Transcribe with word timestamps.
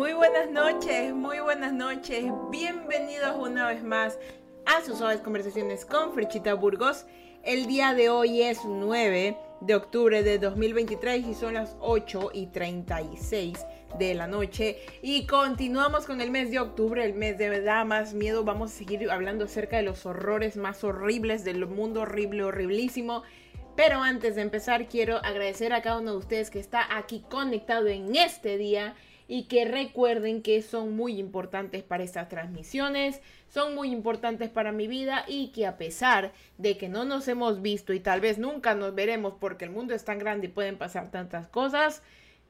Muy 0.00 0.14
buenas 0.14 0.50
noches, 0.50 1.12
muy 1.12 1.40
buenas 1.40 1.74
noches. 1.74 2.24
Bienvenidos 2.50 3.36
una 3.38 3.66
vez 3.66 3.84
más 3.84 4.18
a 4.64 4.82
sus 4.82 4.96
suaves 4.96 5.20
conversaciones 5.20 5.84
con 5.84 6.14
Frechita 6.14 6.54
Burgos. 6.54 7.04
El 7.42 7.66
día 7.66 7.92
de 7.92 8.08
hoy 8.08 8.40
es 8.40 8.60
9 8.64 9.36
de 9.60 9.74
octubre 9.74 10.22
de 10.22 10.38
2023 10.38 11.26
y 11.26 11.34
son 11.34 11.52
las 11.52 11.76
8 11.80 12.30
y 12.32 12.46
36 12.46 13.58
de 13.98 14.14
la 14.14 14.26
noche. 14.26 14.78
Y 15.02 15.26
continuamos 15.26 16.06
con 16.06 16.22
el 16.22 16.30
mes 16.30 16.50
de 16.50 16.60
octubre, 16.60 17.04
el 17.04 17.12
mes 17.12 17.36
de 17.36 17.50
verdad 17.50 17.84
más 17.84 18.14
miedo. 18.14 18.42
Vamos 18.42 18.72
a 18.72 18.76
seguir 18.78 19.10
hablando 19.10 19.44
acerca 19.44 19.76
de 19.76 19.82
los 19.82 20.06
horrores 20.06 20.56
más 20.56 20.82
horribles 20.82 21.44
del 21.44 21.66
mundo 21.66 22.00
horrible, 22.00 22.44
horriblísimo. 22.44 23.22
Pero 23.76 24.00
antes 24.00 24.34
de 24.34 24.40
empezar, 24.40 24.88
quiero 24.88 25.18
agradecer 25.18 25.74
a 25.74 25.82
cada 25.82 25.98
uno 25.98 26.12
de 26.12 26.16
ustedes 26.16 26.50
que 26.50 26.58
está 26.58 26.96
aquí 26.96 27.22
conectado 27.28 27.88
en 27.88 28.16
este 28.16 28.56
día 28.56 28.94
y 29.32 29.44
que 29.44 29.64
recuerden 29.64 30.42
que 30.42 30.60
son 30.60 30.96
muy 30.96 31.16
importantes 31.20 31.84
para 31.84 32.02
estas 32.02 32.28
transmisiones, 32.28 33.20
son 33.48 33.76
muy 33.76 33.92
importantes 33.92 34.50
para 34.50 34.72
mi 34.72 34.88
vida 34.88 35.24
y 35.28 35.52
que 35.52 35.68
a 35.68 35.78
pesar 35.78 36.32
de 36.58 36.76
que 36.76 36.88
no 36.88 37.04
nos 37.04 37.28
hemos 37.28 37.62
visto 37.62 37.92
y 37.92 38.00
tal 38.00 38.20
vez 38.20 38.38
nunca 38.38 38.74
nos 38.74 38.92
veremos 38.92 39.34
porque 39.38 39.66
el 39.66 39.70
mundo 39.70 39.94
es 39.94 40.04
tan 40.04 40.18
grande 40.18 40.48
y 40.48 40.50
pueden 40.50 40.78
pasar 40.78 41.12
tantas 41.12 41.46
cosas, 41.46 42.02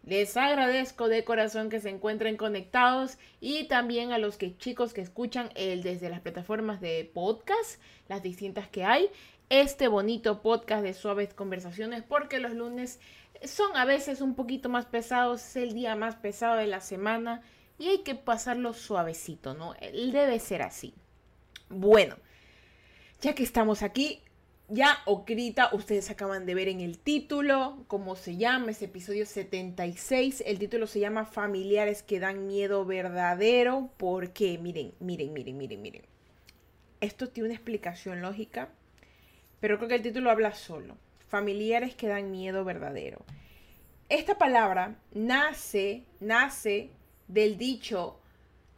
les 0.07 0.35
agradezco 0.39 1.09
de 1.09 1.23
corazón 1.23 1.69
que 1.69 1.81
se 1.81 1.91
encuentren 1.91 2.39
conectados 2.39 3.19
y 3.43 3.65
también 3.65 4.13
a 4.13 4.19
los 4.19 4.39
que 4.39 4.57
chicos 4.57 4.95
que 4.95 5.03
escuchan 5.03 5.51
el 5.57 5.83
desde 5.83 6.09
las 6.09 6.21
plataformas 6.21 6.81
de 6.81 7.11
podcast, 7.13 7.79
las 8.09 8.23
distintas 8.23 8.69
que 8.69 8.85
hay, 8.85 9.11
este 9.51 9.89
bonito 9.89 10.41
podcast 10.41 10.83
de 10.83 10.95
suaves 10.95 11.35
conversaciones 11.35 12.05
porque 12.05 12.39
los 12.39 12.55
lunes 12.55 13.01
son 13.45 13.77
a 13.77 13.85
veces 13.85 14.21
un 14.21 14.35
poquito 14.35 14.69
más 14.69 14.87
pesados, 14.87 15.43
es 15.43 15.57
el 15.57 15.73
día 15.73 15.97
más 15.97 16.17
pesado 16.17 16.57
de 16.57 16.67
la 16.67 16.81
semana 16.81 17.43
y 17.79 17.89
hay 17.89 17.99
que 17.99 18.15
pasarlo 18.15 18.73
suavecito, 18.73 19.55
¿no? 19.55 19.75
Debe 19.81 20.39
ser 20.39 20.63
así. 20.63 20.95
Bueno, 21.69 22.17
ya 23.21 23.35
que 23.35 23.43
estamos 23.43 23.83
aquí, 23.83 24.23
ya 24.69 24.99
Ocrita, 25.07 25.71
ustedes 25.73 26.11
acaban 26.11 26.47
de 26.47 26.55
ver 26.55 26.69
en 26.69 26.81
el 26.81 26.99
título 26.99 27.85
cómo 27.89 28.17
se 28.17 28.37
llama, 28.37 28.71
ese 28.71 28.85
episodio 28.85 29.25
76. 29.25 30.45
El 30.47 30.59
título 30.59 30.87
se 30.87 31.01
llama 31.01 31.25
Familiares 31.25 32.03
que 32.03 32.21
dan 32.21 32.47
miedo 32.47 32.85
verdadero. 32.85 33.91
Porque, 33.97 34.59
miren, 34.59 34.95
miren, 35.01 35.33
miren, 35.33 35.57
miren, 35.57 35.83
miren. 35.83 36.03
Esto 37.01 37.29
tiene 37.29 37.49
una 37.49 37.57
explicación 37.57 38.21
lógica, 38.21 38.69
pero 39.59 39.79
creo 39.79 39.89
que 39.89 39.95
el 39.97 40.03
título 40.03 40.31
habla 40.31 40.53
solo 40.55 40.97
familiares 41.31 41.95
que 41.95 42.09
dan 42.09 42.31
miedo 42.31 42.65
verdadero. 42.65 43.25
Esta 44.09 44.37
palabra 44.37 44.97
nace, 45.13 46.05
nace 46.19 46.91
del 47.29 47.57
dicho, 47.57 48.19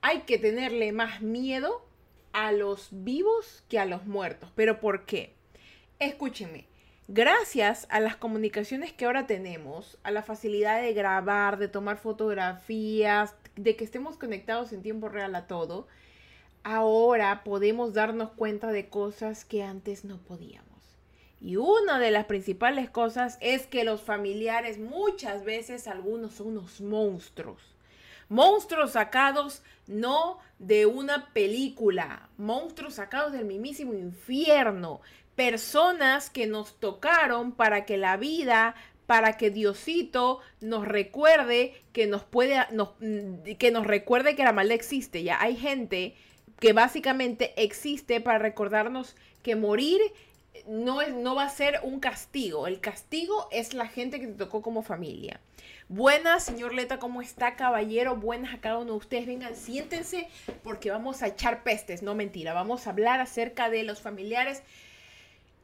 hay 0.03 0.21
que 0.21 0.39
tenerle 0.39 0.93
más 0.93 1.23
miedo 1.23 1.87
a 2.33 2.53
los 2.53 2.89
vivos 2.91 3.65
que 3.69 3.79
a 3.79 3.87
los 3.87 4.05
muertos. 4.05 4.51
¿Pero 4.55 4.79
por 4.81 5.07
qué? 5.07 5.35
Escúchenme, 5.99 6.67
gracias 7.09 7.87
a 7.89 8.01
las 8.01 8.17
comunicaciones 8.17 8.93
que 8.93 9.07
ahora 9.07 9.27
tenemos, 9.27 9.99
a 10.03 10.11
la 10.11 10.23
facilidad 10.23 10.83
de 10.83 10.93
grabar, 10.93 11.59
de 11.59 11.69
tomar 11.69 11.97
fotografías, 11.97 13.35
de 13.57 13.77
que 13.77 13.85
estemos 13.85 14.19
conectados 14.19 14.73
en 14.73 14.83
tiempo 14.83 15.09
real 15.09 15.35
a 15.35 15.47
todo, 15.47 15.87
ahora 16.63 17.43
podemos 17.45 17.95
darnos 17.95 18.33
cuenta 18.33 18.73
de 18.73 18.89
cosas 18.89 19.45
que 19.45 19.63
antes 19.63 20.05
no 20.05 20.19
podíamos. 20.19 20.72
Y 21.45 21.57
una 21.57 21.99
de 21.99 22.13
las 22.13 22.27
principales 22.27 22.89
cosas 22.89 23.37
es 23.41 23.67
que 23.67 23.83
los 23.83 24.01
familiares 24.01 24.79
muchas 24.79 25.45
veces 25.45 25.89
algunos 25.89 26.35
son 26.35 26.49
unos 26.59 26.81
monstruos. 26.81 27.61
Monstruos 28.29 28.93
sacados 28.93 29.63
no 29.89 30.39
de 30.61 30.87
una 30.87 31.33
película, 31.33 32.29
monstruos 32.39 32.95
sacados 32.95 33.33
del 33.33 33.45
mismísimo 33.45 33.93
infierno, 33.93 35.01
personas 35.35 36.31
que 36.31 36.47
nos 36.47 36.79
tocaron 36.79 37.51
para 37.51 37.85
que 37.87 37.97
la 37.97 38.17
vida, 38.17 38.77
para 39.07 39.37
que 39.37 39.51
Diosito 39.51 40.39
nos 40.61 40.87
recuerde 40.87 41.75
que 41.93 42.07
nos 42.07 42.23
puede, 42.23 42.65
que 43.59 43.71
nos 43.73 43.85
recuerde 43.85 44.37
que 44.37 44.45
la 44.45 44.53
maldad 44.53 44.77
existe. 44.77 45.25
Ya 45.25 45.43
hay 45.43 45.57
gente 45.57 46.15
que 46.61 46.73
básicamente 46.73 47.53
existe 47.57 48.21
para 48.21 48.39
recordarnos 48.39 49.17
que 49.43 49.57
morir 49.57 50.01
no, 50.67 51.03
es, 51.03 51.15
no 51.15 51.35
va 51.35 51.45
a 51.45 51.51
ser 51.51 51.81
un 51.83 52.01
castigo. 52.01 52.67
El 52.67 52.81
castigo 52.81 53.49
es 53.51 53.75
la 53.75 53.87
gente 53.87 54.21
que 54.21 54.27
te 54.27 54.35
tocó 54.35 54.63
como 54.63 54.83
familia. 54.83 55.41
Buenas, 55.89 56.45
señor 56.45 56.75
Leta, 56.75 56.99
¿cómo 56.99 57.21
está, 57.21 57.57
caballero? 57.57 58.17
Buenas 58.17 58.55
a 58.55 58.61
cada 58.61 58.79
uno 58.79 58.93
de 58.93 58.99
ustedes. 58.99 59.27
Vengan, 59.27 59.57
siéntense 59.57 60.29
porque 60.63 60.91
vamos 60.91 61.23
a 61.23 61.29
echar 61.29 61.63
pestes. 61.63 62.03
No 62.03 62.15
mentira, 62.15 62.55
vamos 62.55 62.87
a 62.87 62.91
hablar 62.91 63.21
acerca 63.21 63.71
de 63.71 63.83
los 63.83 64.01
familiares 64.01 64.63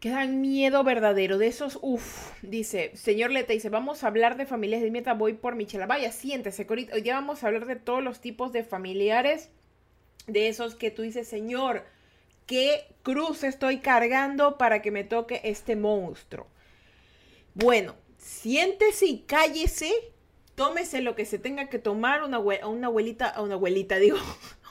que 0.01 0.11
dan 0.11 0.41
miedo 0.41 0.85
verdadero. 0.85 1.39
De 1.39 1.47
esos, 1.47 1.79
uff, 1.83 2.33
dice, 2.43 2.93
señor 2.95 3.31
Leta, 3.31 3.53
dice, 3.53 3.69
vamos 3.69 4.05
a 4.05 4.09
hablar 4.09 4.37
de 4.37 4.47
familias 4.47 4.83
de 4.83 4.91
meta. 4.91 5.15
Voy 5.15 5.35
por 5.35 5.55
Michela. 5.55 5.87
Vaya, 5.87 6.13
siéntese, 6.13 6.67
Corita. 6.67 6.95
Hoy 6.95 7.03
ya 7.03 7.15
vamos 7.15 7.43
a 7.43 7.47
hablar 7.47 7.67
de 7.67 7.77
todos 7.77 8.03
los 8.03 8.21
tipos 8.21 8.53
de 8.53 8.65
familiares. 8.65 9.51
De 10.27 10.49
esos 10.49 10.75
que 10.75 10.91
tú 10.91 11.03
dices, 11.03 11.27
señor 11.27 11.85
qué 12.49 12.87
cruz 13.03 13.45
estoy 13.45 13.79
cargando 13.79 14.57
para 14.57 14.83
que 14.83 14.91
me 14.91 15.05
toque 15.05 15.43
este 15.45 15.77
monstruo. 15.77 16.49
Bueno, 17.55 17.95
siéntese 18.17 19.05
y 19.07 19.19
cállese, 19.21 19.93
tómese 20.55 21.03
lo 21.03 21.15
que 21.15 21.27
se 21.27 21.39
tenga 21.39 21.69
que 21.69 21.79
tomar, 21.79 22.25
una, 22.25 22.39
una 22.39 22.87
abuelita, 22.87 23.35
una 23.41 23.55
abuelita, 23.55 23.97
digo, 23.99 24.17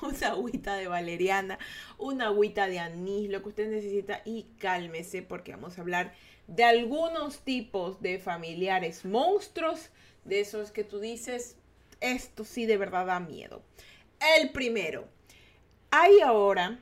una 0.01 0.29
agüita 0.29 0.75
de 0.75 0.88
valeriana, 0.88 1.59
una 1.99 2.25
agüita 2.25 2.67
de 2.67 2.79
anís, 2.79 3.29
lo 3.29 3.43
que 3.43 3.49
usted 3.49 3.69
necesita 3.69 4.23
y 4.25 4.47
cálmese 4.57 5.21
porque 5.21 5.51
vamos 5.51 5.77
a 5.77 5.81
hablar 5.81 6.13
de 6.47 6.63
algunos 6.63 7.41
tipos 7.41 8.01
de 8.01 8.17
familiares 8.17 9.05
monstruos, 9.05 9.91
de 10.25 10.39
esos 10.39 10.71
que 10.71 10.83
tú 10.83 10.99
dices, 10.99 11.57
esto 12.01 12.44
sí 12.44 12.65
de 12.65 12.77
verdad 12.77 13.05
da 13.05 13.19
miedo. 13.19 13.61
El 14.39 14.49
primero, 14.49 15.07
hay 15.91 16.21
ahora 16.21 16.79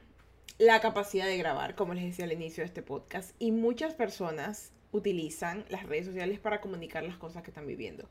la 0.58 0.80
capacidad 0.80 1.26
de 1.26 1.38
grabar, 1.38 1.76
como 1.76 1.94
les 1.94 2.06
decía 2.06 2.26
al 2.26 2.32
inicio 2.32 2.62
de 2.62 2.68
este 2.68 2.82
podcast, 2.82 3.36
y 3.40 3.52
muchas 3.52 3.94
personas 3.94 4.72
utilizan 4.92 5.66
las 5.70 5.84
redes 5.84 6.06
sociales 6.06 6.40
para 6.40 6.62
comunicar 6.62 7.04
las 7.04 7.18
cosas 7.18 7.44
que 7.44 7.52
están 7.52 7.68
viviendo. 7.68 8.08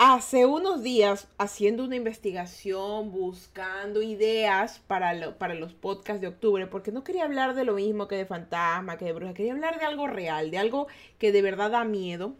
Hace 0.00 0.46
unos 0.46 0.84
días, 0.84 1.26
haciendo 1.38 1.82
una 1.82 1.96
investigación, 1.96 3.10
buscando 3.10 4.00
ideas 4.00 4.78
para, 4.86 5.36
para 5.38 5.54
los 5.54 5.74
podcasts 5.74 6.20
de 6.20 6.28
octubre, 6.28 6.68
porque 6.68 6.92
no 6.92 7.02
quería 7.02 7.24
hablar 7.24 7.56
de 7.56 7.64
lo 7.64 7.74
mismo 7.74 8.06
que 8.06 8.14
de 8.14 8.24
fantasma, 8.24 8.96
que 8.96 9.06
de 9.06 9.12
bruja, 9.12 9.34
quería 9.34 9.54
hablar 9.54 9.80
de 9.80 9.86
algo 9.86 10.06
real, 10.06 10.52
de 10.52 10.58
algo 10.58 10.86
que 11.18 11.32
de 11.32 11.42
verdad 11.42 11.72
da 11.72 11.82
miedo. 11.82 12.36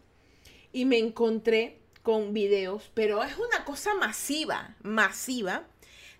Y 0.71 0.85
me 0.85 0.99
encontré 0.99 1.81
con 2.01 2.31
videos, 2.31 2.91
pero 2.93 3.23
es 3.23 3.35
una 3.37 3.65
cosa 3.65 3.93
masiva, 3.93 4.77
masiva, 4.81 5.67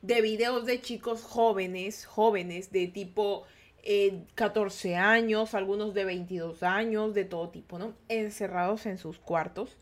de 0.02 0.22
videos 0.22 0.66
de 0.66 0.82
chicos 0.82 1.24
jóvenes, 1.24 2.06
jóvenes 2.06 2.72
de 2.72 2.88
tipo 2.88 3.46
14 4.36 4.92
eh, 4.92 4.96
años, 4.96 5.54
algunos 5.54 5.94
de 5.94 6.06
22 6.06 6.64
años, 6.64 7.14
de 7.14 7.26
todo 7.26 7.50
tipo, 7.50 7.80
¿no? 7.80 7.94
Encerrados 8.08 8.86
en 8.86 8.98
sus 8.98 9.20
cuartos, 9.20 9.78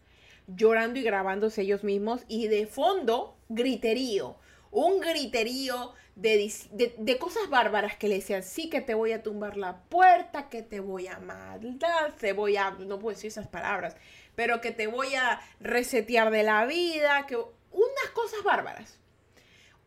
llorando 0.47 0.99
y 0.99 1.03
grabándose 1.03 1.63
ellos 1.63 1.83
mismos 1.83 2.21
y 2.27 2.47
de 2.47 2.67
fondo 2.67 3.37
griterío, 3.49 4.37
un 4.71 4.99
griterío 4.99 5.93
de, 6.15 6.51
de, 6.97 7.17
cosas 7.19 7.47
bárbaras 7.49 7.95
que 7.95 8.07
le 8.07 8.15
decían, 8.15 8.41
sí 8.41 8.69
que 8.69 8.81
te 8.81 8.95
voy 8.95 9.11
a 9.11 9.21
tumbar 9.21 9.55
la 9.55 9.81
puerta, 9.83 10.49
que 10.49 10.63
te 10.63 10.79
voy 10.79 11.07
a 11.07 11.19
matar, 11.19 12.15
te 12.15 12.33
voy 12.33 12.57
a, 12.57 12.71
no 12.71 12.97
puedo 12.97 13.15
decir 13.15 13.27
esas 13.27 13.47
palabras, 13.47 13.95
pero 14.35 14.59
que 14.59 14.71
te 14.71 14.87
voy 14.87 15.13
a 15.13 15.39
resetear 15.59 16.31
de 16.31 16.41
la 16.41 16.65
vida, 16.65 17.25
que 17.27 17.35
unas 17.35 18.09
cosas 18.13 18.43
bárbaras 18.43 18.99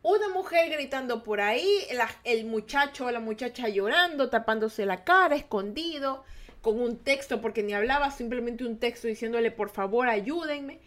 una 0.03 0.29
mujer 0.29 0.71
gritando 0.71 1.23
por 1.23 1.41
ahí, 1.41 1.85
el 2.23 2.45
muchacho 2.45 3.05
o 3.05 3.11
la 3.11 3.19
muchacha 3.19 3.69
llorando, 3.69 4.29
tapándose 4.29 4.85
la 4.85 5.03
cara, 5.03 5.35
escondido, 5.35 6.23
con 6.61 6.79
un 6.79 6.97
texto, 6.97 7.41
porque 7.41 7.63
ni 7.63 7.73
hablaba, 7.73 8.11
simplemente 8.11 8.65
un 8.65 8.77
texto 8.77 9.07
diciéndole 9.07 9.51
por 9.51 9.69
favor 9.69 10.09
ayúdenme. 10.09 10.79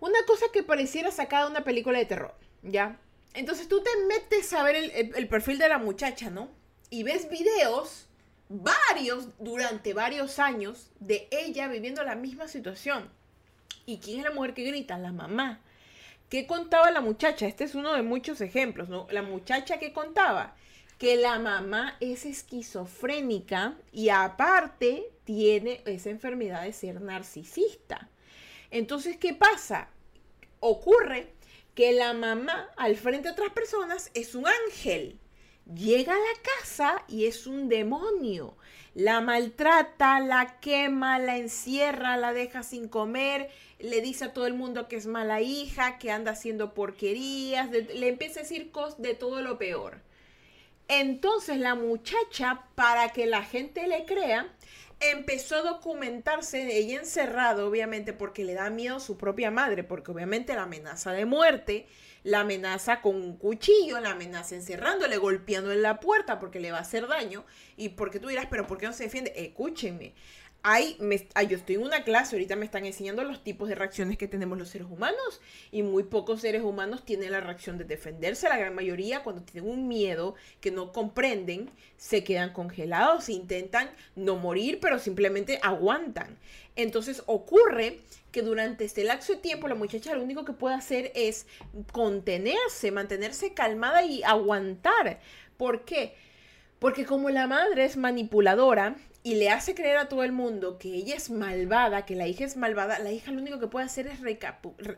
Una 0.00 0.18
cosa 0.26 0.46
que 0.52 0.62
pareciera 0.62 1.10
sacada 1.10 1.44
de 1.44 1.52
una 1.52 1.64
película 1.64 1.98
de 1.98 2.06
terror, 2.06 2.34
¿ya? 2.62 2.98
Entonces 3.34 3.68
tú 3.68 3.82
te 3.82 3.90
metes 4.08 4.52
a 4.52 4.62
ver 4.62 4.76
el, 4.76 5.14
el 5.14 5.28
perfil 5.28 5.58
de 5.58 5.68
la 5.68 5.78
muchacha, 5.78 6.28
¿no? 6.28 6.50
Y 6.90 7.04
ves 7.04 7.30
videos, 7.30 8.06
varios, 8.48 9.28
durante 9.38 9.94
varios 9.94 10.38
años, 10.38 10.90
de 11.00 11.28
ella 11.30 11.68
viviendo 11.68 12.02
la 12.02 12.14
misma 12.14 12.48
situación. 12.48 13.08
¿Y 13.86 13.98
quién 13.98 14.18
es 14.18 14.24
la 14.24 14.32
mujer 14.32 14.54
que 14.54 14.64
grita? 14.64 14.98
La 14.98 15.12
mamá. 15.12 15.60
¿Qué 16.32 16.46
contaba 16.46 16.90
la 16.90 17.02
muchacha? 17.02 17.46
Este 17.46 17.64
es 17.64 17.74
uno 17.74 17.92
de 17.92 18.00
muchos 18.00 18.40
ejemplos, 18.40 18.88
¿no? 18.88 19.06
La 19.10 19.20
muchacha 19.20 19.78
que 19.78 19.92
contaba 19.92 20.56
que 20.96 21.16
la 21.16 21.38
mamá 21.38 21.98
es 22.00 22.24
esquizofrénica 22.24 23.76
y 23.92 24.08
aparte 24.08 25.10
tiene 25.24 25.82
esa 25.84 26.08
enfermedad 26.08 26.62
de 26.62 26.72
ser 26.72 27.02
narcisista. 27.02 28.08
Entonces, 28.70 29.18
¿qué 29.18 29.34
pasa? 29.34 29.90
Ocurre 30.60 31.34
que 31.74 31.92
la 31.92 32.14
mamá 32.14 32.70
al 32.78 32.96
frente 32.96 33.28
de 33.28 33.32
otras 33.32 33.50
personas 33.50 34.10
es 34.14 34.34
un 34.34 34.46
ángel. 34.46 35.18
Llega 35.66 36.14
a 36.14 36.16
la 36.16 36.42
casa 36.60 37.04
y 37.08 37.26
es 37.26 37.46
un 37.46 37.68
demonio. 37.68 38.56
La 38.94 39.20
maltrata, 39.20 40.18
la 40.20 40.58
quema, 40.60 41.18
la 41.18 41.36
encierra, 41.36 42.16
la 42.16 42.32
deja 42.32 42.62
sin 42.62 42.88
comer, 42.88 43.50
le 43.82 44.00
dice 44.00 44.26
a 44.26 44.32
todo 44.32 44.46
el 44.46 44.54
mundo 44.54 44.88
que 44.88 44.96
es 44.96 45.06
mala 45.06 45.40
hija, 45.40 45.98
que 45.98 46.10
anda 46.10 46.32
haciendo 46.32 46.72
porquerías, 46.72 47.70
le 47.70 48.08
empieza 48.08 48.40
a 48.40 48.42
decir 48.44 48.70
cosas 48.70 49.02
de 49.02 49.14
todo 49.14 49.42
lo 49.42 49.58
peor. 49.58 50.00
Entonces 50.88 51.58
la 51.58 51.74
muchacha, 51.74 52.64
para 52.74 53.10
que 53.10 53.26
la 53.26 53.42
gente 53.42 53.86
le 53.88 54.04
crea, 54.04 54.54
empezó 55.00 55.56
a 55.56 55.62
documentarse, 55.62 56.76
ella 56.76 57.00
encerrada, 57.00 57.64
obviamente, 57.64 58.12
porque 58.12 58.44
le 58.44 58.54
da 58.54 58.70
miedo 58.70 58.96
a 58.96 59.00
su 59.00 59.16
propia 59.16 59.50
madre, 59.50 59.82
porque 59.82 60.12
obviamente 60.12 60.54
la 60.54 60.62
amenaza 60.62 61.12
de 61.12 61.24
muerte, 61.24 61.86
la 62.22 62.40
amenaza 62.40 63.00
con 63.00 63.16
un 63.16 63.36
cuchillo, 63.36 63.98
la 63.98 64.10
amenaza 64.10 64.54
encerrándole, 64.54 65.16
golpeando 65.16 65.72
en 65.72 65.82
la 65.82 65.98
puerta 65.98 66.38
porque 66.38 66.60
le 66.60 66.70
va 66.70 66.78
a 66.78 66.82
hacer 66.82 67.08
daño, 67.08 67.44
y 67.76 67.90
porque 67.90 68.20
tú 68.20 68.28
dirás, 68.28 68.46
pero 68.48 68.68
¿por 68.68 68.78
qué 68.78 68.86
no 68.86 68.92
se 68.92 69.04
defiende? 69.04 69.32
Escúchenme, 69.34 70.14
hay, 70.64 70.96
me, 71.00 71.16
yo 71.48 71.56
estoy 71.56 71.74
en 71.74 71.82
una 71.82 72.04
clase, 72.04 72.36
ahorita 72.36 72.54
me 72.54 72.64
están 72.64 72.86
enseñando 72.86 73.24
los 73.24 73.42
tipos 73.42 73.68
de 73.68 73.74
reacciones 73.74 74.16
que 74.16 74.28
tenemos 74.28 74.56
los 74.56 74.68
seres 74.68 74.86
humanos 74.88 75.40
y 75.72 75.82
muy 75.82 76.04
pocos 76.04 76.40
seres 76.40 76.62
humanos 76.62 77.04
tienen 77.04 77.32
la 77.32 77.40
reacción 77.40 77.78
de 77.78 77.84
defenderse. 77.84 78.48
La 78.48 78.56
gran 78.56 78.74
mayoría 78.74 79.24
cuando 79.24 79.42
tienen 79.42 79.68
un 79.68 79.88
miedo 79.88 80.36
que 80.60 80.70
no 80.70 80.92
comprenden, 80.92 81.70
se 81.96 82.22
quedan 82.22 82.52
congelados, 82.52 83.28
intentan 83.28 83.90
no 84.14 84.36
morir, 84.36 84.78
pero 84.80 85.00
simplemente 85.00 85.58
aguantan. 85.62 86.38
Entonces 86.76 87.24
ocurre 87.26 87.98
que 88.30 88.42
durante 88.42 88.84
este 88.84 89.02
lapso 89.02 89.32
de 89.34 89.40
tiempo 89.40 89.66
la 89.66 89.74
muchacha 89.74 90.14
lo 90.14 90.22
único 90.22 90.44
que 90.44 90.52
puede 90.52 90.76
hacer 90.76 91.10
es 91.16 91.46
contenerse, 91.90 92.92
mantenerse 92.92 93.52
calmada 93.52 94.04
y 94.04 94.22
aguantar. 94.22 95.20
¿Por 95.56 95.84
qué? 95.84 96.14
Porque 96.78 97.04
como 97.04 97.30
la 97.30 97.46
madre 97.46 97.84
es 97.84 97.96
manipuladora, 97.96 98.96
y 99.22 99.36
le 99.36 99.50
hace 99.50 99.74
creer 99.74 99.98
a 99.98 100.08
todo 100.08 100.24
el 100.24 100.32
mundo 100.32 100.78
que 100.78 100.94
ella 100.94 101.14
es 101.14 101.30
malvada, 101.30 102.04
que 102.04 102.16
la 102.16 102.26
hija 102.26 102.44
es 102.44 102.56
malvada, 102.56 102.98
la 102.98 103.12
hija 103.12 103.30
lo 103.30 103.40
único 103.40 103.60
que 103.60 103.68
puede 103.68 103.86
hacer 103.86 104.08
es 104.08 104.20
eh, 104.24 104.38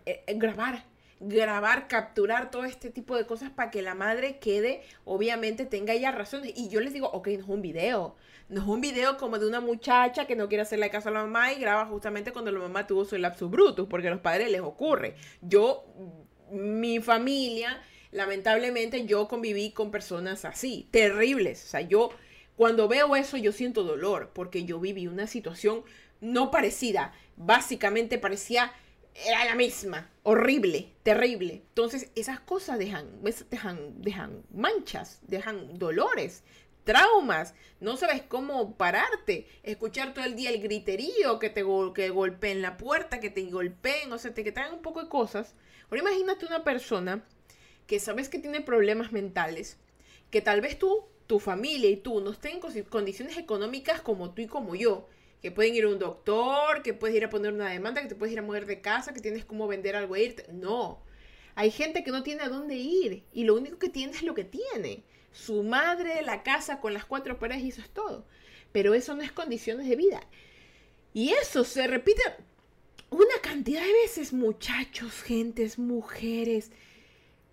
eh, 0.07 0.35
grabar, 0.37 0.85
grabar, 1.21 1.89
capturar 1.89 2.51
todo 2.51 2.65
este 2.65 2.91
tipo 2.91 3.17
de 3.17 3.27
cosas 3.27 3.51
para 3.51 3.71
que 3.71 3.83
la 3.83 3.95
madre 3.95 4.39
quede, 4.39 4.83
obviamente 5.05 5.67
tenga 5.67 5.93
ella 5.93 6.11
razón. 6.11 6.43
Y 6.45 6.69
yo 6.69 6.81
les 6.81 6.95
digo, 6.95 7.09
ok, 7.11 7.29
no 7.29 7.35
es 7.35 7.49
un 7.49 7.61
video, 7.61 8.17
no 8.49 8.63
es 8.63 8.67
un 8.67 8.81
video 8.81 9.19
como 9.19 9.39
de 9.39 9.47
una 9.47 9.61
muchacha 9.61 10.27
que 10.27 10.37
no 10.37 10.49
quiere 10.49 10.63
hacerle 10.63 10.91
caso 10.91 11.11
a 11.11 11.13
la 11.13 11.23
mamá 11.23 11.53
y 11.53 11.61
graba 11.61 11.85
justamente 11.87 12.33
cuando 12.33 12.51
la 12.51 12.61
mamá 12.61 12.87
tuvo 12.87 13.05
su 13.05 13.19
lapsus 13.19 13.51
brutus, 13.51 13.87
porque 13.89 14.09
a 14.09 14.11
los 14.11 14.21
padres 14.21 14.51
les 14.51 14.63
ocurre. 14.63 15.17
Yo, 15.43 15.85
mi 16.51 16.99
familia, 17.01 17.83
lamentablemente 18.11 19.05
yo 19.05 19.29
conviví 19.29 19.73
con 19.73 19.91
personas 19.91 20.47
así, 20.47 20.89
terribles. 20.91 21.63
O 21.65 21.69
sea, 21.69 21.81
yo 21.83 22.11
cuando 22.57 22.89
veo 22.89 23.17
eso 23.17 23.37
yo 23.37 23.53
siento 23.53 23.83
dolor 23.83 24.31
porque 24.35 24.65
yo 24.65 24.79
viví 24.81 25.07
una 25.07 25.27
situación 25.27 25.85
no 26.21 26.51
parecida, 26.51 27.13
básicamente 27.37 28.19
parecía 28.19 28.73
era 29.27 29.45
la 29.45 29.55
misma, 29.55 30.11
horrible, 30.23 30.93
terrible. 31.03 31.63
Entonces 31.69 32.11
esas 32.15 32.41
cosas 32.41 32.79
dejan, 32.79 33.09
dejan, 33.51 34.03
dejan 34.03 34.43
manchas, 34.53 35.21
dejan 35.23 35.79
dolores, 35.79 36.43
traumas, 36.85 37.55
no 37.81 37.97
sabes 37.97 38.23
cómo 38.23 38.77
pararte, 38.77 39.47
escuchar 39.63 40.15
todo 40.15 40.25
el 40.25 40.37
día 40.37 40.51
el 40.51 40.61
griterío 40.61 41.39
que 41.39 41.51
te 41.51 41.65
que 41.95 42.11
golpeen 42.11 42.63
la 42.63 42.77
puerta, 42.77 43.21
que 43.21 43.31
te 43.31 43.43
golpeen, 43.45 44.13
o 44.13 44.19
sea, 44.19 44.35
te 44.35 44.45
que 44.45 44.53
te 44.53 44.61
un 44.71 44.83
poco 44.83 45.03
de 45.03 45.09
cosas. 45.09 45.55
Ahora 45.85 46.01
imagínate 46.03 46.47
una 46.47 46.65
persona 46.65 47.25
que 47.87 48.01
sabes 48.01 48.29
que 48.29 48.39
tiene 48.39 48.61
problemas 48.61 49.13
mentales, 49.13 49.79
que 50.31 50.41
tal 50.41 50.61
vez 50.61 50.79
tú 50.79 51.07
tu 51.27 51.41
familia 51.41 51.89
y 51.89 51.97
tú 51.97 52.21
no 52.21 52.33
estén 52.33 52.61
condiciones 52.61 53.39
económicas 53.39 54.01
como 54.01 54.33
tú 54.35 54.43
y 54.43 54.47
como 54.47 54.75
yo, 54.75 55.09
que 55.41 55.51
pueden 55.51 55.75
ir 55.75 55.85
a 55.85 55.89
un 55.89 55.99
doctor, 55.99 56.83
que 56.83 56.95
puedes 56.95 57.17
ir 57.17 57.25
a 57.25 57.31
poner 57.31 57.53
una 57.53 57.71
demanda, 57.71 58.03
que 58.03 58.09
te 58.09 58.15
puedes 58.15 58.33
ir 58.33 58.39
a 58.39 58.43
mover 58.43 58.67
de 58.67 58.81
casa, 58.81 59.13
que 59.13 59.21
tienes 59.21 59.45
como 59.45 59.67
vender 59.67 59.97
algo 59.97 60.17
e 60.17 60.25
irte. 60.25 60.47
No. 60.53 61.03
Hay 61.55 61.71
gente 61.71 62.03
que 62.03 62.11
no 62.11 62.23
tiene 62.23 62.43
a 62.43 62.49
dónde 62.49 62.77
ir 62.77 63.25
y 63.33 63.45
lo 63.45 63.55
único 63.55 63.79
que 63.79 63.89
tiene 63.89 64.13
es 64.13 64.23
lo 64.23 64.35
que 64.35 64.45
tiene. 64.45 65.05
Su 65.33 65.63
madre, 65.63 66.23
la 66.23 66.43
casa 66.43 66.81
con 66.81 66.95
las 66.95 67.05
cuatro 67.05 67.39
paredes 67.39 67.63
y 67.65 67.69
eso 67.69 67.81
es 67.81 67.91
todo. 67.91 68.27
Pero 68.73 68.95
eso 68.95 69.15
no 69.15 69.23
es 69.23 69.33
condiciones 69.33 69.89
de 69.89 69.97
vida. 69.97 70.21
Y 71.13 71.31
eso 71.31 71.65
se 71.65 71.87
repite 71.87 72.23
una 73.11 73.39
cantidad 73.41 73.83
de 73.83 73.93
veces, 73.93 74.33
muchachos, 74.33 75.23
gentes, 75.23 75.79
mujeres, 75.79 76.73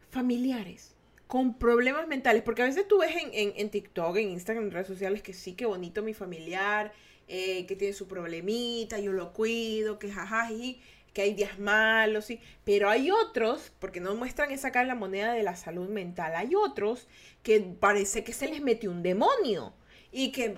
familiares 0.09 0.95
con 1.31 1.57
problemas 1.57 2.09
mentales, 2.09 2.43
porque 2.43 2.61
a 2.61 2.65
veces 2.65 2.85
tú 2.89 2.99
ves 2.99 3.15
en, 3.15 3.53
en, 3.55 3.69
TikTok, 3.69 4.17
en 4.17 4.31
Instagram, 4.31 4.65
en 4.65 4.71
redes 4.71 4.87
sociales 4.87 5.21
que 5.21 5.31
sí, 5.31 5.53
que 5.53 5.65
bonito 5.65 6.03
mi 6.03 6.13
familiar, 6.13 6.91
eh, 7.29 7.65
que 7.67 7.77
tiene 7.77 7.93
su 7.93 8.05
problemita, 8.05 8.99
yo 8.99 9.13
lo 9.13 9.31
cuido, 9.31 9.97
que 9.97 10.11
jajaji, 10.11 10.81
que 11.13 11.21
hay 11.21 11.33
días 11.33 11.57
malos, 11.57 12.25
sí, 12.25 12.41
pero 12.65 12.89
hay 12.89 13.11
otros, 13.11 13.71
porque 13.79 14.01
no 14.01 14.13
muestran 14.13 14.51
esa 14.51 14.73
cara 14.73 14.85
la 14.85 14.95
moneda 14.95 15.31
de 15.31 15.41
la 15.41 15.55
salud 15.55 15.87
mental, 15.87 16.33
hay 16.35 16.53
otros 16.53 17.07
que 17.43 17.61
parece 17.61 18.25
que 18.25 18.33
se 18.33 18.49
les 18.49 18.59
metió 18.59 18.91
un 18.91 19.01
demonio 19.01 19.73
y 20.11 20.33
que 20.33 20.57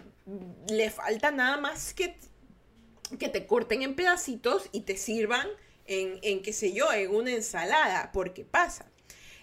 le 0.72 0.90
falta 0.90 1.30
nada 1.30 1.58
más 1.58 1.94
que, 1.94 2.18
que 3.20 3.30
te 3.30 3.46
corten 3.46 3.84
en 3.84 3.94
pedacitos 3.94 4.70
y 4.72 4.82
te 4.82 4.98
sirvan 4.98 5.48
en, 5.86 6.18
en, 6.24 6.42
qué 6.42 6.52
sé 6.52 6.74
yo, 6.74 6.92
en 6.92 7.14
una 7.14 7.30
ensalada, 7.30 8.12
porque 8.12 8.44
pasa. 8.44 8.88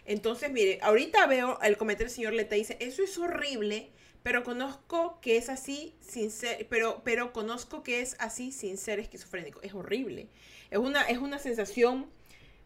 Entonces, 0.05 0.51
mire, 0.51 0.79
ahorita 0.83 1.27
veo 1.27 1.59
el 1.63 1.77
comentario 1.77 2.09
del 2.09 2.15
señor 2.15 2.33
Leta 2.33 2.55
dice, 2.55 2.77
eso 2.81 3.03
es 3.03 3.17
horrible, 3.19 3.91
pero 4.23 4.45
conozco 4.45 5.19
que 5.21 5.37
es 5.37 5.49
así 5.49 5.95
sin 6.01 6.31
ser, 6.31 6.67
pero, 6.69 7.03
pero 7.05 7.33
conozco 7.33 7.83
que 7.83 8.01
es 8.01 8.17
así 8.19 8.53
sin 8.53 8.77
ser 8.77 8.99
esquizofrénico. 8.99 9.61
Es 9.63 9.75
horrible. 9.75 10.29
Es 10.71 10.79
una, 10.79 11.03
es 11.05 11.19
una 11.19 11.39
sensación 11.39 12.07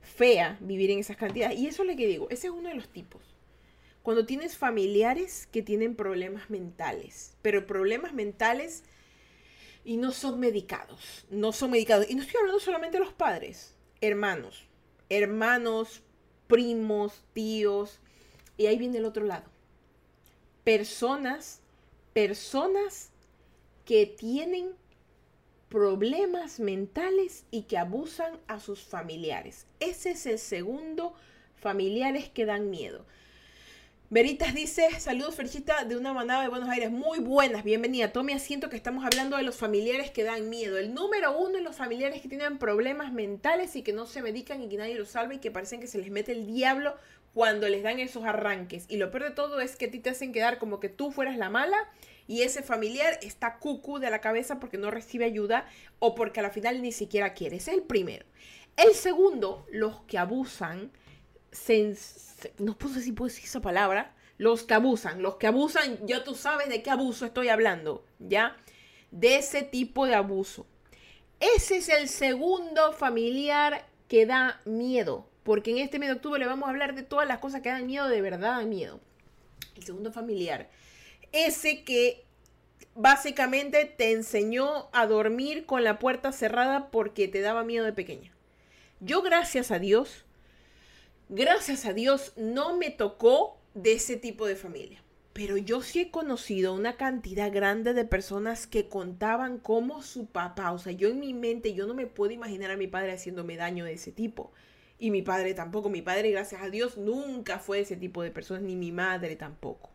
fea 0.04 0.58
vivir 0.60 0.90
en 0.90 0.98
esas 0.98 1.16
cantidades. 1.16 1.58
Y 1.58 1.66
eso 1.66 1.82
es 1.82 1.88
lo 1.88 1.96
que 1.96 2.06
digo, 2.06 2.28
ese 2.30 2.48
es 2.48 2.52
uno 2.52 2.68
de 2.68 2.74
los 2.74 2.88
tipos. 2.88 3.22
Cuando 4.02 4.26
tienes 4.26 4.56
familiares 4.56 5.48
que 5.50 5.62
tienen 5.62 5.96
problemas 5.96 6.50
mentales, 6.50 7.36
pero 7.40 7.66
problemas 7.66 8.12
mentales 8.12 8.84
y 9.82 9.96
no 9.96 10.12
son 10.12 10.40
medicados, 10.40 11.26
no 11.30 11.52
son 11.52 11.70
medicados. 11.70 12.10
Y 12.10 12.14
no 12.14 12.22
estoy 12.22 12.38
hablando 12.40 12.60
solamente 12.60 12.98
de 12.98 13.04
los 13.04 13.14
padres, 13.14 13.74
hermanos, 14.00 14.66
hermanos, 15.08 16.02
primos, 16.46 17.24
tíos, 17.32 18.00
y 18.56 18.66
ahí 18.66 18.78
viene 18.78 18.98
el 18.98 19.04
otro 19.04 19.24
lado. 19.24 19.44
Personas, 20.64 21.60
personas 22.12 23.10
que 23.84 24.06
tienen 24.06 24.72
problemas 25.68 26.60
mentales 26.60 27.44
y 27.50 27.62
que 27.62 27.78
abusan 27.78 28.38
a 28.46 28.60
sus 28.60 28.80
familiares. 28.80 29.66
Ese 29.80 30.12
es 30.12 30.26
el 30.26 30.38
segundo, 30.38 31.14
familiares 31.56 32.28
que 32.28 32.46
dan 32.46 32.70
miedo. 32.70 33.04
Veritas 34.14 34.54
dice, 34.54 34.88
saludos 35.00 35.34
Ferchita 35.34 35.84
de 35.84 35.96
una 35.96 36.12
manada 36.12 36.42
de 36.42 36.48
Buenos 36.48 36.68
Aires, 36.68 36.92
muy 36.92 37.18
buenas, 37.18 37.64
bienvenida. 37.64 38.12
Tome 38.12 38.32
asiento 38.32 38.70
que 38.70 38.76
estamos 38.76 39.04
hablando 39.04 39.36
de 39.36 39.42
los 39.42 39.56
familiares 39.56 40.12
que 40.12 40.22
dan 40.22 40.48
miedo. 40.48 40.78
El 40.78 40.94
número 40.94 41.36
uno 41.36 41.58
es 41.58 41.64
los 41.64 41.74
familiares 41.74 42.22
que 42.22 42.28
tienen 42.28 42.58
problemas 42.58 43.12
mentales 43.12 43.74
y 43.74 43.82
que 43.82 43.92
no 43.92 44.06
se 44.06 44.22
medican 44.22 44.62
y 44.62 44.68
que 44.68 44.76
nadie 44.76 44.94
los 44.94 45.08
salva 45.08 45.34
y 45.34 45.38
que 45.38 45.50
parecen 45.50 45.80
que 45.80 45.88
se 45.88 45.98
les 45.98 46.12
mete 46.12 46.30
el 46.30 46.46
diablo 46.46 46.94
cuando 47.32 47.68
les 47.68 47.82
dan 47.82 47.98
esos 47.98 48.24
arranques. 48.24 48.84
Y 48.88 48.98
lo 48.98 49.10
peor 49.10 49.24
de 49.24 49.30
todo 49.32 49.60
es 49.60 49.74
que 49.74 49.86
a 49.86 49.90
ti 49.90 49.98
te 49.98 50.10
hacen 50.10 50.32
quedar 50.32 50.60
como 50.60 50.78
que 50.78 50.88
tú 50.88 51.10
fueras 51.10 51.36
la 51.36 51.50
mala 51.50 51.76
y 52.28 52.42
ese 52.42 52.62
familiar 52.62 53.18
está 53.20 53.58
cucu 53.58 53.98
de 53.98 54.10
la 54.10 54.20
cabeza 54.20 54.60
porque 54.60 54.78
no 54.78 54.92
recibe 54.92 55.24
ayuda 55.24 55.66
o 55.98 56.14
porque 56.14 56.38
a 56.38 56.44
la 56.44 56.50
final 56.50 56.82
ni 56.82 56.92
siquiera 56.92 57.34
quiere. 57.34 57.56
Ese 57.56 57.72
es 57.72 57.78
el 57.78 57.82
primero. 57.82 58.24
El 58.76 58.94
segundo, 58.94 59.66
los 59.72 60.02
que 60.02 60.18
abusan 60.18 60.92
no 62.58 62.76
puedo 62.76 62.94
decir 62.94 63.44
esa 63.44 63.60
palabra, 63.60 64.14
los 64.38 64.64
que 64.64 64.74
abusan, 64.74 65.22
los 65.22 65.36
que 65.36 65.46
abusan, 65.46 66.06
ya 66.06 66.24
tú 66.24 66.34
sabes 66.34 66.68
de 66.68 66.82
qué 66.82 66.90
abuso 66.90 67.24
estoy 67.24 67.48
hablando, 67.48 68.04
¿ya? 68.18 68.56
De 69.10 69.36
ese 69.36 69.62
tipo 69.62 70.06
de 70.06 70.14
abuso. 70.14 70.66
Ese 71.40 71.78
es 71.78 71.88
el 71.88 72.08
segundo 72.08 72.92
familiar 72.92 73.86
que 74.08 74.26
da 74.26 74.60
miedo, 74.64 75.28
porque 75.42 75.70
en 75.70 75.78
este 75.78 75.98
mes 75.98 76.08
de 76.08 76.16
octubre 76.16 76.40
le 76.40 76.46
vamos 76.46 76.66
a 76.66 76.70
hablar 76.70 76.94
de 76.94 77.02
todas 77.02 77.28
las 77.28 77.38
cosas 77.38 77.60
que 77.60 77.68
dan 77.68 77.86
miedo, 77.86 78.08
de 78.08 78.20
verdad 78.20 78.62
miedo. 78.64 79.00
El 79.76 79.84
segundo 79.84 80.12
familiar, 80.12 80.70
ese 81.32 81.84
que 81.84 82.24
básicamente 82.94 83.84
te 83.84 84.12
enseñó 84.12 84.88
a 84.92 85.06
dormir 85.06 85.66
con 85.66 85.84
la 85.84 85.98
puerta 85.98 86.32
cerrada 86.32 86.90
porque 86.90 87.28
te 87.28 87.40
daba 87.40 87.64
miedo 87.64 87.84
de 87.84 87.92
pequeña. 87.92 88.32
Yo, 89.00 89.22
gracias 89.22 89.70
a 89.70 89.78
Dios, 89.78 90.24
Gracias 91.36 91.84
a 91.84 91.92
Dios 91.92 92.32
no 92.36 92.76
me 92.76 92.90
tocó 92.90 93.58
de 93.74 93.94
ese 93.94 94.16
tipo 94.16 94.46
de 94.46 94.54
familia. 94.54 95.02
Pero 95.32 95.56
yo 95.56 95.82
sí 95.82 96.02
he 96.02 96.10
conocido 96.12 96.72
una 96.72 96.96
cantidad 96.96 97.52
grande 97.52 97.92
de 97.92 98.04
personas 98.04 98.68
que 98.68 98.88
contaban 98.88 99.58
cómo 99.58 100.00
su 100.00 100.26
papá, 100.26 100.70
o 100.70 100.78
sea, 100.78 100.92
yo 100.92 101.08
en 101.08 101.18
mi 101.18 101.34
mente, 101.34 101.74
yo 101.74 101.88
no 101.88 101.94
me 101.94 102.06
puedo 102.06 102.30
imaginar 102.30 102.70
a 102.70 102.76
mi 102.76 102.86
padre 102.86 103.10
haciéndome 103.10 103.56
daño 103.56 103.84
de 103.84 103.94
ese 103.94 104.12
tipo. 104.12 104.52
Y 104.96 105.10
mi 105.10 105.22
padre 105.22 105.54
tampoco. 105.54 105.90
Mi 105.90 106.02
padre, 106.02 106.30
gracias 106.30 106.62
a 106.62 106.70
Dios, 106.70 106.98
nunca 106.98 107.58
fue 107.58 107.80
ese 107.80 107.96
tipo 107.96 108.22
de 108.22 108.30
personas, 108.30 108.62
ni 108.62 108.76
mi 108.76 108.92
madre 108.92 109.34
tampoco. 109.34 109.90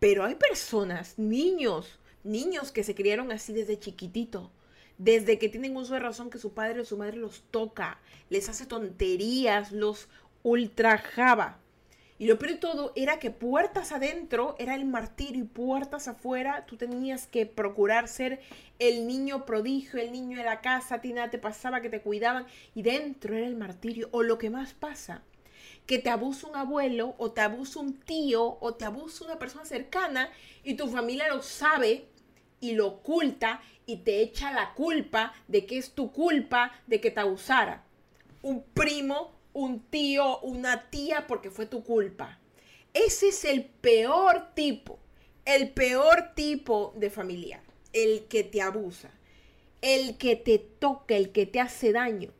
Pero 0.00 0.24
hay 0.24 0.34
personas, 0.34 1.16
niños, 1.16 2.00
niños 2.24 2.72
que 2.72 2.82
se 2.82 2.96
criaron 2.96 3.30
así 3.30 3.52
desde 3.52 3.78
chiquitito. 3.78 4.50
Desde 4.98 5.38
que 5.38 5.50
tienen 5.50 5.76
uso 5.76 5.92
de 5.92 6.00
razón 6.00 6.30
que 6.30 6.38
su 6.38 6.54
padre 6.54 6.80
o 6.80 6.84
su 6.86 6.96
madre 6.96 7.18
los 7.18 7.42
toca, 7.50 8.00
les 8.30 8.48
hace 8.48 8.64
tonterías, 8.64 9.70
los 9.70 10.08
ultrajaba. 10.46 11.58
Y 12.18 12.26
lo 12.26 12.38
peor 12.38 12.52
de 12.52 12.58
todo 12.58 12.92
era 12.94 13.18
que 13.18 13.32
puertas 13.32 13.90
adentro 13.90 14.54
era 14.60 14.76
el 14.76 14.84
martirio 14.84 15.42
y 15.42 15.46
puertas 15.46 16.06
afuera 16.06 16.64
tú 16.66 16.76
tenías 16.76 17.26
que 17.26 17.46
procurar 17.46 18.06
ser 18.06 18.40
el 18.78 19.08
niño 19.08 19.44
prodigio, 19.44 20.00
el 20.00 20.12
niño 20.12 20.38
de 20.38 20.44
la 20.44 20.60
casa, 20.60 20.94
a 20.94 21.00
ti 21.00 21.12
nada 21.12 21.30
te 21.30 21.38
pasaba, 21.38 21.80
que 21.80 21.90
te 21.90 22.00
cuidaban 22.00 22.46
y 22.76 22.82
dentro 22.82 23.36
era 23.36 23.44
el 23.44 23.56
martirio. 23.56 24.08
O 24.12 24.22
lo 24.22 24.38
que 24.38 24.48
más 24.48 24.72
pasa, 24.72 25.22
que 25.84 25.98
te 25.98 26.10
abusa 26.10 26.46
un 26.46 26.54
abuelo 26.54 27.16
o 27.18 27.32
te 27.32 27.40
abusa 27.40 27.80
un 27.80 27.98
tío 27.98 28.56
o 28.60 28.74
te 28.74 28.84
abusa 28.84 29.24
una 29.24 29.40
persona 29.40 29.64
cercana 29.64 30.30
y 30.62 30.74
tu 30.74 30.86
familia 30.86 31.28
lo 31.28 31.42
sabe 31.42 32.06
y 32.60 32.76
lo 32.76 32.86
oculta 32.86 33.60
y 33.84 33.96
te 33.98 34.22
echa 34.22 34.52
la 34.52 34.74
culpa 34.74 35.34
de 35.48 35.66
que 35.66 35.76
es 35.76 35.90
tu 35.90 36.12
culpa 36.12 36.72
de 36.86 37.00
que 37.00 37.10
te 37.10 37.18
abusara. 37.18 37.82
Un 38.42 38.62
primo 38.62 39.35
un 39.56 39.80
tío, 39.80 40.38
una 40.40 40.90
tía 40.90 41.26
porque 41.26 41.50
fue 41.50 41.64
tu 41.64 41.82
culpa. 41.82 42.38
Ese 42.92 43.28
es 43.28 43.42
el 43.46 43.64
peor 43.64 44.54
tipo, 44.54 44.98
el 45.46 45.70
peor 45.70 46.34
tipo 46.34 46.92
de 46.94 47.08
familiar, 47.08 47.62
el 47.94 48.26
que 48.28 48.44
te 48.44 48.60
abusa, 48.60 49.10
el 49.80 50.18
que 50.18 50.36
te 50.36 50.58
toca, 50.58 51.16
el 51.16 51.32
que 51.32 51.46
te 51.46 51.60
hace 51.60 51.92
daño. 51.92 52.32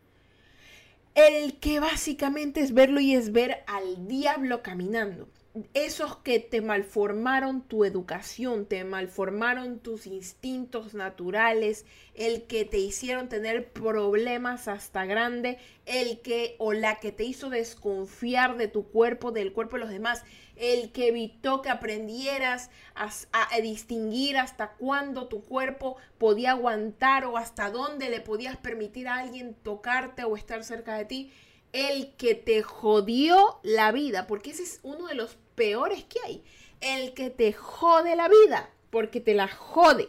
El 1.14 1.58
que 1.58 1.80
básicamente 1.80 2.60
es 2.60 2.74
verlo 2.74 3.00
y 3.00 3.14
es 3.14 3.32
ver 3.32 3.64
al 3.66 4.06
diablo 4.06 4.62
caminando 4.62 5.26
esos 5.74 6.16
que 6.18 6.38
te 6.38 6.60
malformaron 6.60 7.62
tu 7.62 7.84
educación, 7.84 8.66
te 8.66 8.84
malformaron 8.84 9.78
tus 9.78 10.06
instintos 10.06 10.92
naturales, 10.92 11.86
el 12.14 12.46
que 12.46 12.64
te 12.64 12.78
hicieron 12.78 13.28
tener 13.28 13.72
problemas 13.72 14.68
hasta 14.68 15.06
grande, 15.06 15.58
el 15.86 16.20
que 16.20 16.56
o 16.58 16.72
la 16.72 17.00
que 17.00 17.12
te 17.12 17.24
hizo 17.24 17.48
desconfiar 17.48 18.56
de 18.56 18.68
tu 18.68 18.88
cuerpo, 18.88 19.32
del 19.32 19.52
cuerpo 19.52 19.76
de 19.76 19.80
los 19.80 19.90
demás, 19.90 20.24
el 20.56 20.92
que 20.92 21.08
evitó 21.08 21.62
que 21.62 21.70
aprendieras 21.70 22.70
a, 22.94 23.10
a 23.32 23.60
distinguir 23.60 24.36
hasta 24.36 24.72
cuándo 24.72 25.28
tu 25.28 25.42
cuerpo 25.42 25.96
podía 26.18 26.52
aguantar 26.52 27.24
o 27.24 27.36
hasta 27.36 27.70
dónde 27.70 28.10
le 28.10 28.20
podías 28.20 28.56
permitir 28.56 29.08
a 29.08 29.16
alguien 29.16 29.54
tocarte 29.62 30.24
o 30.24 30.36
estar 30.36 30.64
cerca 30.64 30.96
de 30.96 31.04
ti 31.04 31.32
el 31.72 32.14
que 32.16 32.34
te 32.34 32.62
jodió 32.62 33.58
la 33.62 33.92
vida, 33.92 34.26
porque 34.26 34.50
ese 34.50 34.62
es 34.62 34.80
uno 34.82 35.08
de 35.08 35.14
los 35.14 35.36
peores 35.56 36.04
que 36.04 36.20
hay. 36.24 36.44
El 36.80 37.14
que 37.14 37.30
te 37.30 37.52
jode 37.52 38.14
la 38.14 38.28
vida, 38.28 38.70
porque 38.90 39.20
te 39.20 39.34
la 39.34 39.48
jode. 39.48 40.08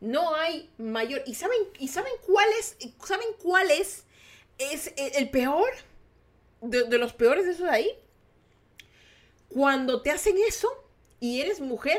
No 0.00 0.34
hay 0.34 0.68
mayor. 0.76 1.22
¿Y 1.26 1.34
saben, 1.34 1.60
¿y 1.78 1.88
saben 1.88 2.12
cuál 2.26 2.48
es? 2.58 2.76
¿Saben 3.06 3.28
cuál 3.40 3.70
es, 3.70 4.04
es 4.58 4.92
el 4.96 5.30
peor? 5.30 5.70
De, 6.60 6.98
los 6.98 7.12
peores 7.12 7.46
de 7.46 7.52
esos 7.52 7.66
de 7.66 7.72
ahí. 7.72 7.90
Cuando 9.48 10.02
te 10.02 10.10
hacen 10.10 10.36
eso 10.46 10.68
y 11.20 11.40
eres 11.40 11.60
mujer 11.60 11.98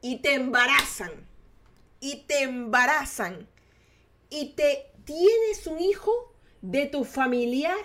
y 0.00 0.18
te 0.18 0.34
embarazan. 0.34 1.28
Y 2.00 2.24
te 2.26 2.42
embarazan. 2.42 3.48
Y 4.30 4.50
te 4.50 4.92
tienes 5.04 5.66
un 5.66 5.80
hijo 5.80 6.32
de 6.60 6.86
tu 6.86 7.04
familiar 7.04 7.84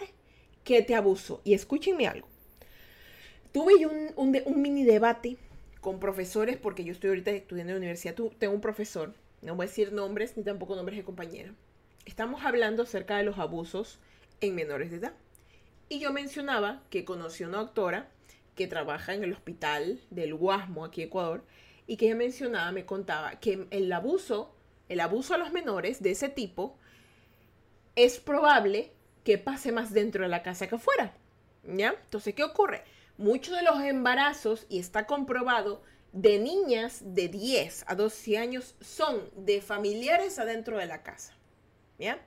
que 0.63 0.83
te 0.83 0.95
abusó. 0.95 1.41
Y 1.43 1.53
escúchenme 1.53 2.07
algo 2.07 2.27
tuve 3.57 3.87
un, 3.87 4.61
mini 4.61 4.83
debate 4.83 5.35
con 5.81 5.99
profesores, 5.99 6.57
porque 6.57 6.83
yo 6.83 6.91
estoy 6.91 7.09
ahorita 7.09 7.31
estudiando 7.31 7.71
en 7.71 7.77
la 7.77 7.79
universidad, 7.79 8.13
tengo 8.37 8.53
un 8.53 8.61
profesor, 8.61 9.15
no 9.41 9.55
voy 9.55 9.65
a 9.65 9.67
decir 9.67 9.93
nombres 9.93 10.37
ni 10.37 10.43
tampoco 10.43 10.75
nombres 10.75 10.95
de 10.95 11.03
compañera. 11.03 11.55
Estamos 12.05 12.45
hablando 12.45 12.83
acerca 12.83 13.17
de 13.17 13.23
los 13.23 13.39
abusos 13.39 13.97
en 14.41 14.53
menores 14.53 14.91
de 14.91 14.97
edad. 14.97 15.13
Y 15.89 15.97
yo 15.97 16.13
mencionaba 16.13 16.83
que 16.91 17.03
conocí 17.03 17.45
a 17.45 17.47
una 17.47 17.57
doctora 17.57 18.11
que 18.53 18.67
trabaja 18.67 19.15
en 19.15 19.23
el 19.23 19.33
hospital 19.33 20.01
del 20.11 20.35
Guasmo, 20.35 20.85
aquí 20.85 21.01
Ecuador, 21.01 21.43
y 21.87 21.97
que 21.97 22.05
ella 22.05 22.15
mencionaba, 22.15 22.71
me 22.71 22.85
contaba 22.85 23.39
que 23.39 23.65
el 23.71 23.91
abuso, 23.91 24.53
el 24.87 24.99
abuso 24.99 25.33
a 25.33 25.39
los 25.39 25.51
menores 25.51 26.03
de 26.03 26.11
ese 26.11 26.29
tipo, 26.29 26.77
es 27.95 28.19
probable 28.19 28.91
que 29.23 29.39
pase 29.39 29.71
más 29.71 29.93
dentro 29.93 30.21
de 30.21 30.29
la 30.29 30.43
casa 30.43 30.67
que 30.67 30.75
afuera. 30.75 31.15
¿Ya? 31.63 31.95
Entonces, 32.03 32.35
¿qué 32.35 32.43
ocurre? 32.43 32.83
Muchos 33.17 33.55
de 33.55 33.63
los 33.63 33.81
embarazos, 33.81 34.65
y 34.69 34.79
está 34.79 35.05
comprobado, 35.05 35.81
de 36.13 36.39
niñas 36.39 37.01
de 37.03 37.27
10 37.27 37.85
a 37.87 37.95
12 37.95 38.37
años 38.37 38.75
son 38.81 39.29
de 39.35 39.61
familiares 39.61 40.39
adentro 40.39 40.77
de 40.77 40.85
la 40.85 41.03
casa. 41.03 41.35
¿Ya? 41.99 42.19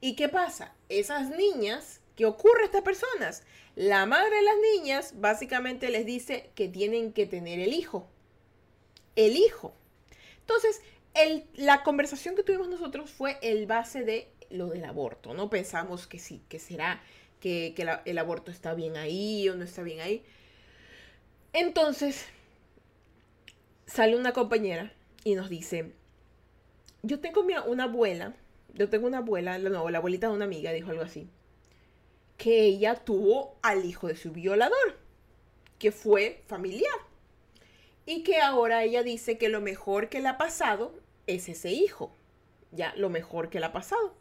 ¿Y 0.00 0.16
qué 0.16 0.28
pasa? 0.28 0.74
Esas 0.88 1.30
niñas, 1.30 2.00
¿qué 2.16 2.26
ocurre 2.26 2.62
a 2.62 2.66
estas 2.66 2.82
personas? 2.82 3.42
La 3.74 4.06
madre 4.06 4.36
de 4.36 4.42
las 4.42 4.56
niñas 4.74 5.14
básicamente 5.16 5.90
les 5.90 6.06
dice 6.06 6.50
que 6.54 6.68
tienen 6.68 7.12
que 7.12 7.26
tener 7.26 7.60
el 7.60 7.72
hijo. 7.72 8.08
El 9.16 9.36
hijo. 9.36 9.74
Entonces, 10.40 10.80
la 11.54 11.82
conversación 11.82 12.36
que 12.36 12.42
tuvimos 12.42 12.68
nosotros 12.68 13.10
fue 13.10 13.38
el 13.42 13.66
base 13.66 14.04
de 14.04 14.30
lo 14.50 14.68
del 14.68 14.84
aborto. 14.84 15.34
No 15.34 15.50
pensamos 15.50 16.06
que 16.06 16.18
sí, 16.18 16.42
que 16.48 16.58
será 16.58 17.02
que, 17.40 17.74
el 18.04 18.18
aborto 18.18 18.50
está 18.50 18.74
bien 18.74 18.96
ahí 18.96 19.48
o 19.48 19.54
no 19.54 19.64
está 19.64 19.82
bien 19.82 20.00
ahí. 20.00 20.24
Entonces, 21.52 22.26
sale 23.86 24.16
una 24.16 24.32
compañera 24.32 24.92
y 25.24 25.34
nos 25.34 25.48
dice, 25.48 25.92
yo 27.02 27.20
tengo 27.20 27.44
una 27.66 27.84
abuela, 27.84 28.34
yo 28.74 28.88
tengo 28.88 29.06
una 29.06 29.18
abuela, 29.18 29.58
no, 29.58 29.88
la 29.90 29.98
abuelita 29.98 30.28
de 30.28 30.34
una 30.34 30.44
amiga 30.44 30.72
dijo 30.72 30.90
algo 30.90 31.02
así, 31.02 31.28
que 32.36 32.62
ella 32.62 32.96
tuvo 32.96 33.56
al 33.62 33.84
hijo 33.84 34.08
de 34.08 34.16
su 34.16 34.32
violador, 34.32 34.98
que 35.78 35.92
fue 35.92 36.42
familiar, 36.46 36.98
y 38.04 38.22
que 38.22 38.40
ahora 38.40 38.84
ella 38.84 39.02
dice 39.02 39.38
que 39.38 39.48
lo 39.48 39.60
mejor 39.60 40.08
que 40.08 40.20
le 40.20 40.28
ha 40.28 40.38
pasado 40.38 40.94
es 41.26 41.48
ese 41.48 41.70
hijo, 41.70 42.14
ya, 42.70 42.94
lo 42.96 43.10
mejor 43.10 43.50
que 43.50 43.60
le 43.60 43.66
ha 43.66 43.72
pasado. 43.72 44.14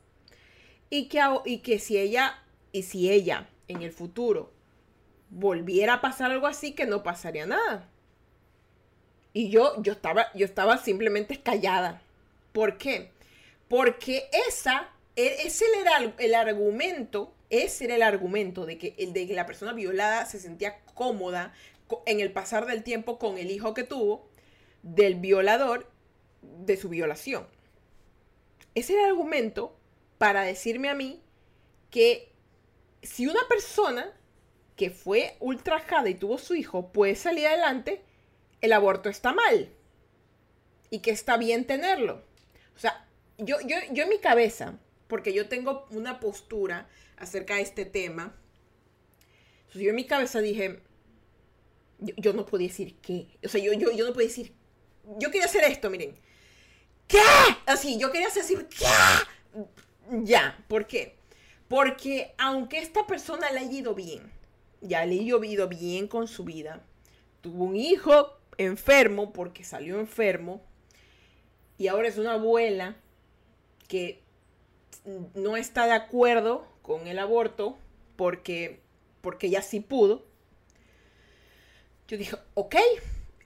Y 0.89 1.07
que, 1.07 1.19
y 1.45 1.59
que 1.59 1.79
si 1.79 1.97
ella, 1.97 2.43
y 2.75 2.83
si 2.83 3.09
ella 3.09 3.47
en 3.69 3.83
el 3.83 3.93
futuro 3.93 4.51
volviera 5.29 5.93
a 5.93 6.01
pasar 6.01 6.31
algo 6.31 6.45
así, 6.45 6.73
que 6.73 6.85
no 6.85 7.03
pasaría 7.03 7.45
nada. 7.45 7.89
Y 9.31 9.49
yo, 9.49 9.81
yo, 9.81 9.93
estaba, 9.93 10.27
yo 10.33 10.45
estaba 10.45 10.77
simplemente 10.77 11.41
callada. 11.41 12.01
¿Por 12.51 12.77
qué? 12.77 13.11
Porque 13.69 14.29
esa, 14.49 14.89
e, 15.15 15.45
ese 15.45 15.63
era 15.79 16.13
el, 16.17 16.35
argumento, 16.35 17.33
ese 17.49 17.85
era 17.85 17.95
el 17.95 18.03
argumento 18.03 18.65
de 18.65 18.77
que, 18.77 18.93
de 19.07 19.25
que 19.25 19.33
la 19.35 19.45
persona 19.45 19.71
violada 19.71 20.25
se 20.25 20.37
sentía 20.37 20.81
cómoda 20.93 21.53
en 22.05 22.19
el 22.19 22.33
pasar 22.33 22.65
del 22.65 22.83
tiempo 22.83 23.17
con 23.19 23.37
el 23.37 23.51
hijo 23.51 23.73
que 23.73 23.83
tuvo 23.83 24.27
del 24.83 25.15
violador 25.15 25.89
de 26.41 26.75
su 26.75 26.89
violación. 26.89 27.47
Ese 28.73 28.91
era 28.91 29.03
el 29.03 29.11
argumento 29.11 29.77
para 30.17 30.43
decirme 30.43 30.89
a 30.89 30.93
mí 30.93 31.21
que 31.89 32.34
si 33.05 33.27
una 33.27 33.47
persona 33.47 34.11
que 34.75 34.89
fue 34.89 35.37
ultrajada 35.39 36.09
y 36.09 36.15
tuvo 36.15 36.37
su 36.37 36.55
hijo 36.55 36.91
puede 36.91 37.15
salir 37.15 37.47
adelante, 37.47 38.03
el 38.61 38.73
aborto 38.73 39.09
está 39.09 39.33
mal. 39.33 39.69
Y 40.89 40.99
que 40.99 41.11
está 41.11 41.37
bien 41.37 41.65
tenerlo. 41.65 42.23
O 42.75 42.79
sea, 42.79 43.07
yo, 43.37 43.57
yo, 43.65 43.77
yo 43.91 44.03
en 44.03 44.09
mi 44.09 44.19
cabeza, 44.19 44.77
porque 45.07 45.33
yo 45.33 45.47
tengo 45.47 45.87
una 45.91 46.19
postura 46.19 46.87
acerca 47.17 47.55
de 47.55 47.61
este 47.61 47.85
tema, 47.85 48.35
yo 49.73 49.89
en 49.89 49.95
mi 49.95 50.05
cabeza 50.05 50.39
dije, 50.39 50.81
yo, 51.99 52.33
no 52.33 52.45
podía 52.45 52.67
decir 52.67 52.95
qué. 53.01 53.27
O 53.43 53.49
sea, 53.49 53.61
yo, 53.61 53.73
yo, 53.73 53.91
yo 53.91 54.05
no 54.05 54.13
podía 54.13 54.27
decir, 54.27 54.53
yo 55.19 55.31
quería 55.31 55.45
hacer 55.45 55.63
esto, 55.65 55.89
miren. 55.89 56.15
¿Qué? 57.07 57.21
Así, 57.65 57.99
yo 57.99 58.11
quería 58.11 58.29
decir, 58.29 58.67
¿qué? 58.67 58.85
Ya, 60.23 60.63
¿por 60.67 60.87
qué? 60.87 61.17
Porque 61.75 62.33
aunque 62.37 62.79
esta 62.79 63.05
persona 63.05 63.51
le 63.51 63.59
haya 63.59 63.79
ido 63.79 63.95
bien, 63.95 64.31
ya 64.79 65.05
le 65.05 65.19
ha 65.19 65.23
llovido 65.23 65.67
bien 65.67 66.07
con 66.07 66.29
su 66.29 66.45
vida. 66.45 66.81
Tuvo 67.41 67.65
un 67.65 67.75
hijo 67.75 68.29
enfermo 68.57 69.33
porque 69.33 69.65
salió 69.65 69.99
enfermo. 69.99 70.61
Y 71.77 71.89
ahora 71.89 72.07
es 72.07 72.17
una 72.17 72.35
abuela 72.35 72.95
que 73.89 74.23
no 75.33 75.57
está 75.57 75.85
de 75.85 75.91
acuerdo 75.91 76.65
con 76.81 77.07
el 77.07 77.19
aborto 77.19 77.77
porque, 78.15 78.79
porque 79.19 79.47
ella 79.47 79.61
sí 79.61 79.81
pudo. 79.81 80.25
Yo 82.07 82.17
dije, 82.17 82.37
ok, 82.53 82.77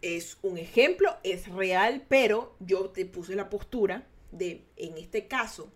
es 0.04 0.38
un 0.44 0.60
ejemplo, 0.60 1.18
es 1.24 1.48
real, 1.48 2.06
pero 2.08 2.56
yo 2.60 2.92
te 2.92 3.08
puse 3.08 3.34
la 3.34 3.50
postura 3.50 4.06
de, 4.32 4.68
en 4.76 5.00
este 5.00 5.28
caso, 5.28 5.72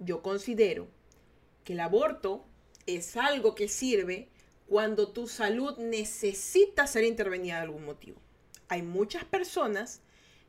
yo 0.00 0.22
considero 0.22 0.97
que 1.68 1.74
el 1.74 1.80
aborto 1.80 2.46
es 2.86 3.14
algo 3.18 3.54
que 3.54 3.68
sirve 3.68 4.30
cuando 4.66 5.12
tu 5.12 5.28
salud 5.28 5.76
necesita 5.76 6.86
ser 6.86 7.04
intervenida 7.04 7.56
de 7.56 7.60
algún 7.60 7.84
motivo. 7.84 8.18
Hay 8.68 8.80
muchas 8.80 9.26
personas 9.26 10.00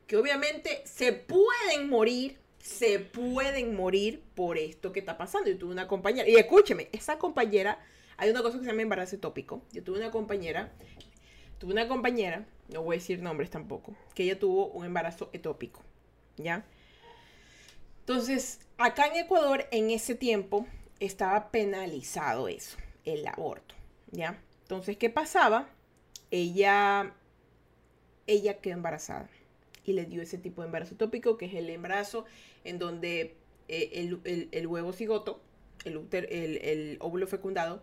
que 0.07 0.15
obviamente 0.15 0.81
se 0.85 1.11
pueden 1.11 1.89
morir, 1.89 2.39
se 2.59 2.99
pueden 2.99 3.75
morir 3.75 4.23
por 4.33 4.57
esto 4.57 4.93
que 4.93 5.01
está 5.01 5.17
pasando. 5.17 5.49
Yo 5.49 5.57
tuve 5.57 5.73
una 5.73 5.89
compañera, 5.89 6.29
y 6.29 6.37
escúcheme, 6.37 6.87
esa 6.93 7.17
compañera, 7.17 7.85
hay 8.15 8.29
una 8.29 8.41
cosa 8.41 8.57
que 8.57 8.63
se 8.63 8.69
llama 8.69 8.83
embarazo 8.83 9.19
tópico. 9.19 9.61
Yo 9.73 9.83
tuve 9.83 9.99
una 9.99 10.11
compañera, 10.11 10.71
tuve 11.57 11.73
una 11.73 11.89
compañera, 11.89 12.45
no 12.69 12.81
voy 12.81 12.95
a 12.95 12.99
decir 12.99 13.21
nombres 13.21 13.49
tampoco, 13.49 13.93
que 14.15 14.23
ella 14.23 14.39
tuvo 14.39 14.67
un 14.67 14.85
embarazo 14.85 15.29
etópico, 15.33 15.83
¿ya? 16.37 16.65
Entonces, 17.99 18.61
acá 18.77 19.07
en 19.07 19.17
Ecuador, 19.17 19.67
en 19.71 19.89
ese 19.91 20.15
tiempo, 20.15 20.65
estaba 20.99 21.51
penalizado 21.51 22.47
eso, 22.47 22.77
el 23.05 23.25
aborto, 23.27 23.75
¿ya? 24.11 24.41
Entonces, 24.63 24.97
¿qué 24.97 25.09
pasaba? 25.09 25.69
Ella, 26.31 27.13
ella 28.27 28.59
quedó 28.59 28.75
embarazada 28.75 29.29
y 29.85 29.93
le 29.93 30.05
dio 30.05 30.21
ese 30.21 30.37
tipo 30.37 30.61
de 30.61 30.67
embarazo 30.67 30.95
tópico, 30.95 31.37
que 31.37 31.45
es 31.45 31.53
el 31.53 31.69
embarazo 31.69 32.25
en 32.63 32.77
donde 32.79 33.35
eh, 33.67 34.49
el, 34.51 34.67
huevo 34.67 34.93
cigoto, 34.93 35.41
el, 35.85 36.07
el, 36.11 36.97
óvulo 36.99 37.27
fecundado, 37.27 37.81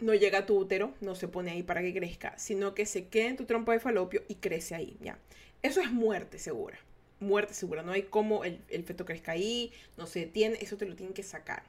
no 0.00 0.14
llega 0.14 0.38
a 0.38 0.46
tu 0.46 0.56
útero, 0.56 0.94
no 1.00 1.14
se 1.16 1.26
pone 1.26 1.50
ahí 1.50 1.62
para 1.62 1.82
que 1.82 1.92
crezca, 1.92 2.38
sino 2.38 2.74
que 2.74 2.86
se 2.86 3.08
queda 3.08 3.28
en 3.28 3.36
tu 3.36 3.46
trompa 3.46 3.72
de 3.72 3.80
falopio 3.80 4.22
y 4.28 4.36
crece 4.36 4.74
ahí, 4.74 4.96
¿ya? 5.00 5.18
Eso 5.62 5.80
es 5.80 5.90
muerte 5.90 6.38
segura, 6.38 6.78
muerte 7.18 7.54
segura, 7.54 7.82
no 7.82 7.90
hay 7.90 8.02
como 8.02 8.44
el, 8.44 8.60
el 8.68 8.84
feto 8.84 9.04
crezca 9.04 9.32
ahí, 9.32 9.72
no 9.96 10.06
se 10.06 10.20
detiene, 10.20 10.58
eso 10.60 10.76
te 10.76 10.86
lo 10.86 10.94
tienen 10.94 11.14
que 11.14 11.24
sacar. 11.24 11.64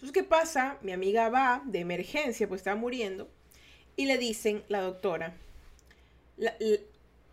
Entonces, 0.00 0.22
¿qué 0.22 0.26
pasa? 0.26 0.78
Mi 0.80 0.92
amiga 0.92 1.28
va 1.28 1.60
de 1.66 1.80
emergencia, 1.80 2.48
pues 2.48 2.60
está 2.60 2.74
muriendo, 2.74 3.28
y 3.96 4.06
le 4.06 4.16
dicen, 4.16 4.64
la 4.68 4.80
doctora, 4.80 5.36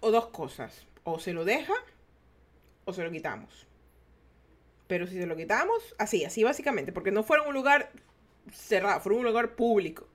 o 0.02 0.12
dos 0.12 0.28
cosas, 0.28 0.86
o 1.06 1.18
se 1.18 1.32
lo 1.32 1.46
deja 1.46 1.74
o 2.84 2.92
se 2.92 3.06
lo 3.06 3.10
quitamos. 3.10 3.66
Pero 4.88 5.08
si 5.08 5.18
se 5.18 5.26
lo 5.26 5.38
quitamos, 5.38 5.96
así, 5.98 6.26
así 6.26 6.44
básicamente, 6.44 6.92
porque 6.92 7.10
no 7.10 7.24
fueron 7.24 7.48
un 7.48 7.54
lugar 7.54 7.90
cerrado, 8.52 9.00
fueron 9.00 9.20
un 9.20 9.28
lugar 9.28 9.56
público. 9.56 10.06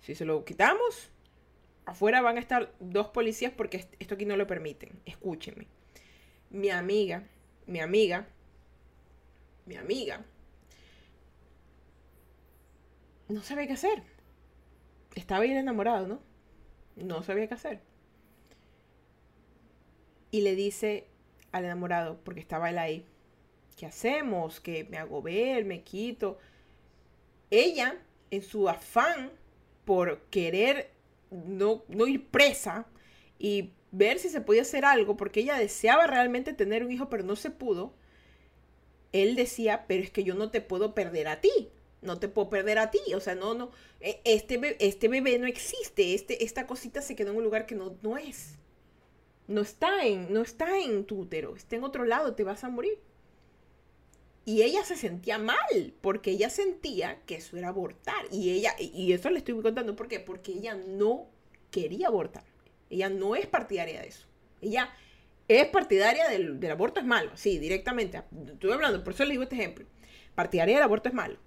Si 0.00 0.16
se 0.16 0.24
lo 0.24 0.44
quitamos, 0.44 1.08
afuera 1.86 2.20
van 2.20 2.36
a 2.36 2.40
estar 2.40 2.72
dos 2.80 3.10
policías 3.10 3.52
porque 3.52 3.86
esto 4.00 4.14
aquí 4.16 4.24
no 4.24 4.36
lo 4.36 4.48
permiten. 4.48 5.00
Escúchenme. 5.06 5.68
Mi 6.50 6.70
amiga, 6.70 7.22
mi 7.66 7.78
amiga, 7.78 8.26
mi 9.66 9.76
amiga 9.76 10.24
no 13.32 13.42
sabía 13.42 13.66
qué 13.66 13.72
hacer. 13.74 14.02
Estaba 15.14 15.40
bien 15.40 15.56
enamorado, 15.56 16.06
¿no? 16.06 16.20
No 16.96 17.22
sabía 17.22 17.48
qué 17.48 17.54
hacer. 17.54 17.80
Y 20.30 20.42
le 20.42 20.54
dice 20.54 21.06
al 21.50 21.64
enamorado, 21.64 22.18
porque 22.24 22.40
estaba 22.40 22.70
él 22.70 22.78
ahí, 22.78 23.06
¿qué 23.76 23.86
hacemos? 23.86 24.60
¿Que 24.60 24.84
me 24.84 24.98
hago 24.98 25.20
ver? 25.20 25.64
¿Me 25.64 25.82
quito? 25.82 26.38
Ella, 27.50 27.98
en 28.30 28.42
su 28.42 28.68
afán 28.68 29.30
por 29.84 30.22
querer 30.30 30.90
no, 31.30 31.84
no 31.88 32.06
ir 32.06 32.26
presa 32.28 32.86
y 33.38 33.72
ver 33.90 34.18
si 34.18 34.30
se 34.30 34.40
podía 34.40 34.62
hacer 34.62 34.84
algo, 34.84 35.16
porque 35.16 35.40
ella 35.40 35.58
deseaba 35.58 36.06
realmente 36.06 36.54
tener 36.54 36.84
un 36.84 36.92
hijo, 36.92 37.10
pero 37.10 37.24
no 37.24 37.36
se 37.36 37.50
pudo, 37.50 37.94
él 39.12 39.36
decía, 39.36 39.84
pero 39.86 40.02
es 40.02 40.10
que 40.10 40.24
yo 40.24 40.34
no 40.34 40.50
te 40.50 40.62
puedo 40.62 40.94
perder 40.94 41.28
a 41.28 41.40
ti 41.42 41.70
no 42.02 42.18
te 42.18 42.28
puedo 42.28 42.50
perder 42.50 42.78
a 42.78 42.90
ti, 42.90 43.00
o 43.14 43.20
sea, 43.20 43.34
no, 43.34 43.54
no, 43.54 43.70
e, 44.00 44.20
este, 44.24 44.58
bebé, 44.58 44.76
este 44.80 45.08
bebé 45.08 45.38
no 45.38 45.46
existe, 45.46 46.14
este, 46.14 46.44
esta 46.44 46.66
cosita 46.66 47.00
se 47.00 47.16
quedó 47.16 47.30
en 47.30 47.38
un 47.38 47.44
lugar 47.44 47.64
que 47.64 47.74
no, 47.74 47.96
no 48.02 48.18
es. 48.18 48.58
No 49.48 49.60
está, 49.60 50.04
en, 50.04 50.32
no 50.32 50.42
está 50.42 50.78
en 50.78 51.04
tu 51.04 51.20
útero, 51.20 51.56
está 51.56 51.76
en 51.76 51.84
otro 51.84 52.04
lado, 52.04 52.34
te 52.34 52.44
vas 52.44 52.64
a 52.64 52.68
morir. 52.68 52.98
Y 54.44 54.62
ella 54.62 54.84
se 54.84 54.96
sentía 54.96 55.38
mal, 55.38 55.94
porque 56.00 56.32
ella 56.32 56.50
sentía 56.50 57.22
que 57.26 57.36
eso 57.36 57.56
era 57.56 57.68
abortar. 57.68 58.24
Y 58.32 58.50
ella, 58.50 58.74
y 58.78 59.12
eso 59.12 59.30
le 59.30 59.38
estoy 59.38 59.60
contando, 59.62 59.94
¿por 59.94 60.08
qué? 60.08 60.18
Porque 60.18 60.52
ella 60.52 60.74
no 60.74 61.28
quería 61.70 62.08
abortar. 62.08 62.44
Ella 62.90 63.08
no 63.08 63.36
es 63.36 63.46
partidaria 63.46 64.00
de 64.00 64.08
eso. 64.08 64.26
Ella 64.60 64.90
es 65.46 65.66
partidaria 65.68 66.28
del, 66.28 66.58
del 66.58 66.70
aborto 66.72 67.00
es 67.00 67.06
malo, 67.06 67.30
sí, 67.36 67.58
directamente. 67.58 68.22
Estoy 68.52 68.72
hablando, 68.72 69.04
por 69.04 69.12
eso 69.12 69.24
le 69.24 69.32
digo 69.32 69.44
este 69.44 69.56
ejemplo. 69.56 69.86
Partidaria 70.34 70.76
del 70.76 70.84
aborto 70.84 71.08
es 71.08 71.14
malo 71.14 71.38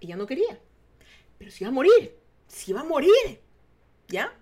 ella 0.00 0.16
no 0.16 0.26
quería. 0.26 0.60
Pero 1.38 1.50
si 1.50 1.64
iba 1.64 1.68
a 1.68 1.74
morir, 1.74 2.16
si 2.46 2.70
iba 2.70 2.80
a 2.80 2.84
morir. 2.84 3.40
¿Ya? 4.08 4.32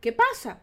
¿Qué 0.00 0.12
pasa? 0.12 0.62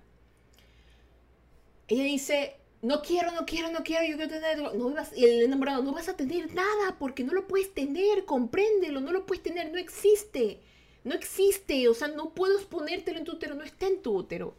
Ella 1.87 2.03
dice, 2.03 2.57
no 2.81 3.01
quiero, 3.01 3.31
no 3.31 3.45
quiero, 3.45 3.71
no 3.71 3.83
quiero, 3.83 4.05
yo 4.05 4.15
quiero 4.15 4.31
tener, 4.31 4.57
no 4.75 4.95
y 5.15 5.25
el 5.25 5.43
enamorado, 5.43 5.83
no 5.83 5.93
vas 5.93 6.09
a 6.09 6.15
tener 6.15 6.53
nada 6.53 6.97
porque 6.99 7.23
no 7.23 7.33
lo 7.33 7.47
puedes 7.47 7.73
tener, 7.73 8.25
compréndelo, 8.25 9.01
no 9.01 9.11
lo 9.11 9.25
puedes 9.25 9.43
tener, 9.43 9.71
no 9.71 9.77
existe, 9.77 10.61
no 11.03 11.13
existe, 11.13 11.87
o 11.87 11.93
sea, 11.93 12.07
no 12.09 12.33
puedes 12.33 12.63
ponértelo 12.65 13.19
en 13.19 13.25
tu 13.25 13.33
útero, 13.33 13.55
no 13.55 13.63
está 13.63 13.87
en 13.87 14.01
tu 14.01 14.15
útero. 14.15 14.55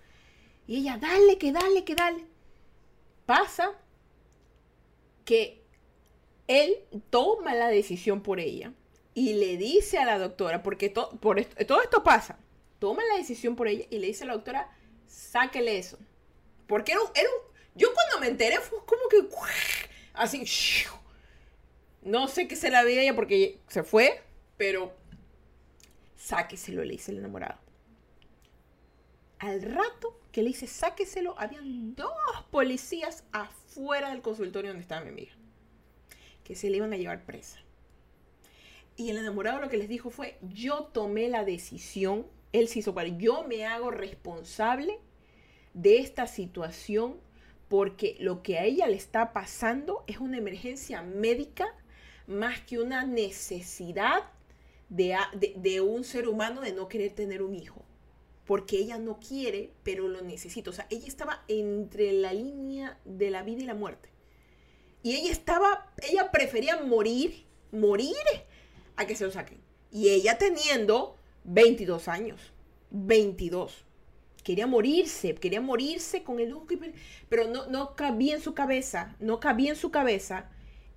Y 0.67 0.79
ella, 0.79 0.99
dale, 0.99 1.39
que 1.39 1.53
dale, 1.53 1.85
que 1.85 1.95
dale. 1.95 2.27
Pasa 3.27 3.73
que 5.25 5.63
él 6.49 6.77
toma 7.11 7.55
la 7.55 7.69
decisión 7.69 8.23
por 8.23 8.41
ella 8.41 8.73
y 9.15 9.35
le 9.35 9.57
dice 9.57 9.99
a 9.99 10.05
la 10.05 10.19
doctora, 10.19 10.63
porque 10.63 10.91
por 11.21 11.39
esto, 11.39 11.67
todo 11.67 11.83
esto 11.83 12.03
pasa, 12.03 12.39
toma 12.79 13.03
la 13.05 13.17
decisión 13.17 13.57
por 13.57 13.69
ella 13.69 13.85
y 13.91 13.99
le 13.99 14.07
dice 14.07 14.25
a 14.25 14.29
la 14.29 14.35
doctora, 14.35 14.71
sáquele 15.07 15.79
eso. 15.79 15.99
Porque 16.67 16.93
era 16.93 17.01
un, 17.01 17.09
yo 17.75 17.93
cuando 17.93 18.21
me 18.21 18.29
enteré 18.29 18.59
fue 18.61 18.79
como 18.87 19.09
que, 19.09 19.29
así, 20.15 20.45
no 22.03 22.29
sé 22.29 22.49
qué 22.49 22.57
se 22.57 22.71
la 22.71 22.83
veía 22.85 23.03
ella 23.03 23.15
porque 23.15 23.61
se 23.69 23.83
fue, 23.83 24.23
pero 24.57 24.95
sáqueselo, 26.17 26.83
le 26.85 26.93
dice 26.93 27.13
el 27.13 27.19
enamorado. 27.19 27.59
Al 29.39 29.61
rato 29.61 30.21
que 30.31 30.43
le 30.43 30.49
dice 30.49 30.67
sáqueselo, 30.67 31.39
habían 31.39 31.95
dos 31.95 32.13
policías 32.51 33.25
afuera 33.33 34.11
del 34.11 34.23
consultorio 34.23 34.71
donde 34.71 34.83
estaba 34.83 35.03
mi 35.03 35.11
amiga, 35.11 35.33
que 36.45 36.55
se 36.55 36.71
le 36.71 36.79
iban 36.79 36.93
a 36.93 36.97
llevar 36.97 37.25
presa. 37.25 37.59
Y 39.03 39.11
el 39.11 39.19
enamorado 39.19 39.61
lo 39.61 39.69
que 39.69 39.79
les 39.79 39.89
dijo 39.89 40.11
fue, 40.11 40.39
yo 40.43 40.85
tomé 40.85 41.29
la 41.29 41.45
decisión, 41.45 42.25
él 42.53 42.69
se 42.69 42.79
hizo 42.79 42.95
para, 42.95 43.09
yo 43.09 43.43
me 43.49 43.67
hago 43.67 43.91
responsable 43.91 45.01
de 45.75 45.99
esta 45.99 46.29
situación 46.29 47.17
porque 47.67 48.15
lo 48.21 48.45
que 48.45 48.59
a 48.59 48.65
ella 48.65 48.87
le 48.87 48.95
está 48.95 49.33
pasando 49.33 50.05
es 50.07 50.19
una 50.19 50.39
emergencia 50.39 51.03
médica 51.03 51.67
más 52.29 52.61
que 52.61 52.79
una 52.79 53.05
necesidad 53.05 54.31
de, 54.89 55.17
de, 55.57 55.81
un 55.81 56.05
ser 56.05 56.29
humano 56.29 56.61
de 56.61 56.73
no 56.73 56.87
querer 56.87 57.11
tener 57.11 57.43
un 57.43 57.57
hijo. 57.57 57.85
Porque 58.47 58.77
ella 58.77 58.99
no 58.99 59.19
quiere, 59.19 59.73
pero 59.83 60.07
lo 60.07 60.23
necesita. 60.23 60.71
O 60.71 60.73
sea, 60.73 60.87
ella 60.91 61.09
estaba 61.09 61.43
entre 61.49 62.13
la 62.13 62.33
línea 62.33 63.01
de 63.05 63.31
la 63.31 63.43
vida 63.43 63.63
y 63.63 63.67
la 63.67 63.75
muerte. 63.75 64.11
Y 65.03 65.17
ella 65.17 65.33
estaba, 65.33 65.93
ella 66.09 66.31
prefería 66.31 66.81
morir, 66.85 67.47
morir 67.73 68.15
a 68.97 69.07
que 69.07 69.17
se 69.17 69.25
lo 69.25 69.31
saquen. 69.31 69.59
Y 69.91 70.09
ella 70.09 70.39
teniendo 70.39 71.17
22 71.45 72.09
años, 72.09 72.53
22. 72.91 73.85
Quería 74.43 74.67
morirse, 74.67 75.35
quería 75.37 75.61
morirse 75.61 76.25
con 76.25 76.41
el 76.41 76.55
pero 77.29 77.47
no, 77.49 77.67
no 77.67 77.95
cabía 77.95 78.35
en 78.35 78.41
su 78.41 78.55
cabeza, 78.55 79.15
no 79.21 79.39
cabía 79.39 79.71
en 79.71 79.77
su 79.77 79.91
cabeza 79.91 80.51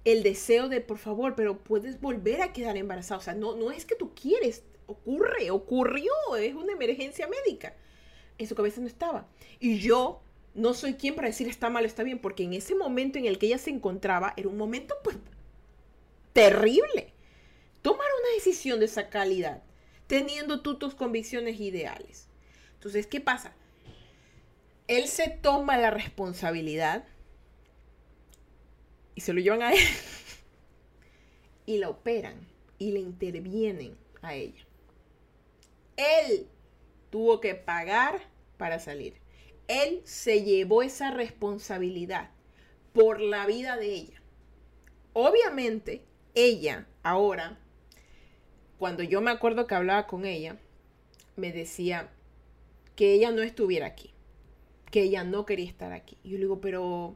el 0.04 0.24
deseo 0.24 0.70
de, 0.70 0.82
por 0.82 0.98
favor, 0.98 1.36
pero 1.36 1.60
puedes 1.60 2.00
volver 2.02 2.42
a 2.42 2.54
quedar 2.54 2.78
embarazada. 2.78 3.20
O 3.20 3.24
sea, 3.24 3.34
no, 3.34 3.56
no 3.56 3.72
es 3.72 3.86
que 3.86 3.96
tú 3.96 4.14
quieres, 4.16 4.64
ocurre, 4.88 5.52
ocurrió, 5.52 6.12
es 6.40 6.56
una 6.56 6.74
emergencia 6.74 7.28
médica. 7.28 7.76
En 8.38 8.48
su 8.48 8.56
cabeza 8.56 8.82
no 8.82 8.88
estaba. 8.88 9.28
Y 9.60 9.80
yo 9.80 10.22
no 10.54 10.74
soy 10.74 10.96
quien 10.96 11.16
para 11.16 11.28
decir 11.28 11.48
está 11.48 11.70
mal, 11.70 11.86
está 11.86 12.04
bien, 12.04 12.20
porque 12.20 12.44
en 12.44 12.54
ese 12.54 12.76
momento 12.76 13.20
en 13.20 13.26
el 13.26 13.38
que 13.38 13.48
ella 13.48 13.58
se 13.58 13.70
encontraba 13.70 14.34
era 14.38 14.48
un 14.48 14.58
momento 14.58 14.96
pues 15.04 15.18
terrible 16.34 17.15
tomar 17.86 18.08
una 18.20 18.34
decisión 18.34 18.80
de 18.80 18.88
esa 18.88 19.12
calidad, 19.12 19.62
teniendo 20.08 20.62
tú 20.62 20.80
tus 20.80 20.96
convicciones 20.96 21.60
ideales. 21.60 22.28
Entonces, 22.74 23.06
¿qué 23.06 23.22
pasa? 23.22 23.54
Él 24.88 25.08
se 25.08 25.30
toma 25.30 25.78
la 25.78 25.92
responsabilidad 25.92 27.06
y 29.14 29.22
se 29.22 29.34
lo 29.34 29.40
llevan 29.40 29.62
a 29.62 29.74
él 29.74 29.88
y 31.68 31.78
la 31.78 31.90
operan 31.90 32.48
y 32.80 32.92
le 32.92 33.02
intervienen 33.02 33.96
a 34.24 34.34
ella. 34.34 34.66
Él 35.96 36.48
tuvo 37.12 37.40
que 37.40 37.54
pagar 37.54 38.20
para 38.58 38.80
salir. 38.80 39.14
Él 39.68 40.02
se 40.06 40.42
llevó 40.42 40.82
esa 40.82 41.12
responsabilidad 41.12 42.32
por 42.94 43.22
la 43.22 43.46
vida 43.46 43.78
de 43.78 43.94
ella. 43.94 44.22
Obviamente, 45.14 46.04
ella 46.34 46.88
ahora 47.04 47.60
cuando 48.78 49.04
yo 49.04 49.22
me 49.22 49.32
acuerdo 49.32 49.68
que 49.68 49.76
hablaba 49.76 50.08
con 50.08 50.26
ella, 50.26 50.58
me 51.36 51.52
decía 51.52 52.10
que 52.96 53.14
ella 53.14 53.32
no 53.32 53.42
estuviera 53.42 53.88
aquí, 53.88 54.14
que 54.92 55.04
ella 55.04 55.24
no 55.24 55.46
quería 55.46 55.70
estar 55.70 55.94
aquí. 55.94 56.18
Y 56.24 56.32
yo 56.32 56.38
le 56.38 56.44
digo, 56.46 56.62
pero, 56.62 57.16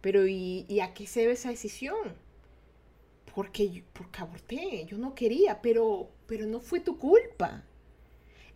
pero 0.00 0.26
¿y, 0.26 0.66
¿y 0.68 0.80
a 0.80 0.94
qué 0.94 1.06
se 1.06 1.20
debe 1.20 1.32
esa 1.32 1.50
decisión? 1.50 2.14
Porque, 3.34 3.84
porque 3.92 4.20
aborté, 4.20 4.84
yo 4.86 4.98
no 4.98 5.14
quería, 5.14 5.62
pero, 5.62 6.10
pero 6.26 6.46
no 6.46 6.60
fue 6.60 6.80
tu 6.80 6.98
culpa. 6.98 7.64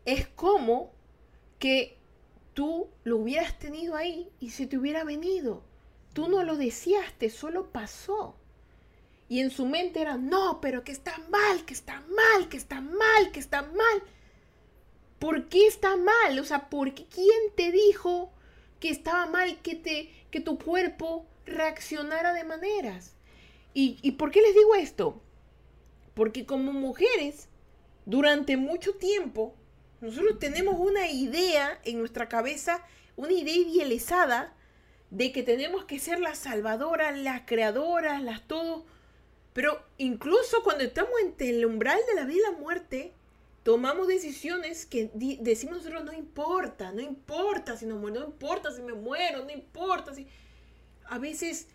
Es 0.05 0.29
como 0.29 0.93
que 1.59 1.97
tú 2.55 2.89
lo 3.05 3.19
hubieras 3.19 3.59
tenido 3.59 3.97
ahí 3.97 4.31
y 4.41 4.51
se 4.51 4.67
te 4.67 4.79
hubiera 4.79 5.05
venido. 5.05 5.63
Tú 6.13 6.29
no 6.29 6.43
lo 6.43 6.57
deseaste, 6.57 7.31
solo 7.31 7.73
pasó. 7.73 8.37
Y 9.29 9.41
en 9.41 9.51
su 9.51 9.67
mente 9.67 10.01
era, 10.01 10.17
no, 10.17 10.61
pero 10.61 10.85
que 10.85 10.93
está 10.93 11.19
mal, 11.31 11.65
que 11.65 11.75
está 11.75 12.01
mal, 12.01 12.49
que 12.49 12.57
está 12.57 12.81
mal, 12.81 13.33
que 13.33 13.41
está 13.41 13.63
mal. 13.63 14.03
¿Por 15.19 15.49
qué 15.49 15.67
está 15.67 15.97
mal? 15.97 16.39
O 16.39 16.45
sea, 16.45 16.69
¿por 16.69 16.95
qué? 16.95 17.07
¿Quién 17.07 17.55
te 17.57 17.73
dijo 17.73 18.33
que 18.79 18.91
estaba 18.91 19.27
mal 19.27 19.61
que, 19.63 19.75
te, 19.75 20.11
que 20.31 20.41
tu 20.41 20.59
cuerpo 20.59 21.27
reaccionara 21.45 22.33
de 22.35 22.45
maneras? 22.45 23.15
¿Y, 23.75 23.99
¿Y 24.03 24.13
por 24.13 24.31
qué 24.31 24.41
les 24.43 24.55
digo 24.55 24.75
esto? 24.77 25.21
Porque 26.15 26.47
como 26.47 26.73
mujeres, 26.73 27.49
durante 28.05 28.57
mucho 28.57 28.95
tiempo, 28.95 29.55
nosotros 30.01 30.39
tenemos 30.39 30.77
una 30.79 31.09
idea 31.09 31.81
en 31.85 31.99
nuestra 31.99 32.29
cabeza, 32.29 32.85
una 33.17 33.33
idea 33.33 33.57
idealizada 33.57 34.55
de 35.11 35.33
que 35.33 35.43
tenemos 35.43 35.85
que 35.85 35.99
ser 35.99 36.21
las 36.21 36.39
salvadoras, 36.39 37.19
las 37.19 37.43
creadoras, 37.47 38.23
las 38.23 38.47
todo. 38.47 38.87
Pero 39.57 39.83
incluso 39.97 40.63
cuando 40.63 40.85
estamos 40.85 41.13
entre 41.23 41.49
el 41.49 41.65
umbral 41.65 41.99
de 42.07 42.15
la 42.15 42.27
vida 42.27 42.41
y 42.41 42.53
la 42.53 42.59
muerte, 42.59 43.15
tomamos 43.63 44.07
decisiones 44.07 44.85
que 44.85 45.11
decimos 45.15 45.79
nosotros 45.79 46.05
no 46.05 46.13
importa, 46.13 46.93
no 46.93 47.01
importa 47.01 47.75
si 47.75 47.87
no 47.87 47.97
muero, 47.97 48.21
no 48.21 48.27
importa 48.27 48.71
si 48.71 48.83
me 48.83 48.93
muero, 48.93 49.47
no 49.47 49.51
importa 49.51 50.15
si... 50.15 50.27
A 51.07 51.19
veces 51.19 51.69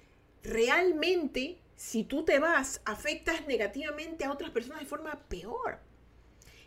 realmente 0.43 1.57
si 1.75 2.03
tú 2.03 2.23
te 2.23 2.37
vas 2.37 2.81
afectas 2.85 3.47
negativamente 3.47 4.25
a 4.25 4.31
otras 4.31 4.51
personas 4.51 4.81
de 4.81 4.85
forma 4.85 5.19
peor. 5.27 5.79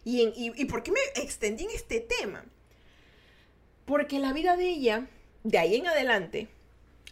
¿Y, 0.04 0.64
por 0.64 0.82
qué 0.82 0.90
me 0.90 1.22
extendí 1.22 1.62
en 1.62 1.70
este 1.70 2.00
tema? 2.00 2.44
Porque 3.84 4.18
la 4.18 4.32
vida 4.32 4.56
de 4.56 4.68
ella, 4.68 5.06
de 5.44 5.58
ahí 5.58 5.76
en 5.76 5.86
adelante, 5.86 6.48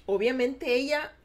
obviamente 0.07 0.75
ella 0.75 1.17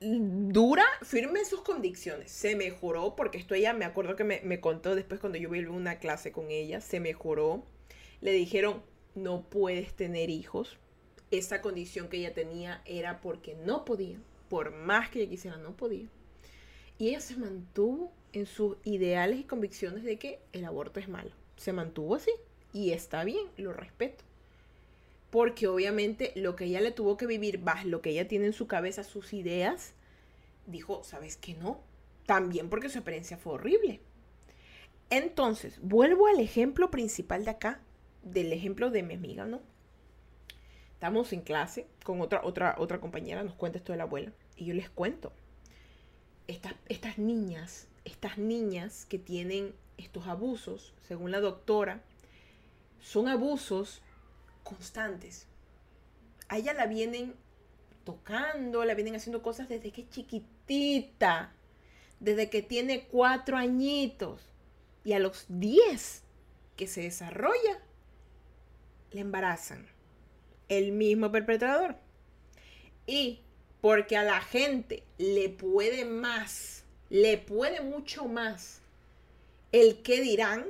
dura, 0.00 0.84
firme 1.02 1.40
en 1.40 1.46
sus 1.46 1.62
convicciones. 1.62 2.30
Se 2.30 2.56
mejoró, 2.56 3.16
porque 3.16 3.38
esto 3.38 3.54
ella 3.54 3.72
me 3.72 3.84
acuerdo 3.84 4.16
que 4.16 4.24
me, 4.24 4.40
me 4.42 4.60
contó 4.60 4.94
después 4.94 5.20
cuando 5.20 5.38
yo 5.38 5.50
vi 5.50 5.64
una 5.64 5.98
clase 5.98 6.32
con 6.32 6.50
ella, 6.50 6.80
se 6.80 7.00
mejoró. 7.00 7.64
Le 8.20 8.32
dijeron, 8.32 8.82
no 9.14 9.42
puedes 9.42 9.94
tener 9.94 10.30
hijos. 10.30 10.78
Esa 11.30 11.60
condición 11.60 12.08
que 12.08 12.18
ella 12.18 12.34
tenía 12.34 12.82
era 12.84 13.20
porque 13.20 13.54
no 13.54 13.84
podía. 13.84 14.18
Por 14.48 14.72
más 14.72 15.10
que 15.10 15.20
ella 15.20 15.30
quisiera, 15.30 15.56
no 15.56 15.76
podía. 15.76 16.06
Y 16.98 17.08
ella 17.08 17.20
se 17.20 17.36
mantuvo 17.36 18.12
en 18.32 18.46
sus 18.46 18.76
ideales 18.84 19.40
y 19.40 19.44
convicciones 19.44 20.04
de 20.04 20.18
que 20.18 20.40
el 20.52 20.64
aborto 20.64 21.00
es 21.00 21.08
malo. 21.08 21.30
Se 21.56 21.72
mantuvo 21.72 22.14
así 22.14 22.30
y 22.72 22.92
está 22.92 23.24
bien, 23.24 23.46
lo 23.56 23.72
respeto. 23.72 24.25
Porque 25.30 25.66
obviamente 25.66 26.32
lo 26.36 26.56
que 26.56 26.64
ella 26.66 26.80
le 26.80 26.92
tuvo 26.92 27.16
que 27.16 27.26
vivir, 27.26 27.60
más 27.60 27.84
lo 27.84 28.00
que 28.00 28.10
ella 28.10 28.28
tiene 28.28 28.46
en 28.46 28.52
su 28.52 28.66
cabeza, 28.66 29.04
sus 29.04 29.32
ideas, 29.32 29.94
dijo, 30.66 31.02
¿sabes 31.04 31.36
qué 31.36 31.54
no? 31.54 31.80
También 32.26 32.68
porque 32.68 32.88
su 32.88 32.98
experiencia 32.98 33.36
fue 33.36 33.54
horrible. 33.54 34.00
Entonces, 35.10 35.78
vuelvo 35.82 36.26
al 36.26 36.40
ejemplo 36.40 36.90
principal 36.90 37.44
de 37.44 37.52
acá, 37.52 37.80
del 38.22 38.52
ejemplo 38.52 38.90
de 38.90 39.02
mi 39.02 39.14
amiga, 39.14 39.44
¿no? 39.44 39.60
Estamos 40.94 41.32
en 41.32 41.42
clase 41.42 41.86
con 42.04 42.20
otra, 42.20 42.40
otra, 42.42 42.74
otra 42.78 43.00
compañera, 43.00 43.44
nos 43.44 43.54
cuenta 43.54 43.78
esto 43.78 43.92
de 43.92 43.98
la 43.98 44.04
abuela, 44.04 44.32
y 44.56 44.64
yo 44.64 44.74
les 44.74 44.90
cuento, 44.90 45.32
estas, 46.48 47.18
niñas, 47.18 47.88
estas 48.04 48.38
niñas 48.38 49.06
que 49.06 49.18
tienen 49.18 49.74
estos 49.98 50.26
abusos, 50.26 50.94
según 51.06 51.30
la 51.30 51.40
doctora, 51.40 52.02
son 53.00 53.28
abusos 53.28 54.02
constantes. 54.66 55.46
A 56.48 56.58
ella 56.58 56.74
la 56.74 56.86
vienen 56.86 57.34
tocando, 58.04 58.84
la 58.84 58.94
vienen 58.94 59.16
haciendo 59.16 59.42
cosas 59.42 59.68
desde 59.68 59.90
que 59.90 60.02
es 60.02 60.10
chiquitita, 60.10 61.52
desde 62.20 62.50
que 62.50 62.62
tiene 62.62 63.06
cuatro 63.06 63.56
añitos. 63.56 64.42
Y 65.04 65.12
a 65.12 65.18
los 65.18 65.46
diez 65.48 66.22
que 66.76 66.86
se 66.86 67.02
desarrolla, 67.02 67.80
le 69.12 69.20
embarazan. 69.20 69.86
El 70.68 70.92
mismo 70.92 71.30
perpetrador. 71.30 71.96
Y 73.06 73.40
porque 73.80 74.16
a 74.16 74.24
la 74.24 74.40
gente 74.40 75.04
le 75.16 75.48
puede 75.48 76.04
más, 76.04 76.84
le 77.08 77.38
puede 77.38 77.82
mucho 77.82 78.26
más 78.26 78.80
el 79.70 80.02
que 80.02 80.20
dirán. 80.20 80.66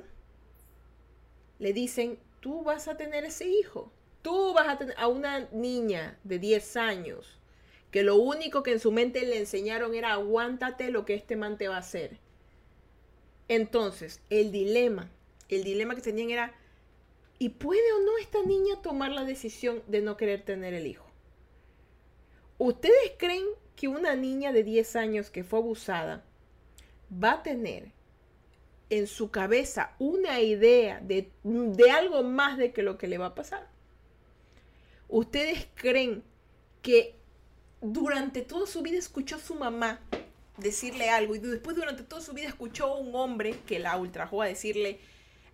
Le 1.59 1.73
dicen, 1.73 2.19
tú 2.47 2.63
vas 2.63 2.87
a 2.87 2.97
tener 2.97 3.25
ese 3.25 3.49
hijo. 3.49 3.91
Tú 4.23 4.55
vas 4.55 4.69
a 4.69 4.79
tener 4.79 4.95
a 5.01 5.09
una 5.09 5.49
niña 5.51 6.17
de 6.23 6.39
10 6.39 6.77
años 6.77 7.41
que 7.91 8.05
lo 8.05 8.15
único 8.15 8.63
que 8.63 8.71
en 8.71 8.79
su 8.79 8.93
mente 8.93 9.27
le 9.27 9.37
enseñaron 9.37 9.97
era 9.97 10.13
aguántate 10.13 10.93
lo 10.93 11.05
que 11.05 11.15
este 11.15 11.35
man 11.35 11.59
te 11.59 11.67
va 11.67 11.75
a 11.75 11.81
hacer. 11.81 12.21
Entonces, 13.49 14.21
el 14.31 14.53
dilema, 14.53 15.11
el 15.49 15.65
dilema 15.65 15.97
que 15.97 16.03
tenían 16.03 16.31
era, 16.31 16.55
¿y 17.41 17.49
puede 17.49 17.93
o 17.95 17.99
no 18.03 18.17
esta 18.19 18.45
niña 18.45 18.81
tomar 18.81 19.11
la 19.11 19.25
decisión 19.25 19.83
de 19.89 20.03
no 20.03 20.17
querer 20.17 20.45
tener 20.45 20.73
el 20.73 20.87
hijo? 20.87 21.11
¿Ustedes 22.59 23.15
creen 23.19 23.47
que 23.75 23.89
una 23.89 24.15
niña 24.15 24.53
de 24.53 24.63
10 24.63 24.95
años 24.95 25.31
que 25.31 25.43
fue 25.43 25.59
abusada 25.59 26.25
va 27.11 27.33
a 27.33 27.43
tener 27.43 27.91
en 28.89 29.07
su 29.07 29.31
cabeza 29.31 29.95
una 29.99 30.41
idea 30.41 31.01
de, 31.01 31.31
algo 31.91 32.23
más 32.23 32.57
de 32.57 32.73
que 32.73 32.83
lo 32.83 32.99
que 32.99 33.09
le 33.09 33.19
va 33.19 33.27
a 33.27 33.35
pasar? 33.35 33.69
¿Ustedes 35.09 35.69
creen 35.75 36.23
que 36.83 37.17
durante 37.81 38.43
toda 38.43 38.67
su 38.67 38.83
vida 38.83 38.99
escuchó 38.99 39.37
a 39.37 39.41
su 39.41 39.55
mamá 39.55 40.01
decirle 40.57 41.11
algo 41.11 41.35
y 41.35 41.39
después 41.39 41.77
durante 41.77 42.03
toda 42.03 42.23
su 42.23 42.33
vida 42.33 42.49
escuchó 42.49 42.87
a 42.87 42.99
un 42.99 43.15
hombre 43.15 43.61
que 43.67 43.79
la 43.79 43.97
ultrajó 43.97 44.43
a 44.43 44.47
decirle, 44.47 44.99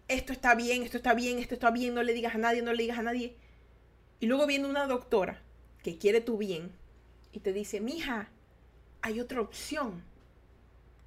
esto 0.09 0.33
está 0.33 0.55
bien, 0.55 0.83
esto 0.83 0.97
está 0.97 1.15
bien, 1.15 1.39
esto 1.39 1.55
está 1.55 1.71
bien, 1.71 1.95
no 1.95 2.03
le 2.03 2.13
digas 2.13 2.35
a 2.35 2.39
nadie, 2.39 2.63
no 2.63 2.73
le 2.73 2.83
digas 2.83 2.99
a 2.99 3.03
nadie. 3.03 3.37
Y 4.21 4.27
luego 4.27 4.47
viene 4.47 4.69
una 4.69 4.87
doctora 4.87 5.43
que 5.83 5.99
quiere 5.99 6.21
tu 6.21 6.39
bien 6.39 6.73
y 7.33 7.41
te 7.41 7.53
dice, 7.53 7.81
mija, 7.81 8.31
hay 9.01 9.21
otra 9.21 9.41
opción 9.41 10.05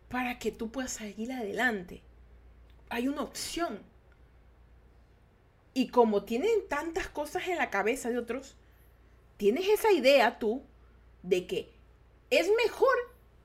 para 0.10 0.38
que 0.40 0.52
tú 0.52 0.72
puedas 0.72 0.92
seguir 0.92 1.32
adelante. 1.32 2.02
Hay 2.96 3.10
una 3.10 3.24
opción. 3.24 3.84
Y 5.74 5.90
como 5.90 6.24
tienen 6.24 6.66
tantas 6.70 7.10
cosas 7.10 7.46
en 7.50 7.58
la 7.58 7.70
cabeza 7.70 8.10
de 8.10 8.18
otros, 8.18 8.56
tienes 9.36 9.68
esa 9.68 9.92
idea 9.92 10.40
tú 10.40 10.64
de 11.22 11.46
que 11.46 11.74
es 12.30 12.50
mejor 12.64 12.96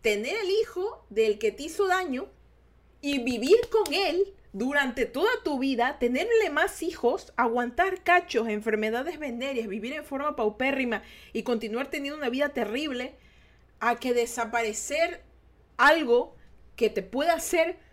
tener 0.02 0.36
el 0.36 0.50
hijo 0.50 1.04
del 1.10 1.40
que 1.40 1.50
te 1.50 1.64
hizo 1.64 1.88
daño 1.88 2.28
y 3.00 3.24
vivir 3.24 3.58
con 3.72 3.92
él 3.92 4.36
durante 4.52 5.04
toda 5.04 5.32
tu 5.42 5.58
vida, 5.58 5.98
tenerle 5.98 6.48
más 6.50 6.80
hijos, 6.84 7.32
aguantar 7.36 8.04
cachos, 8.04 8.46
enfermedades 8.46 9.18
venéreas, 9.18 9.66
vivir 9.66 9.94
en 9.94 10.04
forma 10.04 10.36
paupérrima 10.36 11.02
y 11.32 11.42
continuar 11.42 11.90
teniendo 11.90 12.16
una 12.16 12.30
vida 12.30 12.50
terrible, 12.50 13.16
a 13.80 13.96
que 13.96 14.14
desaparecer 14.14 15.24
algo 15.76 16.36
que 16.76 16.88
te 16.88 17.02
pueda 17.02 17.32
hacer 17.32 17.89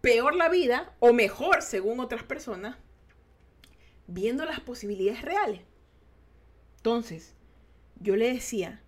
peor 0.00 0.34
la 0.34 0.48
vida 0.48 0.94
o 1.00 1.12
mejor 1.12 1.62
según 1.62 2.00
otras 2.00 2.22
personas, 2.22 2.76
viendo 4.06 4.44
las 4.44 4.60
posibilidades 4.60 5.22
reales. 5.22 5.62
Entonces, 6.76 7.34
yo 8.00 8.16
le 8.16 8.32
decía, 8.32 8.82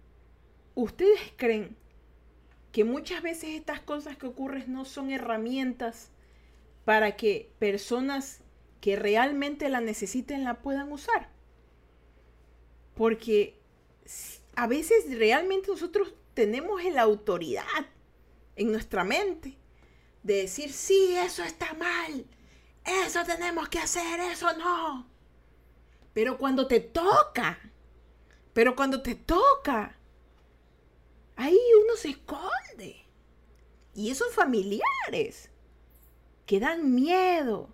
¿ustedes 0.75 1.21
creen 1.37 1.77
que 2.73 2.85
muchas 2.85 3.23
veces 3.23 3.51
estas 3.51 3.81
cosas 3.81 4.17
que 4.17 4.27
ocurren 4.27 4.73
no 4.73 4.85
son 4.85 5.11
herramientas 5.11 6.11
para 6.85 7.17
que 7.17 7.53
personas 7.59 8.43
que 8.81 8.97
realmente 8.97 9.69
la 9.69 9.81
necesiten 9.81 10.45
la 10.45 10.63
puedan 10.63 10.93
usar. 10.93 11.29
Porque 12.95 13.61
a 14.55 14.67
veces 14.67 15.19
realmente 15.19 15.69
nosotros 15.69 16.15
tenemos 16.35 16.83
la 16.85 17.03
autoridad 17.03 17.65
en 18.57 18.73
nuestra 18.73 19.05
mente 19.05 19.57
de 20.23 20.43
decir, 20.43 20.73
sí, 20.73 21.15
eso 21.17 21.43
está 21.43 21.75
mal, 21.75 22.27
eso 22.85 23.25
tenemos 23.25 23.69
que 23.69 23.79
hacer, 23.79 24.21
eso 24.21 24.53
no. 24.57 25.07
Pero 26.13 26.39
cuando 26.39 26.67
te 26.67 26.81
toca, 26.81 27.59
pero 28.53 28.75
cuando 28.75 29.03
te 29.03 29.15
toca, 29.15 29.97
ahí 31.37 31.59
uno 31.85 31.97
se 31.97 32.11
esconde. 32.11 33.07
Y 33.95 34.11
esos 34.11 34.35
familiares 34.35 35.51
que 36.47 36.61
dan 36.61 36.95
miedo, 36.95 37.69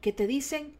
que 0.00 0.12
te 0.12 0.26
dicen, 0.26 0.76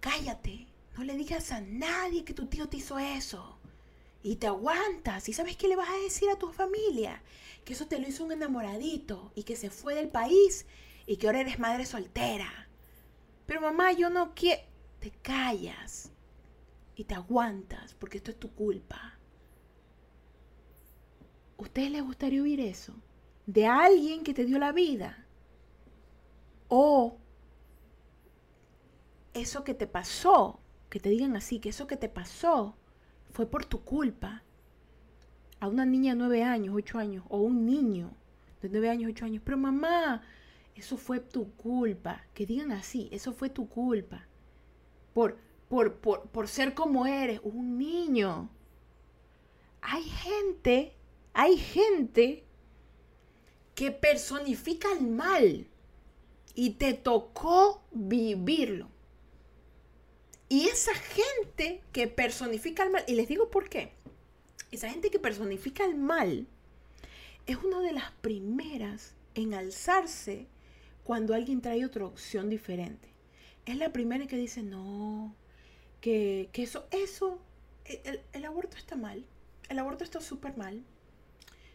cállate, 0.00 0.66
no 0.96 1.04
le 1.04 1.14
digas 1.14 1.52
a 1.52 1.60
nadie 1.60 2.24
que 2.24 2.34
tu 2.34 2.46
tío 2.46 2.68
te 2.68 2.78
hizo 2.78 2.98
eso. 2.98 3.58
Y 4.22 4.36
te 4.36 4.46
aguantas. 4.46 5.28
¿Y 5.28 5.32
sabes 5.32 5.56
qué 5.56 5.68
le 5.68 5.76
vas 5.76 5.88
a 5.88 5.96
decir 5.98 6.28
a 6.30 6.38
tu 6.38 6.52
familia? 6.52 7.22
Que 7.68 7.74
eso 7.74 7.86
te 7.86 7.98
lo 7.98 8.08
hizo 8.08 8.24
un 8.24 8.32
enamoradito 8.32 9.30
y 9.34 9.42
que 9.42 9.54
se 9.54 9.68
fue 9.68 9.94
del 9.94 10.08
país 10.08 10.64
y 11.04 11.18
que 11.18 11.26
ahora 11.26 11.42
eres 11.42 11.58
madre 11.58 11.84
soltera. 11.84 12.50
Pero 13.44 13.60
mamá, 13.60 13.92
yo 13.92 14.08
no 14.08 14.34
quiero... 14.34 14.62
Te 15.00 15.10
callas 15.10 16.10
y 16.96 17.04
te 17.04 17.14
aguantas 17.14 17.92
porque 17.92 18.16
esto 18.16 18.30
es 18.30 18.38
tu 18.38 18.54
culpa. 18.54 19.18
¿Ustedes 21.58 21.90
les 21.90 22.02
gustaría 22.02 22.40
oír 22.40 22.58
eso? 22.58 22.94
De 23.44 23.66
alguien 23.66 24.24
que 24.24 24.32
te 24.32 24.46
dio 24.46 24.58
la 24.58 24.72
vida. 24.72 25.26
O 26.68 27.18
eso 29.34 29.62
que 29.62 29.74
te 29.74 29.86
pasó, 29.86 30.58
que 30.88 31.00
te 31.00 31.10
digan 31.10 31.36
así, 31.36 31.60
que 31.60 31.68
eso 31.68 31.86
que 31.86 31.98
te 31.98 32.08
pasó 32.08 32.78
fue 33.30 33.44
por 33.44 33.66
tu 33.66 33.84
culpa. 33.84 34.42
A 35.60 35.68
una 35.68 35.84
niña 35.84 36.12
de 36.12 36.18
nueve 36.18 36.42
años, 36.42 36.74
ocho 36.76 36.98
años, 36.98 37.24
o 37.28 37.38
un 37.38 37.66
niño 37.66 38.12
de 38.62 38.68
nueve 38.68 38.90
años, 38.90 39.10
ocho 39.10 39.24
años. 39.24 39.42
Pero 39.44 39.56
mamá, 39.56 40.22
eso 40.74 40.96
fue 40.96 41.20
tu 41.20 41.52
culpa. 41.52 42.24
Que 42.34 42.46
digan 42.46 42.72
así, 42.72 43.08
eso 43.12 43.32
fue 43.32 43.50
tu 43.50 43.68
culpa. 43.68 44.26
Por, 45.14 45.36
por, 45.68 45.94
por, 45.96 46.28
por 46.28 46.48
ser 46.48 46.74
como 46.74 47.06
eres, 47.06 47.40
un 47.42 47.78
niño. 47.78 48.50
Hay 49.80 50.04
gente, 50.04 50.94
hay 51.32 51.56
gente 51.56 52.44
que 53.74 53.90
personifica 53.90 54.88
el 54.92 55.06
mal 55.06 55.66
y 56.54 56.70
te 56.70 56.94
tocó 56.94 57.82
vivirlo. 57.92 58.88
Y 60.48 60.66
esa 60.68 60.94
gente 60.94 61.82
que 61.92 62.08
personifica 62.08 62.82
el 62.82 62.90
mal, 62.90 63.04
y 63.06 63.14
les 63.14 63.28
digo 63.28 63.50
por 63.50 63.68
qué, 63.68 63.92
esa 64.70 64.90
gente 64.90 65.10
que 65.10 65.18
personifica 65.18 65.84
el 65.84 65.94
mal 65.96 66.46
es 67.46 67.56
una 67.56 67.80
de 67.80 67.92
las 67.92 68.10
primeras 68.20 69.14
en 69.34 69.54
alzarse 69.54 70.46
cuando 71.04 71.34
alguien 71.34 71.62
trae 71.62 71.84
otra 71.84 72.04
opción 72.04 72.50
diferente. 72.50 73.08
Es 73.64 73.76
la 73.76 73.92
primera 73.92 74.26
que 74.26 74.36
dice, 74.36 74.62
no, 74.62 75.34
que, 76.00 76.50
eso, 76.52 76.86
eso, 76.90 77.40
el, 77.84 78.44
aborto 78.44 78.76
está 78.76 78.96
mal, 78.96 79.24
el 79.68 79.78
aborto 79.78 80.04
está 80.04 80.20
súper 80.20 80.56
mal. 80.56 80.82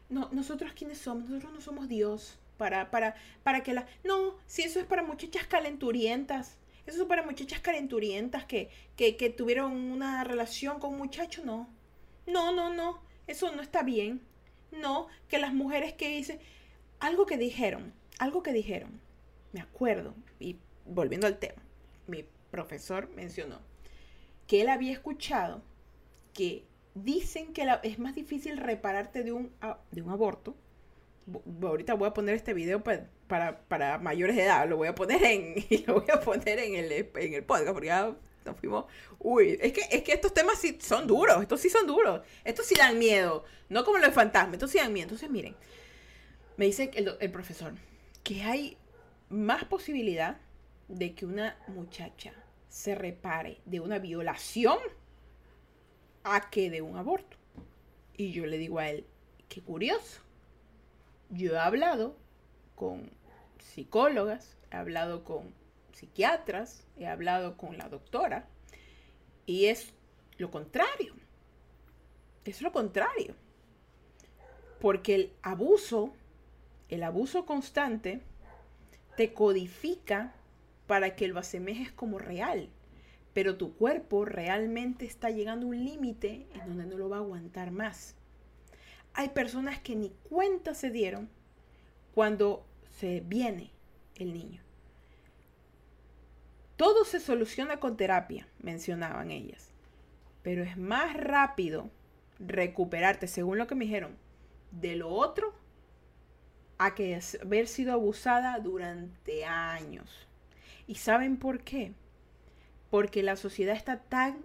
No, 0.10 0.30
nosotros 0.32 0.74
quiénes 0.74 1.00
somos, 1.00 1.30
nosotros 1.30 1.54
no 1.54 1.62
somos 1.62 1.88
Dios 1.88 2.38
para, 2.58 2.92
para, 2.92 3.16
para 3.42 3.64
que 3.64 3.74
la... 3.74 3.88
No, 4.04 4.36
si 4.46 4.62
eso 4.62 4.80
es 4.80 4.86
para 4.86 5.02
muchachas 5.02 5.48
calenturientas, 5.48 6.58
eso 6.86 7.02
es 7.02 7.08
para 7.08 7.24
muchachas 7.24 7.62
calenturientas 7.62 8.46
que, 8.46 8.70
que, 8.96 9.18
que 9.18 9.30
tuvieron 9.32 9.72
una 9.74 10.24
relación 10.24 10.80
con 10.80 10.94
un 10.94 11.00
muchacho, 11.00 11.44
no. 11.44 11.68
No, 12.26 12.52
no, 12.52 12.74
no, 12.74 13.02
eso 13.28 13.54
no 13.56 13.62
está 13.62 13.84
bien. 13.84 14.22
No, 14.72 15.08
que 15.28 15.38
las 15.38 15.54
mujeres 15.54 15.94
que 15.94 16.10
dicen, 16.10 16.40
algo 17.00 17.26
que 17.26 17.38
dijeron, 17.38 17.94
algo 18.18 18.42
que 18.42 18.54
dijeron, 18.54 19.00
me 19.52 19.62
acuerdo, 19.62 20.16
y 20.40 20.58
volviendo 20.86 21.28
al 21.28 21.38
tema, 21.38 21.62
mi 22.08 22.26
profesor 22.50 23.10
mencionó 23.10 23.60
que 24.48 24.62
él 24.62 24.70
había 24.70 24.92
escuchado 24.92 25.62
que 26.34 26.66
dicen 26.96 27.54
que 27.54 27.68
es 27.84 28.00
más 28.00 28.16
difícil 28.16 28.58
repararte 28.58 29.24
de 29.24 29.32
un, 29.32 29.52
de 29.92 30.02
un 30.02 30.10
aborto. 30.10 30.56
Ahorita 31.62 31.94
voy 31.94 32.10
a 32.10 32.14
poner 32.14 32.36
este 32.36 32.54
video 32.54 32.84
para, 32.84 33.62
para, 33.68 33.98
mayores 34.00 34.36
de 34.36 34.44
edad, 34.44 34.68
lo 34.68 34.78
voy 34.78 34.88
a 34.88 34.96
poner 34.96 35.24
en, 35.24 35.56
lo 35.88 36.02
voy 36.02 36.10
a 36.12 36.20
poner 36.20 36.60
en 36.60 36.76
el, 36.76 36.92
en 36.92 37.34
el 37.34 37.44
podcast, 37.44 37.72
porque 37.72 37.88
ya 37.88 38.16
nos 38.46 38.58
fuimos. 38.58 38.86
Uy, 39.20 39.58
es 39.62 39.74
que, 39.74 39.82
es 39.90 40.04
que 40.04 40.14
estos 40.14 40.34
temas 40.34 40.60
sí 40.60 40.78
son 40.82 41.08
duros, 41.08 41.42
estos 41.42 41.62
sí 41.62 41.70
son 41.70 41.88
duros, 41.88 42.22
estos 42.44 42.66
sí 42.66 42.76
dan 42.76 42.98
miedo, 43.00 43.46
no 43.70 43.84
como 43.84 43.98
los 43.98 44.14
fantasmas, 44.14 44.54
estos 44.54 44.72
sí 44.72 44.78
dan 44.78 44.94
miedo. 44.94 45.06
Entonces, 45.06 45.30
miren, 45.30 45.56
me 46.58 46.66
dice 46.66 46.92
el, 46.94 47.16
el 47.20 47.32
profesor 47.32 47.74
que 48.24 48.44
hay 48.44 48.78
más 49.30 49.66
posibilidad 49.66 50.38
de 50.88 51.14
que 51.16 51.26
una 51.26 51.58
muchacha 51.68 52.34
se 52.70 52.96
repare 52.96 53.62
de 53.66 53.80
una 53.80 54.00
violación 54.00 54.78
a 56.24 56.50
que 56.50 56.70
de 56.70 56.82
un 56.82 56.98
aborto. 56.98 57.38
Y 58.16 58.32
yo 58.32 58.46
le 58.46 58.58
digo 58.58 58.80
a 58.80 58.90
él, 58.90 59.06
qué 59.50 59.62
curioso. 59.62 60.22
Yo 61.30 61.54
he 61.54 61.60
hablado 61.60 62.16
con 62.76 63.12
psicólogas, 63.60 64.58
he 64.72 64.76
hablado 64.76 65.24
con 65.24 65.54
psiquiatras, 65.94 66.86
he 66.98 67.08
hablado 67.08 67.56
con 67.56 67.78
la 67.78 67.88
doctora 67.88 68.48
y 69.46 69.66
es 69.66 69.94
lo 70.38 70.52
contrario. 70.52 71.14
Es 72.46 72.62
lo 72.62 72.72
contrario. 72.72 73.36
Porque 74.82 75.16
el 75.16 75.34
abuso, 75.42 76.14
el 76.90 77.04
abuso 77.04 77.46
constante, 77.46 78.22
te 79.16 79.34
codifica 79.34 80.34
para 80.88 81.16
que 81.16 81.28
lo 81.28 81.40
asemejes 81.40 81.92
como 81.92 82.20
real. 82.20 82.70
Pero 83.34 83.58
tu 83.58 83.74
cuerpo 83.76 84.26
realmente 84.26 85.06
está 85.06 85.30
llegando 85.30 85.66
a 85.66 85.70
un 85.70 85.86
límite 85.86 86.46
en 86.54 86.68
donde 86.68 86.86
no 86.86 86.98
lo 86.98 87.10
va 87.10 87.18
a 87.18 87.20
aguantar 87.22 87.72
más. 87.72 88.16
Hay 89.14 89.30
personas 89.30 89.80
que 89.80 89.96
ni 89.96 90.10
cuenta 90.30 90.74
se 90.74 90.90
dieron 90.90 91.30
cuando 92.14 92.66
se 93.00 93.22
viene 93.22 93.72
el 94.16 94.34
niño. 94.34 94.62
Todo 96.78 97.06
se 97.06 97.20
soluciona 97.20 97.80
con 97.80 97.98
terapia, 97.98 98.48
mencionaban 98.60 99.32
ellas. 99.32 99.70
Pero 100.42 100.64
es 100.64 100.78
más 100.78 101.16
rápido 101.16 101.90
recuperarte, 102.40 103.28
según 103.28 103.58
lo 103.58 103.68
que 103.68 103.76
me 103.76 103.86
dijeron, 103.86 104.18
de 104.72 104.96
lo 104.96 105.10
otro 105.10 105.54
a 106.78 106.96
que 106.96 107.20
haber 107.42 107.68
sido 107.68 107.94
abusada 107.94 108.58
durante 108.60 109.46
años. 109.46 110.28
¿Y 110.88 110.96
saben 110.96 111.38
por 111.38 111.64
qué? 111.64 111.94
Porque 112.90 113.24
la 113.24 113.36
sociedad 113.36 113.76
está 113.76 114.00
tan, 114.02 114.44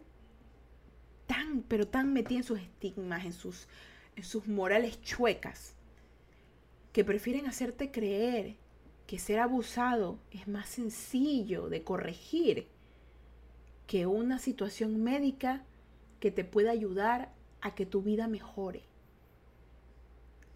tan, 1.27 1.63
pero 1.63 1.89
tan 1.89 2.13
metida 2.13 2.39
en 2.39 2.45
sus 2.45 2.61
estigmas, 2.61 3.25
en 3.25 3.33
sus, 3.33 3.67
en 4.17 4.25
sus 4.25 4.47
morales 4.47 5.01
chuecas, 5.03 5.75
que 6.93 7.05
prefieren 7.05 7.47
hacerte 7.47 7.91
creer 7.91 8.57
que 9.09 9.19
ser 9.19 9.41
abusado 9.41 10.19
es 10.31 10.47
más 10.47 10.69
sencillo 10.69 11.71
de 11.71 11.83
corregir 11.83 12.69
que 13.87 14.07
una 14.07 14.39
situación 14.39 15.03
médica 15.03 15.65
que 16.21 16.31
te 16.31 16.45
pueda 16.45 16.73
ayudar 16.73 17.33
a 17.63 17.75
que 17.75 17.87
tu 17.87 18.03
vida 18.03 18.29
mejore 18.29 18.83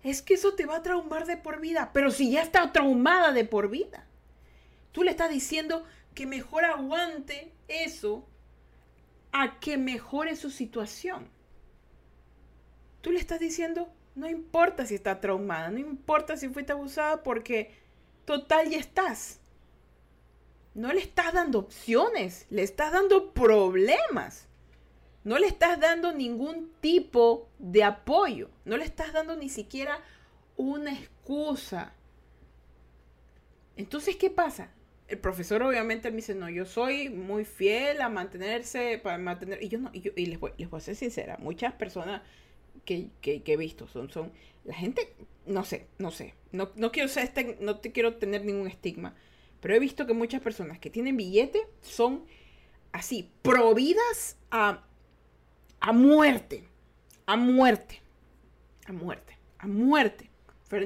es 0.03 0.21
que 0.21 0.35
eso 0.35 0.53
te 0.53 0.67
va 0.67 0.77
a 0.77 0.83
traumar 0.83 1.25
de 1.25 1.39
por 1.39 1.61
vida. 1.61 1.93
Pero 1.95 2.11
si 2.11 2.31
ya 2.31 2.43
está 2.43 2.73
traumada 2.73 3.33
de 3.33 3.47
por 3.47 3.71
vida, 3.71 4.05
tú 4.91 5.03
le 5.03 5.13
estás 5.13 5.31
diciendo 5.31 5.85
que 6.15 6.27
mejor 6.27 6.67
aguante 6.67 7.55
eso 7.69 8.29
a 9.33 9.61
que 9.61 9.79
mejore 9.79 10.37
su 10.37 10.51
situación. 10.51 11.27
Tú 13.01 13.13
le 13.13 13.19
estás 13.19 13.41
diciendo, 13.41 13.91
no 14.15 14.29
importa 14.29 14.85
si 14.85 14.95
está 14.95 15.21
traumada, 15.21 15.71
no 15.71 15.79
importa 15.79 16.37
si 16.37 16.51
fuiste 16.51 16.73
abusada 16.73 17.23
porque 17.23 17.82
total 18.25 18.71
ya 18.71 18.79
estás. 18.79 19.41
No 20.75 20.93
le 20.93 21.01
estás 21.01 21.33
dando 21.33 21.59
opciones, 21.59 22.47
le 22.51 22.63
estás 22.63 22.93
dando 22.93 23.33
problemas. 23.33 24.49
No 25.25 25.39
le 25.39 25.47
estás 25.47 25.79
dando 25.79 26.13
ningún 26.13 26.73
tipo 26.81 27.49
de 27.59 27.85
apoyo. 27.85 28.51
No 28.65 28.77
le 28.77 28.85
estás 28.85 29.13
dando 29.13 29.37
ni 29.37 29.49
siquiera 29.49 30.01
una 30.57 30.93
excusa. 30.93 31.95
Entonces, 33.77 34.17
¿qué 34.17 34.31
pasa? 34.31 34.73
El 35.09 35.19
profesor 35.19 35.63
obviamente 35.63 36.11
me 36.11 36.17
dice, 36.17 36.35
no, 36.35 36.49
yo 36.49 36.65
soy 36.65 37.11
muy 37.11 37.45
fiel 37.45 38.01
a 38.01 38.09
mantenerse, 38.09 38.99
para 38.99 39.19
mantener, 39.19 39.63
y 39.63 39.69
yo 39.69 39.79
no, 39.79 39.91
y, 39.93 40.01
yo, 40.01 40.13
y 40.17 40.27
les, 40.27 40.41
voy, 40.41 40.53
les 40.57 40.71
voy 40.71 40.79
a 40.79 40.81
ser 40.81 40.97
sincera, 40.97 41.37
muchas 41.39 41.75
personas 41.75 42.23
que, 42.85 43.11
que, 43.21 43.43
he 43.47 43.57
visto 43.57 43.87
son, 43.89 44.11
son, 44.11 44.33
la 44.65 44.75
gente, 44.75 45.15
no 45.47 45.65
sé, 45.65 45.87
no 45.99 46.11
sé, 46.11 46.35
no, 46.51 46.71
no 46.77 46.93
quiero 46.93 47.09
ser 47.09 47.25
este, 47.25 47.59
no 47.61 47.79
te 47.79 47.93
quiero 47.93 48.17
tener 48.17 48.45
ningún 48.45 48.67
estigma, 48.67 49.15
pero 49.61 49.75
he 49.75 49.79
visto 49.79 50.07
que 50.07 50.15
muchas 50.15 50.41
personas 50.41 50.79
que 50.79 50.91
tienen 50.91 51.17
billete 51.17 51.67
son 51.81 52.25
así, 52.93 53.31
providas 53.43 54.37
a 54.51 54.85
a 55.83 55.93
muerte, 55.93 56.63
a 57.27 57.37
muerte, 57.37 58.01
a 58.87 58.93
muerte, 58.93 59.37
a 59.59 59.67
muerte. 59.67 60.31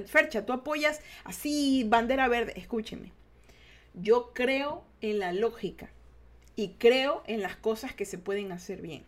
Fercha, 0.07 0.47
tú 0.47 0.55
apoyas 0.55 1.03
así 1.25 1.85
bandera 1.87 2.29
verde. 2.29 2.55
Escúcheme, 2.57 3.13
yo 3.93 4.33
creo 4.33 4.85
en 5.03 5.19
la 5.19 5.35
lógica 5.35 5.93
y 6.57 6.71
creo 6.79 7.23
en 7.27 7.43
las 7.43 7.57
cosas 7.57 7.95
que 7.95 8.07
se 8.07 8.17
pueden 8.17 8.53
hacer 8.53 8.81
bien. 8.81 9.05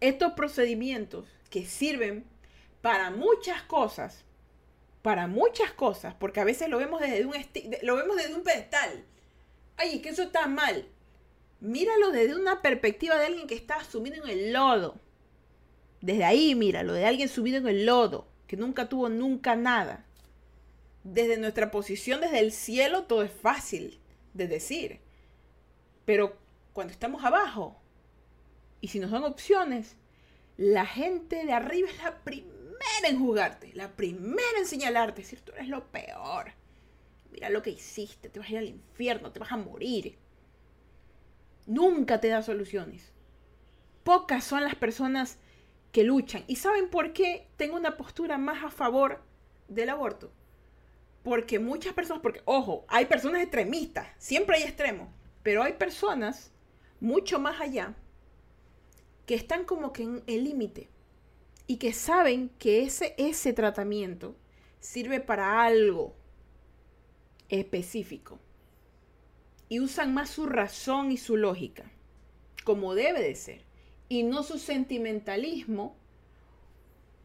Estos 0.00 0.32
procedimientos 0.32 1.26
que 1.54 1.64
sirven 1.64 2.24
para 2.82 3.12
muchas 3.12 3.62
cosas, 3.62 4.24
para 5.02 5.28
muchas 5.28 5.70
cosas, 5.70 6.12
porque 6.12 6.40
a 6.40 6.44
veces 6.44 6.68
lo 6.68 6.78
vemos 6.78 7.00
desde 7.00 7.24
un, 7.24 7.32
lo 7.82 7.94
vemos 7.94 8.16
desde 8.16 8.34
un 8.34 8.42
pedestal. 8.42 9.04
Ay, 9.76 10.00
que 10.00 10.08
eso 10.08 10.24
está 10.24 10.48
mal. 10.48 10.88
Míralo 11.60 12.10
desde 12.10 12.34
una 12.34 12.60
perspectiva 12.60 13.16
de 13.16 13.26
alguien 13.26 13.46
que 13.46 13.54
está 13.54 13.84
sumido 13.84 14.24
en 14.24 14.30
el 14.30 14.52
lodo. 14.52 14.96
Desde 16.00 16.24
ahí, 16.24 16.56
míralo, 16.56 16.92
de 16.92 17.06
alguien 17.06 17.28
subido 17.28 17.58
en 17.58 17.68
el 17.68 17.86
lodo, 17.86 18.26
que 18.48 18.56
nunca 18.56 18.88
tuvo 18.88 19.08
nunca 19.08 19.54
nada. 19.54 20.04
Desde 21.04 21.36
nuestra 21.36 21.70
posición, 21.70 22.20
desde 22.20 22.40
el 22.40 22.50
cielo, 22.50 23.04
todo 23.04 23.22
es 23.22 23.30
fácil 23.30 24.00
de 24.32 24.48
decir. 24.48 24.98
Pero 26.04 26.36
cuando 26.72 26.92
estamos 26.92 27.22
abajo, 27.22 27.80
y 28.80 28.88
si 28.88 28.98
nos 28.98 29.12
dan 29.12 29.22
opciones, 29.22 29.96
la 30.56 30.86
gente 30.86 31.44
de 31.44 31.52
arriba 31.52 31.88
es 31.88 32.02
la 32.02 32.22
primera 32.22 32.54
en 33.08 33.18
jugarte, 33.18 33.72
la 33.74 33.94
primera 33.96 34.58
en 34.58 34.66
señalarte, 34.66 35.22
decir 35.22 35.40
tú 35.40 35.52
eres 35.52 35.68
lo 35.68 35.90
peor. 35.90 36.52
Mira 37.32 37.50
lo 37.50 37.62
que 37.62 37.70
hiciste, 37.70 38.28
te 38.28 38.38
vas 38.38 38.48
a 38.48 38.52
ir 38.52 38.58
al 38.58 38.68
infierno, 38.68 39.32
te 39.32 39.40
vas 39.40 39.50
a 39.50 39.56
morir. 39.56 40.16
Nunca 41.66 42.20
te 42.20 42.28
da 42.28 42.42
soluciones. 42.42 43.12
Pocas 44.04 44.44
son 44.44 44.62
las 44.62 44.76
personas 44.76 45.38
que 45.90 46.04
luchan. 46.04 46.44
¿Y 46.46 46.56
saben 46.56 46.88
por 46.88 47.12
qué 47.12 47.48
tengo 47.56 47.76
una 47.76 47.96
postura 47.96 48.38
más 48.38 48.62
a 48.62 48.70
favor 48.70 49.22
del 49.68 49.88
aborto? 49.88 50.30
Porque 51.24 51.58
muchas 51.58 51.94
personas, 51.94 52.22
porque 52.22 52.42
ojo, 52.44 52.84
hay 52.88 53.06
personas 53.06 53.42
extremistas, 53.42 54.06
siempre 54.18 54.56
hay 54.56 54.64
extremos, 54.64 55.08
pero 55.42 55.62
hay 55.62 55.72
personas 55.72 56.52
mucho 57.00 57.40
más 57.40 57.60
allá 57.60 57.94
que 59.26 59.34
están 59.34 59.64
como 59.64 59.92
que 59.92 60.02
en 60.02 60.22
el 60.26 60.44
límite 60.44 60.88
y 61.66 61.76
que 61.76 61.92
saben 61.92 62.50
que 62.58 62.82
ese, 62.82 63.14
ese 63.16 63.52
tratamiento 63.52 64.36
sirve 64.80 65.20
para 65.20 65.62
algo 65.62 66.14
específico 67.48 68.38
y 69.68 69.80
usan 69.80 70.12
más 70.12 70.30
su 70.30 70.46
razón 70.46 71.10
y 71.10 71.16
su 71.16 71.36
lógica, 71.36 71.90
como 72.64 72.94
debe 72.94 73.22
de 73.22 73.34
ser, 73.34 73.62
y 74.08 74.22
no 74.22 74.42
su 74.42 74.58
sentimentalismo, 74.58 75.96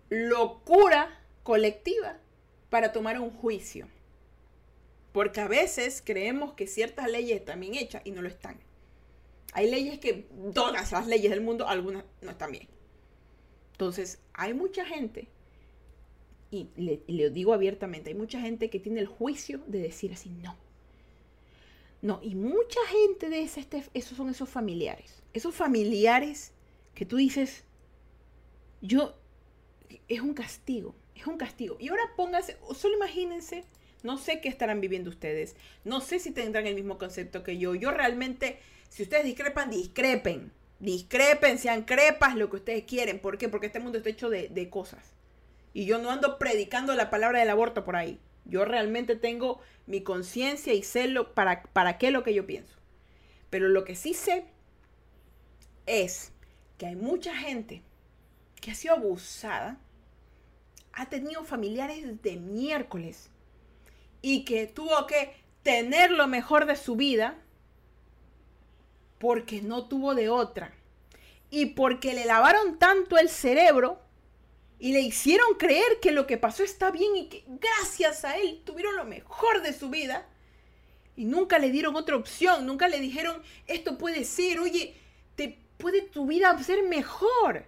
locura 0.09 1.19
colectiva 1.43 2.17
para 2.69 2.91
tomar 2.91 3.19
un 3.19 3.31
juicio. 3.31 3.88
Porque 5.12 5.41
a 5.41 5.47
veces 5.47 6.01
creemos 6.05 6.53
que 6.53 6.67
ciertas 6.67 7.09
leyes 7.09 7.39
están 7.39 7.59
bien 7.59 7.75
hechas 7.75 8.01
y 8.05 8.12
no 8.12 8.21
lo 8.21 8.29
están. 8.29 8.59
Hay 9.53 9.69
leyes 9.69 9.99
que, 9.99 10.27
todas 10.53 10.91
las 10.91 11.07
leyes 11.07 11.31
del 11.31 11.41
mundo, 11.41 11.67
algunas 11.67 12.05
no 12.21 12.31
están 12.31 12.51
bien. 12.51 12.67
Entonces, 13.71 14.19
hay 14.33 14.53
mucha 14.53 14.85
gente, 14.85 15.27
y 16.51 16.67
le, 16.75 17.29
digo 17.29 17.53
abiertamente, 17.53 18.09
hay 18.09 18.15
mucha 18.15 18.41
gente 18.41 18.69
que 18.69 18.79
tiene 18.79 18.99
el 18.99 19.07
juicio 19.07 19.62
de 19.67 19.79
decir 19.79 20.12
así, 20.13 20.29
no. 20.29 20.55
No, 22.01 22.19
y 22.23 22.35
mucha 22.35 22.79
gente 22.88 23.29
de 23.29 23.41
ese, 23.41 23.59
este, 23.59 23.83
esos 23.93 24.17
son 24.17 24.29
esos 24.29 24.49
familiares. 24.49 25.21
Esos 25.33 25.53
familiares 25.53 26.53
que 26.95 27.05
tú 27.05 27.17
dices, 27.17 27.65
yo, 28.81 29.15
es 30.07 30.21
un 30.21 30.33
castigo, 30.33 30.95
es 31.15 31.27
un 31.27 31.38
castigo. 31.38 31.77
Y 31.79 31.89
ahora 31.89 32.03
póngase, 32.15 32.57
solo 32.73 32.95
imagínense, 32.95 33.63
no 34.03 34.17
sé 34.17 34.39
qué 34.41 34.49
estarán 34.49 34.81
viviendo 34.81 35.09
ustedes, 35.09 35.55
no 35.83 36.01
sé 36.01 36.19
si 36.19 36.31
tendrán 36.31 36.67
el 36.67 36.75
mismo 36.75 36.97
concepto 36.97 37.43
que 37.43 37.57
yo. 37.57 37.75
Yo 37.75 37.91
realmente, 37.91 38.59
si 38.89 39.04
ustedes 39.04 39.23
discrepan, 39.23 39.69
discrepen 39.69 40.52
discrepen, 40.80 41.60
sean 41.60 41.84
crepas, 41.84 42.36
lo 42.36 42.49
que 42.49 42.58
ustedes 42.58 42.84
quieren. 42.86 43.19
¿Por 43.19 43.38
qué? 43.38 43.49
Porque 43.49 43.67
este 43.67 43.80
mundo 43.80 43.97
está 43.97 44.10
hecho 44.10 44.30
de, 44.30 44.69
cosas. 44.69 45.13
Y 45.73 45.86
yo 45.86 45.99
no 45.99 46.10
ando 46.10 46.39
predicando 46.39 46.95
la 46.95 47.10
palabra 47.10 47.39
del 47.39 47.49
aborto 47.49 47.84
por 47.84 47.95
ahí. 47.95 48.19
Yo 48.45 48.65
realmente 48.65 49.15
tengo 49.15 49.60
mi 49.86 50.02
conciencia 50.02 50.73
y 50.73 50.84
sé 50.84 51.08
lo, 51.08 51.34
para, 51.34 51.63
para 51.63 51.97
qué 51.97 52.12
lo 52.12 52.23
que 52.23 52.34
yo 52.34 52.47
pienso. 52.47 52.75
Pero 53.49 53.67
lo 53.67 53.84
que 53.84 53.95
sí 53.95 54.13
sé 54.13 54.45
es 55.86 56.32
que 56.78 56.88
hay 56.88 56.95
mucha 56.95 57.36
gente 57.36 57.84
que 58.62 58.71
ha 58.71 58.75
sido 58.75 58.95
abusada, 58.95 59.80
ha 60.93 61.10
tenido 61.10 61.43
familiares 61.43 62.21
de 62.21 62.38
miércoles 62.38 63.30
y 64.21 64.43
que 64.45 64.67
tuvo 64.67 65.06
que 65.08 65.34
tener 65.63 66.12
lo 66.12 66.28
mejor 66.28 66.65
de 66.65 66.75
su 66.75 66.95
vida 66.95 67.38
porque 69.19 69.62
no 69.62 69.88
tuvo 69.88 70.15
de 70.15 70.29
otra. 70.29 70.73
Y 71.51 71.67
porque 71.67 72.13
le 72.13 72.25
lavaron 72.25 72.79
tanto 72.79 73.17
el 73.17 73.29
cerebro 73.29 73.99
y 74.79 74.93
le 74.93 75.01
hicieron 75.01 75.55
creer 75.55 75.99
que 76.01 76.12
lo 76.12 76.25
que 76.25 76.38
pasó 76.38 76.63
está 76.63 76.89
bien 76.89 77.15
y 77.15 77.27
que 77.27 77.43
gracias 77.47 78.23
a 78.23 78.38
él 78.38 78.62
tuvieron 78.65 78.95
lo 78.95 79.05
mejor 79.05 79.62
de 79.62 79.73
su 79.73 79.89
vida. 79.89 80.27
Y 81.15 81.25
nunca 81.25 81.60
le 81.60 81.69
dieron 81.69 81.97
otra 81.97 82.15
opción, 82.15 82.65
nunca 82.65 82.88
le 82.88 82.99
dijeron, 82.99 83.43
esto 83.67 83.97
puede 83.97 84.23
ser, 84.23 84.62
oye, 84.62 84.95
te 85.36 85.60
puede 85.77 86.01
tu 86.01 86.25
vida 86.25 86.58
ser 86.63 86.84
mejor. 86.84 87.65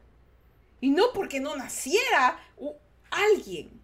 Y 0.79 0.91
no 0.91 1.11
porque 1.13 1.41
no 1.41 1.55
naciera 1.57 2.39
alguien, 3.09 3.81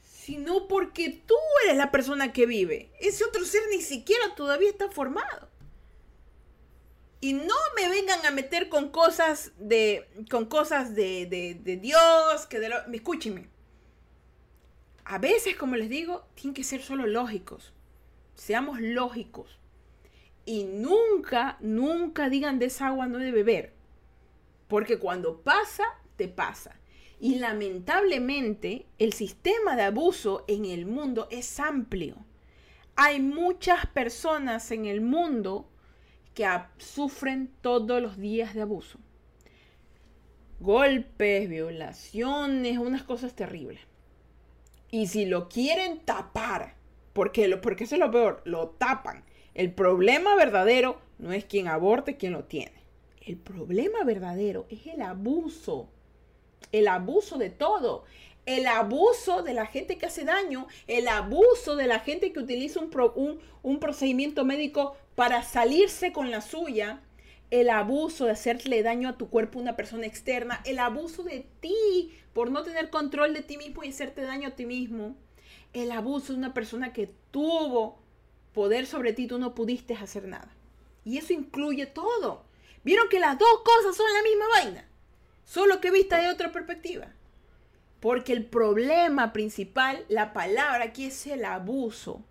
sino 0.00 0.68
porque 0.68 1.22
tú 1.26 1.34
eres 1.64 1.76
la 1.76 1.90
persona 1.90 2.32
que 2.32 2.46
vive. 2.46 2.92
Ese 2.98 3.24
otro 3.24 3.44
ser 3.44 3.62
ni 3.70 3.82
siquiera 3.82 4.34
todavía 4.34 4.70
está 4.70 4.90
formado. 4.90 5.51
Y 7.22 7.34
no 7.34 7.54
me 7.76 7.88
vengan 7.88 8.26
a 8.26 8.32
meter 8.32 8.68
con 8.68 8.88
cosas 8.88 9.52
de, 9.56 10.08
con 10.28 10.46
cosas 10.46 10.96
de, 10.96 11.26
de, 11.62 11.76
Dios, 11.76 12.46
que 12.50 12.58
de 12.58 12.68
lo, 12.68 12.78
escúchenme. 12.92 13.48
A 15.04 15.18
veces, 15.18 15.54
como 15.54 15.76
les 15.76 15.88
digo, 15.88 16.26
tienen 16.34 16.52
que 16.52 16.64
ser 16.64 16.82
solo 16.82 17.06
lógicos. 17.06 17.72
Seamos 18.34 18.80
lógicos. 18.80 19.60
Y 20.44 20.64
nunca, 20.64 21.58
nunca 21.60 22.28
digan 22.28 22.58
de 22.58 22.66
esa 22.66 22.88
agua 22.88 23.06
no 23.06 23.18
de 23.18 23.30
beber. 23.30 23.72
Porque 24.66 24.98
cuando 24.98 25.42
pasa, 25.42 25.84
te 26.16 26.26
pasa. 26.26 26.80
Y 27.20 27.36
lamentablemente, 27.36 28.86
el 28.98 29.12
sistema 29.12 29.76
de 29.76 29.82
abuso 29.82 30.44
en 30.48 30.64
el 30.64 30.86
mundo 30.86 31.28
es 31.30 31.60
amplio. 31.60 32.16
Hay 32.96 33.20
muchas 33.20 33.86
personas 33.86 34.72
en 34.72 34.86
el 34.86 35.00
mundo 35.00 35.68
que 36.34 36.46
sufren 36.78 37.50
todos 37.60 38.00
los 38.00 38.16
días 38.18 38.54
de 38.54 38.62
abuso. 38.62 38.98
Golpes, 40.60 41.48
violaciones, 41.48 42.78
unas 42.78 43.02
cosas 43.02 43.34
terribles. 43.34 43.80
Y 44.90 45.06
si 45.06 45.26
lo 45.26 45.48
quieren 45.48 46.00
tapar, 46.00 46.74
porque, 47.12 47.48
lo, 47.48 47.60
porque 47.60 47.84
eso 47.84 47.96
es 47.96 48.00
lo 48.00 48.10
peor, 48.10 48.42
lo 48.44 48.68
tapan. 48.70 49.24
El 49.54 49.72
problema 49.72 50.34
verdadero 50.36 51.00
no 51.18 51.32
es 51.32 51.44
quien 51.44 51.68
aborte, 51.68 52.16
quien 52.16 52.32
lo 52.32 52.44
tiene. 52.44 52.82
El 53.20 53.36
problema 53.36 54.04
verdadero 54.04 54.66
es 54.70 54.86
el 54.86 55.02
abuso. 55.02 55.88
El 56.70 56.88
abuso 56.88 57.38
de 57.38 57.50
todo 57.50 58.04
el 58.46 58.66
abuso 58.66 59.42
de 59.42 59.54
la 59.54 59.66
gente 59.66 59.98
que 59.98 60.06
hace 60.06 60.24
daño, 60.24 60.66
el 60.86 61.06
abuso 61.08 61.76
de 61.76 61.86
la 61.86 62.00
gente 62.00 62.32
que 62.32 62.40
utiliza 62.40 62.80
un, 62.80 63.40
un, 63.62 63.78
procedimiento 63.78 64.44
médico 64.44 64.96
para 65.14 65.42
salirse 65.42 66.12
con 66.12 66.30
la 66.30 66.40
suya, 66.40 67.00
el 67.50 67.68
abuso 67.68 68.24
de 68.24 68.32
hacerle 68.32 68.82
daño 68.82 69.10
a 69.10 69.18
tu 69.18 69.28
cuerpo 69.28 69.58
a 69.58 69.62
una 69.62 69.76
persona 69.76 70.06
externa, 70.06 70.62
el 70.64 70.78
abuso 70.78 71.22
de 71.22 71.46
ti 71.60 72.10
por 72.32 72.50
no 72.50 72.62
tener 72.62 72.88
control 72.88 73.34
de 73.34 73.42
ti 73.42 73.58
mismo 73.58 73.84
y 73.84 73.90
hacerte 73.90 74.22
daño 74.22 74.48
a 74.48 74.52
ti 74.52 74.64
mismo, 74.64 75.16
el 75.74 75.92
abuso 75.92 76.32
de 76.32 76.38
una 76.38 76.54
persona 76.54 76.92
que 76.92 77.10
tuvo 77.30 77.98
poder 78.54 78.86
sobre 78.86 79.12
ti, 79.12 79.26
tú 79.26 79.38
no 79.38 79.54
pudiste 79.54 79.94
hacer 79.94 80.26
nada. 80.26 80.48
Y 81.04 81.18
eso 81.18 81.32
incluye 81.32 81.86
todo. 81.86 82.44
¿Vieron 82.84 83.08
que 83.08 83.20
las 83.20 83.38
dos 83.38 83.60
cosas 83.64 83.96
son 83.96 84.06
la 84.12 84.22
misma 84.22 84.44
vaina? 84.48 84.88
Solo 85.44 85.80
que 85.80 85.90
vista 85.90 86.20
de 86.20 86.28
otra 86.28 86.52
perspectiva. 86.52 87.08
Porque 88.00 88.32
el 88.32 88.44
problema 88.44 89.32
principal, 89.32 90.04
la 90.08 90.32
palabra 90.32 90.84
aquí 90.84 91.06
es 91.06 91.26
el 91.26 91.44
abuso. 91.44 92.24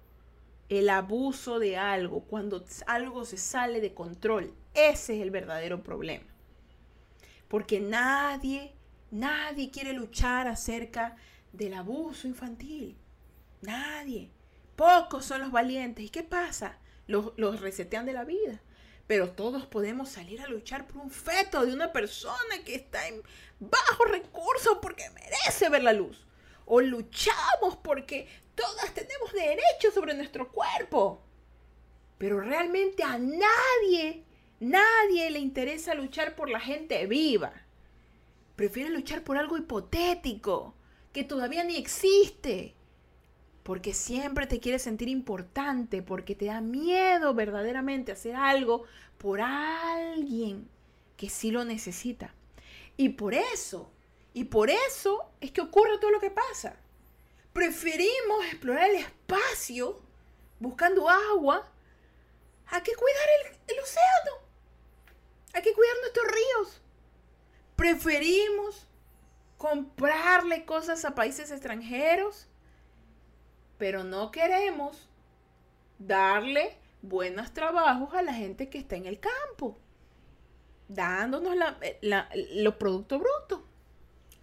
El 0.72 0.90
abuso 0.90 1.60
de 1.60 1.76
algo, 1.76 2.22
cuando 2.22 2.64
algo 2.88 3.26
se 3.26 3.36
sale 3.36 3.82
de 3.82 3.94
control. 3.94 4.54
Ese 4.74 5.18
es 5.18 5.22
el 5.22 5.30
verdadero 5.30 5.84
problema. 5.84 6.24
Porque 7.50 7.82
nadie, 7.82 8.74
nadie 9.12 9.70
quiere 9.70 9.92
luchar 9.92 10.48
acerca 10.48 11.18
del 11.52 11.74
abuso 11.74 12.26
infantil. 12.26 12.96
Nadie. 13.60 14.32
Pocos 14.78 15.26
son 15.26 15.42
los 15.42 15.52
valientes. 15.52 16.06
¿Y 16.06 16.10
qué 16.10 16.24
pasa? 16.24 16.78
Los, 17.06 17.34
los 17.36 17.60
resetean 17.60 18.06
de 18.06 18.14
la 18.14 18.24
vida 18.24 18.62
pero 19.08 19.32
todos 19.32 19.66
podemos 19.66 20.08
salir 20.08 20.40
a 20.40 20.48
luchar 20.48 20.88
por 20.88 21.02
un 21.02 21.12
feto 21.12 21.66
de 21.66 21.74
una 21.74 21.92
persona 21.92 22.64
que 22.64 22.76
está 22.76 23.10
en 23.10 23.22
bajo 23.60 24.06
recursos 24.06 24.78
porque 24.82 25.10
merece 25.10 25.68
ver 25.68 25.84
la 25.84 25.92
luz. 25.92 26.26
O 26.66 26.80
luchamos 26.80 27.76
porque 27.84 28.30
todas 28.62 28.94
tenemos 28.94 29.34
derecho 29.34 29.92
sobre 29.94 30.14
nuestro 30.14 30.52
cuerpo. 30.52 31.24
Pero 32.18 32.40
realmente 32.40 33.04
a 33.04 33.18
nadie, 33.18 34.24
nadie 34.60 35.32
le 35.32 35.40
interesa 35.40 35.96
luchar 35.96 36.36
por 36.36 36.50
la 36.50 36.60
gente 36.60 37.08
viva. 37.08 37.52
Prefiere 38.56 38.90
luchar 38.90 39.24
por 39.24 39.38
algo 39.38 39.58
hipotético, 39.58 40.76
que 41.14 41.24
todavía 41.24 41.64
ni 41.64 41.78
existe. 41.78 42.76
porque 43.64 43.94
siempre 43.94 44.48
te 44.48 44.60
quieres 44.60 44.82
sentir 44.82 45.08
importante, 45.08 46.02
porque 46.02 46.36
te 46.36 46.46
da 46.46 46.62
miedo 46.62 47.34
verdaderamente 47.34 48.12
hacer 48.12 48.36
algo 48.36 48.84
por 49.18 49.40
alguien 49.42 50.68
que 51.18 51.30
sí 51.30 51.52
lo 51.52 51.64
necesita. 51.64 52.34
Y 52.98 53.10
por 53.10 53.34
eso, 53.34 53.92
y 54.34 54.46
por 54.46 54.70
eso 54.70 55.32
es 55.42 55.52
que 55.52 55.62
ocurre 55.62 56.00
todo 56.00 56.12
lo 56.12 56.20
que 56.20 56.32
pasa. 56.32 56.81
Preferimos 57.54 58.46
explorar 58.46 58.90
el 58.90 58.98
espacio 58.98 60.02
buscando 60.60 61.10
agua 61.10 61.68
a 62.68 62.84
que 62.84 62.94
cuidar 62.96 63.28
el, 63.68 63.80
océano, 63.80 64.48
a 65.54 65.62
que 65.62 65.74
cuidar 65.74 65.96
nuestros 66.02 66.26
ríos. 66.28 66.82
Preferimos 67.76 68.88
comprarle 69.58 70.66
cosas 70.66 71.04
a 71.06 71.14
países 71.14 71.52
extranjeros 71.52 72.48
pero 73.82 74.04
no 74.04 74.30
queremos 74.30 75.10
darle 75.98 76.78
buenos 77.02 77.52
trabajos 77.52 78.14
a 78.14 78.22
la 78.22 78.32
gente 78.32 78.70
que 78.70 78.78
está 78.78 78.96
en 78.96 79.08
el 79.08 79.20
campo, 79.20 79.76
dándonos 80.88 81.56
eh, 81.82 81.98
los 82.58 82.76
productos 82.76 83.20
brutos. 83.20 83.62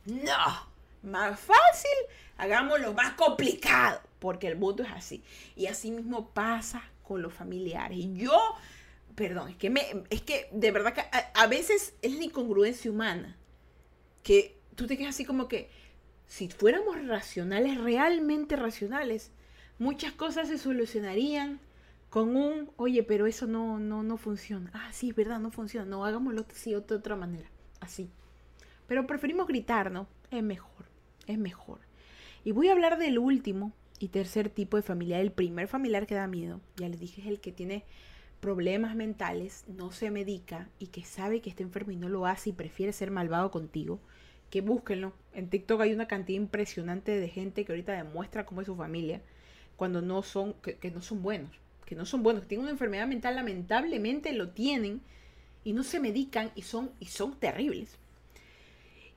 No, 0.06 0.72
más 1.02 1.38
fácil, 1.38 1.98
hagámoslo 2.36 2.92
más 2.94 3.14
complicado, 3.14 4.00
porque 4.18 4.48
el 4.48 4.56
mundo 4.56 4.82
es 4.82 4.90
así. 4.90 5.22
Y 5.56 5.66
así 5.66 5.90
mismo 5.90 6.30
pasa 6.30 6.82
con 7.02 7.22
los 7.22 7.32
familiares. 7.32 7.98
Y 7.98 8.14
yo, 8.14 8.38
perdón, 9.14 9.50
es 9.50 9.56
que, 9.56 9.70
me, 9.70 10.04
es 10.10 10.22
que 10.22 10.48
de 10.52 10.70
verdad 10.70 10.94
que 10.94 11.02
a, 11.34 11.46
veces 11.46 11.94
es 12.02 12.12
la 12.14 12.24
incongruencia 12.24 12.90
humana, 12.90 13.36
que 14.22 14.58
tú 14.74 14.86
te 14.86 14.96
quedas 14.96 15.14
así 15.14 15.24
como 15.24 15.48
que, 15.48 15.70
si 16.26 16.48
fuéramos 16.48 17.06
racionales, 17.06 17.78
realmente 17.78 18.54
racionales, 18.56 19.30
muchas 19.78 20.12
cosas 20.12 20.48
se 20.48 20.58
solucionarían 20.58 21.60
con 22.10 22.36
un, 22.36 22.70
oye, 22.76 23.02
pero 23.02 23.26
eso 23.26 23.46
no, 23.46 23.78
no, 23.78 24.02
no 24.02 24.16
funciona. 24.16 24.70
Ah, 24.74 24.90
sí, 24.92 25.10
es 25.10 25.16
verdad, 25.16 25.38
no 25.38 25.50
funciona. 25.50 25.86
No, 25.86 26.04
hagámoslo 26.04 26.44
así, 26.50 26.70
de 26.70 26.76
otra 26.76 27.16
manera. 27.16 27.48
Así. 27.80 28.10
Pero 28.86 29.06
preferimos 29.06 29.46
gritar, 29.46 29.90
¿no? 29.90 30.06
Es 30.30 30.42
mejor, 30.42 30.77
es 31.32 31.38
mejor. 31.38 31.80
Y 32.44 32.52
voy 32.52 32.68
a 32.68 32.72
hablar 32.72 32.98
del 32.98 33.18
último 33.18 33.72
y 33.98 34.08
tercer 34.08 34.48
tipo 34.48 34.76
de 34.76 34.82
familiar. 34.82 35.20
El 35.20 35.32
primer 35.32 35.68
familiar 35.68 36.06
que 36.06 36.14
da 36.14 36.26
miedo, 36.26 36.60
ya 36.76 36.88
les 36.88 37.00
dije, 37.00 37.20
es 37.20 37.26
el 37.26 37.40
que 37.40 37.52
tiene 37.52 37.84
problemas 38.40 38.94
mentales, 38.94 39.64
no 39.66 39.90
se 39.90 40.10
medica 40.10 40.68
y 40.78 40.88
que 40.88 41.04
sabe 41.04 41.40
que 41.40 41.50
está 41.50 41.62
enfermo 41.62 41.92
y 41.92 41.96
no 41.96 42.08
lo 42.08 42.26
hace 42.26 42.50
y 42.50 42.52
prefiere 42.52 42.92
ser 42.92 43.10
malvado 43.10 43.50
contigo 43.50 44.00
que 44.50 44.60
búsquenlo. 44.60 45.12
En 45.32 45.48
TikTok 45.48 45.80
hay 45.80 45.92
una 45.92 46.08
cantidad 46.08 46.40
impresionante 46.40 47.18
de 47.18 47.28
gente 47.28 47.64
que 47.64 47.72
ahorita 47.72 47.92
demuestra 47.92 48.46
cómo 48.46 48.60
es 48.60 48.66
su 48.66 48.76
familia 48.76 49.20
cuando 49.76 50.02
no 50.02 50.22
son, 50.22 50.54
que, 50.54 50.90
no 50.90 51.02
son 51.02 51.22
buenos, 51.22 51.50
que 51.84 51.94
no 51.94 52.04
son 52.04 52.22
buenos, 52.22 52.42
que 52.42 52.48
tienen 52.48 52.64
una 52.64 52.72
enfermedad 52.72 53.06
mental, 53.06 53.36
lamentablemente 53.36 54.32
lo 54.32 54.50
tienen 54.50 55.02
y 55.64 55.72
no 55.72 55.84
se 55.84 56.00
medican 56.00 56.50
y 56.54 56.62
son, 56.62 56.90
y 56.98 57.06
son 57.06 57.38
terribles. 57.38 57.96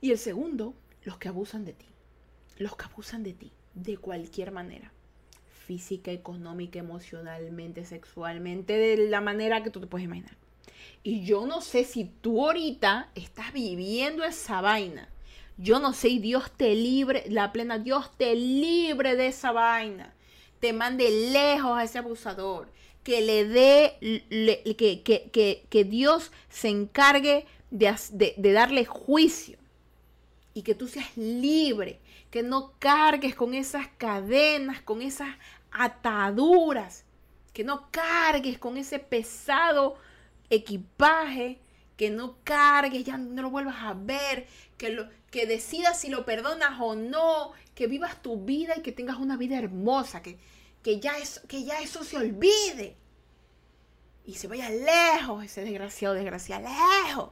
Y 0.00 0.10
el 0.10 0.18
segundo, 0.18 0.74
los 1.04 1.18
que 1.18 1.28
abusan 1.28 1.64
de 1.64 1.72
ti. 1.72 1.86
Los 2.62 2.76
que 2.76 2.84
abusan 2.84 3.22
de 3.22 3.32
ti, 3.32 3.52
de 3.74 3.96
cualquier 3.96 4.52
manera. 4.52 4.92
Física, 5.66 6.10
económica, 6.10 6.78
emocionalmente, 6.78 7.84
sexualmente, 7.84 8.76
de 8.76 9.08
la 9.08 9.20
manera 9.20 9.62
que 9.62 9.70
tú 9.70 9.80
te 9.80 9.86
puedes 9.86 10.04
imaginar. 10.04 10.36
Y 11.02 11.24
yo 11.24 11.46
no 11.46 11.60
sé 11.60 11.84
si 11.84 12.04
tú 12.04 12.44
ahorita 12.44 13.10
estás 13.14 13.52
viviendo 13.52 14.24
esa 14.24 14.60
vaina 14.60 15.08
yo 15.58 15.78
no 15.78 15.92
sé, 15.92 16.08
Dios 16.08 16.50
te 16.50 16.74
libre, 16.74 17.24
la 17.28 17.52
plena, 17.52 17.78
Dios 17.78 18.10
te 18.16 18.34
libre 18.34 19.16
de 19.16 19.28
esa 19.28 19.52
vaina. 19.52 20.14
Te 20.60 20.72
mande 20.72 21.10
lejos 21.30 21.76
a 21.76 21.84
ese 21.84 21.98
abusador. 21.98 22.68
Que 23.04 23.20
le 23.20 23.44
dé, 23.44 23.96
que, 24.76 25.66
que, 25.68 25.84
Dios 25.84 26.30
se 26.48 26.68
encargue 26.68 27.46
de, 27.70 27.94
de 28.36 28.52
darle 28.52 28.84
juicio. 28.84 29.58
Y 30.54 30.62
que 30.62 30.74
tú 30.74 30.88
seas 30.88 31.16
libre. 31.16 32.00
Que 32.30 32.42
no 32.42 32.72
cargues 32.78 33.34
con 33.34 33.54
esas 33.54 33.88
cadenas, 33.98 34.82
con 34.82 35.02
esas 35.02 35.34
ataduras. 35.70 37.04
Que 37.52 37.64
no 37.64 37.90
cargues 37.90 38.58
con 38.58 38.76
ese 38.76 38.98
pesado 38.98 39.96
equipaje 40.50 41.60
que 42.02 42.10
no 42.10 42.36
cargues, 42.42 43.04
ya 43.04 43.16
no 43.16 43.42
lo 43.42 43.50
vuelvas 43.50 43.76
a 43.80 43.94
ver, 43.94 44.46
que, 44.76 44.90
lo, 44.90 45.08
que 45.30 45.46
decidas 45.46 46.00
si 46.00 46.08
lo 46.08 46.24
perdonas 46.24 46.80
o 46.80 46.96
no, 46.96 47.52
que 47.74 47.86
vivas 47.86 48.20
tu 48.22 48.44
vida 48.44 48.74
y 48.76 48.82
que 48.82 48.90
tengas 48.90 49.18
una 49.18 49.36
vida 49.36 49.56
hermosa, 49.56 50.22
que, 50.22 50.38
que, 50.82 50.98
ya, 50.98 51.16
es, 51.18 51.40
que 51.46 51.64
ya 51.64 51.80
eso 51.80 52.02
se 52.02 52.16
olvide. 52.16 52.96
Y 54.24 54.34
se 54.34 54.48
vaya 54.48 54.68
lejos 54.70 55.44
ese 55.44 55.62
desgraciado, 55.62 56.14
desgraciado, 56.14 56.68
lejos. 56.68 57.30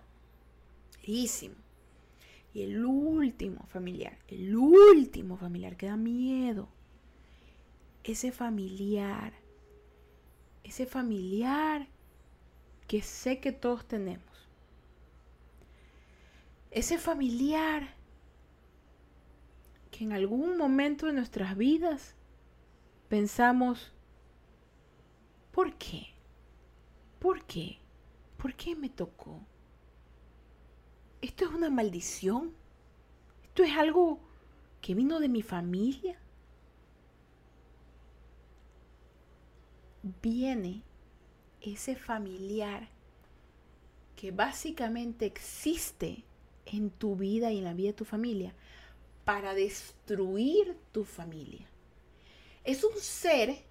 Y 2.53 2.62
el 2.62 2.84
último 2.84 3.66
familiar, 3.68 4.18
el 4.28 4.57
último 4.57 5.36
familiar 5.36 5.76
que 5.76 5.86
da 5.86 5.96
miedo. 5.96 6.68
Ese 8.03 8.32
familiar, 8.32 9.32
ese 10.64 10.86
familiar 10.86 11.86
que 12.88 13.03
sé 13.03 13.40
que 13.40 13.53
todos 13.53 13.86
tenemos 13.86 14.30
ese 16.70 16.98
familiar 16.98 17.94
que 19.90 20.05
en 20.05 20.12
algún 20.12 20.57
momento 20.57 21.07
de 21.07 21.12
nuestras 21.12 21.57
vidas 21.57 22.14
pensamos, 23.09 23.92
¿por 25.51 25.74
qué? 25.76 26.07
¿Por 27.18 27.44
qué? 27.44 27.78
¿Por 28.36 28.55
qué 28.55 28.76
me 28.76 28.88
tocó? 28.88 29.40
¿Esto 31.21 31.45
es 31.45 31.51
una 31.51 31.71
maldición? 31.71 32.55
¿Esto 33.45 33.62
es 33.62 33.77
algo 33.77 34.21
que 34.81 34.95
vino 34.95 35.21
de 35.21 35.29
mi 35.29 35.43
familia? 35.43 36.18
Viene 40.23 40.83
ese 41.61 41.95
familiar 41.95 42.89
que 44.16 44.31
básicamente 44.31 45.27
existe 45.27 46.25
en 46.66 46.91
tu 46.91 47.16
vida 47.16 47.53
y 47.53 47.59
en 47.59 47.64
la 47.64 47.75
vida 47.75 47.89
de 47.89 47.95
tu 47.95 48.05
familia 48.05 48.55
para 49.25 49.55
destruir 49.55 50.77
tu 50.93 51.05
familia. 51.05 51.66
Es 52.64 52.85
un 52.85 52.97
ser, 52.99 53.62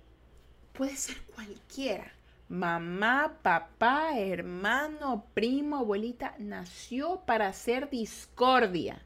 puede 0.74 0.96
ser 0.96 1.22
cualquiera, 1.36 2.12
mamá, 2.50 3.38
papá, 3.42 4.20
hermano, 4.20 5.26
primo, 5.34 5.78
abuelita, 5.78 6.36
nació 6.40 7.22
para 7.26 7.48
hacer 7.48 7.90
discordia. 7.90 9.06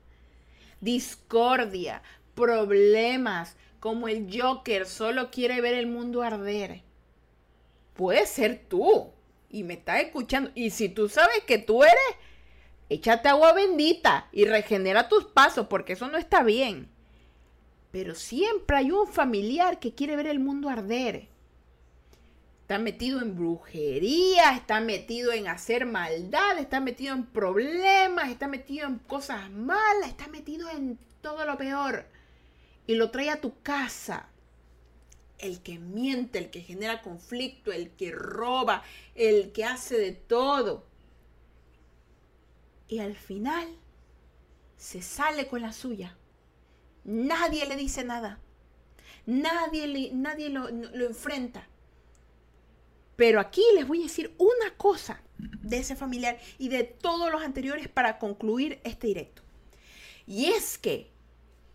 Discordia, 0.82 2.02
problemas, 2.34 3.56
como 3.80 4.08
el 4.08 4.28
Joker 4.34 4.86
solo 4.86 5.30
quiere 5.30 5.62
ver 5.62 5.76
el 5.76 5.88
mundo 5.88 6.24
arder. 6.24 6.82
Puede 7.94 8.26
ser 8.26 8.66
tú 8.68 9.12
y 9.50 9.64
me 9.64 9.76
estás 9.76 10.02
escuchando. 10.02 10.52
Y 10.56 10.72
si 10.72 10.90
tú 10.90 11.10
sabes 11.10 11.44
que 11.46 11.58
tú 11.60 11.84
eres 11.84 12.18
échate 12.90 13.30
agua 13.30 13.54
bendita 13.54 14.28
y 14.32 14.46
regenera 14.46 15.10
tus 15.10 15.26
pasos, 15.26 15.68
porque 15.68 15.94
eso 15.94 16.08
no 16.08 16.18
está 16.18 16.44
bien. 16.44 16.90
Pero 17.92 18.16
siempre 18.16 18.78
hay 18.78 18.92
un 18.92 19.08
familiar 19.08 19.80
que 19.80 19.94
quiere 19.94 20.16
ver 20.16 20.28
el 20.28 20.40
mundo 20.40 20.70
arder. 20.70 21.28
Está 22.64 22.80
metido 22.80 23.22
en 23.22 23.36
brujería, 23.36 24.56
está 24.56 24.82
metido 24.82 25.32
en 25.32 25.48
hacer 25.48 25.86
maldad, 25.86 26.58
está 26.58 26.80
metido 26.80 27.14
en 27.14 27.26
problemas, 27.26 28.30
está 28.30 28.48
metido 28.48 28.88
en 28.88 29.00
cosas 29.00 29.52
malas, 29.52 30.10
está 30.10 30.28
metido 30.28 30.70
en 30.70 30.98
todo 31.22 31.46
lo 31.46 31.58
peor. 31.58 32.06
Y 32.88 32.96
lo 32.96 33.12
trae 33.12 33.30
a 33.30 33.40
tu 33.40 33.62
casa. 33.62 34.28
El 35.38 35.62
que 35.62 35.78
miente, 35.78 36.40
el 36.40 36.50
que 36.50 36.62
genera 36.62 37.02
conflicto, 37.02 37.72
el 37.72 37.92
que 37.92 38.12
roba, 38.12 38.84
el 39.14 39.52
que 39.52 39.66
hace 39.66 39.98
de 39.98 40.14
todo 40.14 40.86
y 42.94 43.00
al 43.00 43.16
final 43.16 43.68
se 44.78 45.02
sale 45.02 45.48
con 45.48 45.64
la 45.64 45.74
suya. 45.74 46.16
Nadie 47.04 47.66
le 47.66 47.76
dice 47.76 48.04
nada. 48.04 48.40
Nadie, 49.26 50.12
nadie 50.14 50.50
lo, 50.50 50.70
lo 50.70 51.06
enfrenta. 51.08 51.68
Pero 53.16 53.40
aquí 53.40 53.64
les 53.76 53.88
voy 53.88 54.00
a 54.00 54.04
decir 54.04 54.34
una 54.38 54.76
cosa 54.78 55.22
de 55.38 55.78
ese 55.78 55.96
familiar 55.96 56.40
y 56.58 56.70
de 56.70 56.84
todos 56.84 57.32
los 57.32 57.42
anteriores 57.42 57.88
para 57.88 58.20
concluir 58.20 58.80
este 58.84 59.08
directo. 59.08 59.44
Y 60.26 60.46
es 60.46 60.78
que 60.78 61.12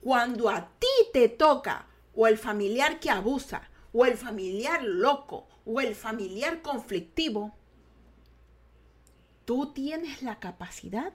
cuando 0.01 0.49
a 0.49 0.71
ti 0.79 0.87
te 1.13 1.29
toca 1.29 1.87
o 2.15 2.27
el 2.27 2.39
familiar 2.39 2.99
que 3.01 3.11
abusa, 3.11 3.71
o 3.93 4.05
el 4.05 4.17
familiar 4.17 4.83
loco, 4.83 5.49
o 5.65 5.81
el 5.81 5.95
familiar 5.95 6.63
conflictivo, 6.63 7.55
tú 9.45 9.73
tienes 9.73 10.23
la 10.23 10.39
capacidad 10.39 11.13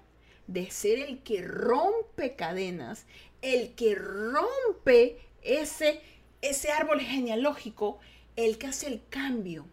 de 0.47 0.69
ser 0.71 0.99
el 0.99 1.23
que 1.23 1.41
rompe 1.41 2.35
cadenas, 2.35 3.05
el 3.41 3.73
que 3.75 3.95
rompe 3.95 5.19
ese, 5.41 6.01
ese 6.41 6.71
árbol 6.71 6.99
genealógico 7.01 7.99
el 8.35 8.57
que 8.57 8.67
hace 8.67 8.87
el 8.87 9.01
cambio. 9.09 9.67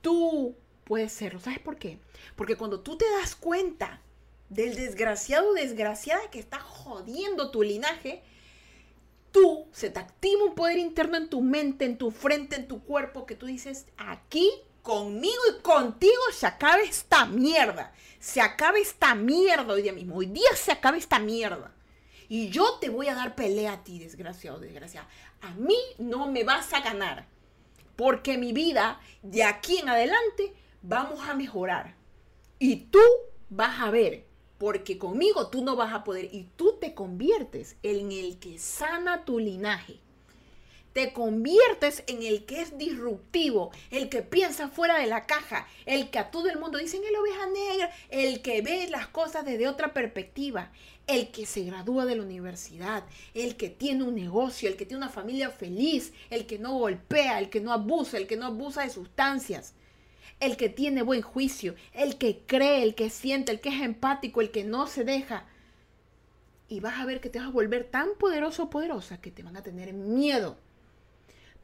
Tú 0.00 0.56
puedes 0.84 1.12
serlo. 1.12 1.40
¿Sabes 1.40 1.58
por 1.58 1.76
qué? 1.76 1.98
Porque 2.36 2.56
cuando 2.56 2.80
tú 2.80 2.96
te 2.96 3.08
das 3.18 3.34
cuenta 3.36 4.00
del 4.48 4.74
desgraciado 4.74 5.54
desgraciada 5.54 6.30
que 6.30 6.40
está 6.40 6.58
jodiendo 6.58 7.50
tu 7.50 7.62
linaje, 7.62 8.22
tú 9.32 9.66
se 9.72 9.90
te 9.90 10.00
activa 10.00 10.44
un 10.44 10.54
poder 10.54 10.78
interno 10.78 11.16
en 11.16 11.28
tu 11.28 11.40
mente, 11.40 11.84
en 11.84 11.98
tu 11.98 12.10
frente, 12.10 12.56
en 12.56 12.68
tu 12.68 12.82
cuerpo, 12.82 13.26
que 13.26 13.36
tú 13.36 13.46
dices, 13.46 13.86
aquí 13.96 14.50
conmigo 14.82 15.40
y 15.50 15.62
contigo 15.62 16.22
se 16.32 16.46
acabe 16.46 16.84
esta 16.84 17.26
mierda. 17.26 17.92
Se 18.18 18.40
acabe 18.40 18.80
esta 18.80 19.14
mierda 19.14 19.72
hoy 19.72 19.82
día 19.82 19.92
mismo. 19.92 20.16
Hoy 20.16 20.26
día 20.26 20.50
se 20.56 20.72
acabe 20.72 20.98
esta 20.98 21.18
mierda. 21.18 21.72
Y 22.28 22.50
yo 22.50 22.78
te 22.80 22.88
voy 22.88 23.08
a 23.08 23.14
dar 23.14 23.34
pelea 23.34 23.72
a 23.72 23.84
ti, 23.84 23.98
desgraciado, 23.98 24.58
desgraciada. 24.58 25.08
A 25.40 25.52
mí 25.54 25.78
no 25.98 26.30
me 26.30 26.44
vas 26.44 26.72
a 26.72 26.80
ganar. 26.80 27.26
Porque 27.96 28.38
mi 28.38 28.52
vida, 28.52 29.00
de 29.22 29.44
aquí 29.44 29.78
en 29.78 29.88
adelante, 29.88 30.54
vamos 30.82 31.28
a 31.28 31.34
mejorar. 31.34 31.96
Y 32.58 32.76
tú 32.86 33.00
vas 33.48 33.80
a 33.80 33.90
ver. 33.90 34.26
Porque 34.58 34.98
conmigo 34.98 35.48
tú 35.48 35.64
no 35.64 35.76
vas 35.76 35.92
a 35.94 36.04
poder. 36.04 36.28
Y 36.32 36.48
tú 36.56 36.76
te 36.80 36.94
conviertes 36.94 37.76
en 37.82 38.12
el 38.12 38.38
que 38.38 38.58
sana 38.58 39.24
tu 39.24 39.38
linaje 39.38 40.00
te 40.92 41.12
conviertes 41.12 42.02
en 42.06 42.22
el 42.22 42.44
que 42.44 42.60
es 42.60 42.76
disruptivo, 42.76 43.70
el 43.90 44.08
que 44.08 44.22
piensa 44.22 44.68
fuera 44.68 44.98
de 44.98 45.06
la 45.06 45.26
caja, 45.26 45.66
el 45.86 46.10
que 46.10 46.18
a 46.18 46.30
todo 46.30 46.48
el 46.48 46.58
mundo 46.58 46.78
dicen 46.78 47.02
el 47.08 47.16
oveja 47.16 47.46
negra, 47.46 47.90
el 48.08 48.42
que 48.42 48.62
ve 48.62 48.88
las 48.90 49.06
cosas 49.06 49.44
desde 49.44 49.68
otra 49.68 49.92
perspectiva, 49.92 50.72
el 51.06 51.30
que 51.30 51.46
se 51.46 51.62
gradúa 51.62 52.06
de 52.06 52.16
la 52.16 52.22
universidad, 52.22 53.04
el 53.34 53.56
que 53.56 53.68
tiene 53.68 54.04
un 54.04 54.14
negocio, 54.14 54.68
el 54.68 54.76
que 54.76 54.86
tiene 54.86 55.04
una 55.04 55.12
familia 55.12 55.50
feliz, 55.50 56.12
el 56.28 56.46
que 56.46 56.58
no 56.58 56.74
golpea, 56.74 57.38
el 57.38 57.50
que 57.50 57.60
no 57.60 57.72
abusa, 57.72 58.16
el 58.16 58.26
que 58.26 58.36
no 58.36 58.46
abusa 58.46 58.82
de 58.82 58.90
sustancias, 58.90 59.74
el 60.40 60.56
que 60.56 60.68
tiene 60.68 61.02
buen 61.02 61.22
juicio, 61.22 61.74
el 61.92 62.16
que 62.16 62.42
cree, 62.46 62.82
el 62.82 62.94
que 62.94 63.10
siente, 63.10 63.52
el 63.52 63.60
que 63.60 63.68
es 63.68 63.82
empático, 63.82 64.40
el 64.40 64.50
que 64.50 64.64
no 64.64 64.86
se 64.86 65.04
deja. 65.04 65.44
Y 66.68 66.80
vas 66.80 66.98
a 66.98 67.04
ver 67.04 67.20
que 67.20 67.28
te 67.28 67.38
vas 67.38 67.48
a 67.48 67.52
volver 67.52 67.84
tan 67.84 68.10
poderoso 68.18 68.64
o 68.64 68.70
poderosa 68.70 69.20
que 69.20 69.30
te 69.30 69.42
van 69.42 69.56
a 69.56 69.62
tener 69.62 69.92
miedo 69.92 70.56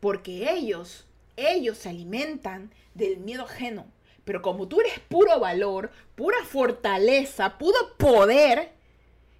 porque 0.01 0.51
ellos, 0.53 1.07
ellos 1.36 1.78
se 1.78 1.88
alimentan 1.88 2.72
del 2.94 3.18
miedo 3.18 3.44
ajeno. 3.44 3.86
Pero 4.24 4.42
como 4.42 4.66
tú 4.66 4.80
eres 4.80 4.99
puro 5.09 5.38
valor, 5.38 5.90
pura 6.16 6.38
fortaleza, 6.44 7.59
puro 7.59 7.97
poder, 7.97 8.72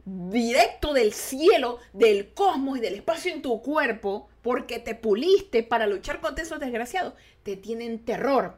directo 0.05 0.93
del 0.93 1.13
cielo, 1.13 1.81
del 1.93 2.33
cosmos 2.33 2.79
y 2.79 2.81
del 2.81 2.95
espacio 2.95 3.33
en 3.33 3.43
tu 3.43 3.61
cuerpo, 3.61 4.29
porque 4.43 4.79
te 4.79 4.95
puliste 4.95 5.65
para 5.65 5.89
luchar 5.89 6.21
contra 6.21 6.45
esos 6.45 6.61
desgraciados, 6.61 7.15
te 7.43 7.57
tienen 7.57 8.05
terror. 8.05 8.57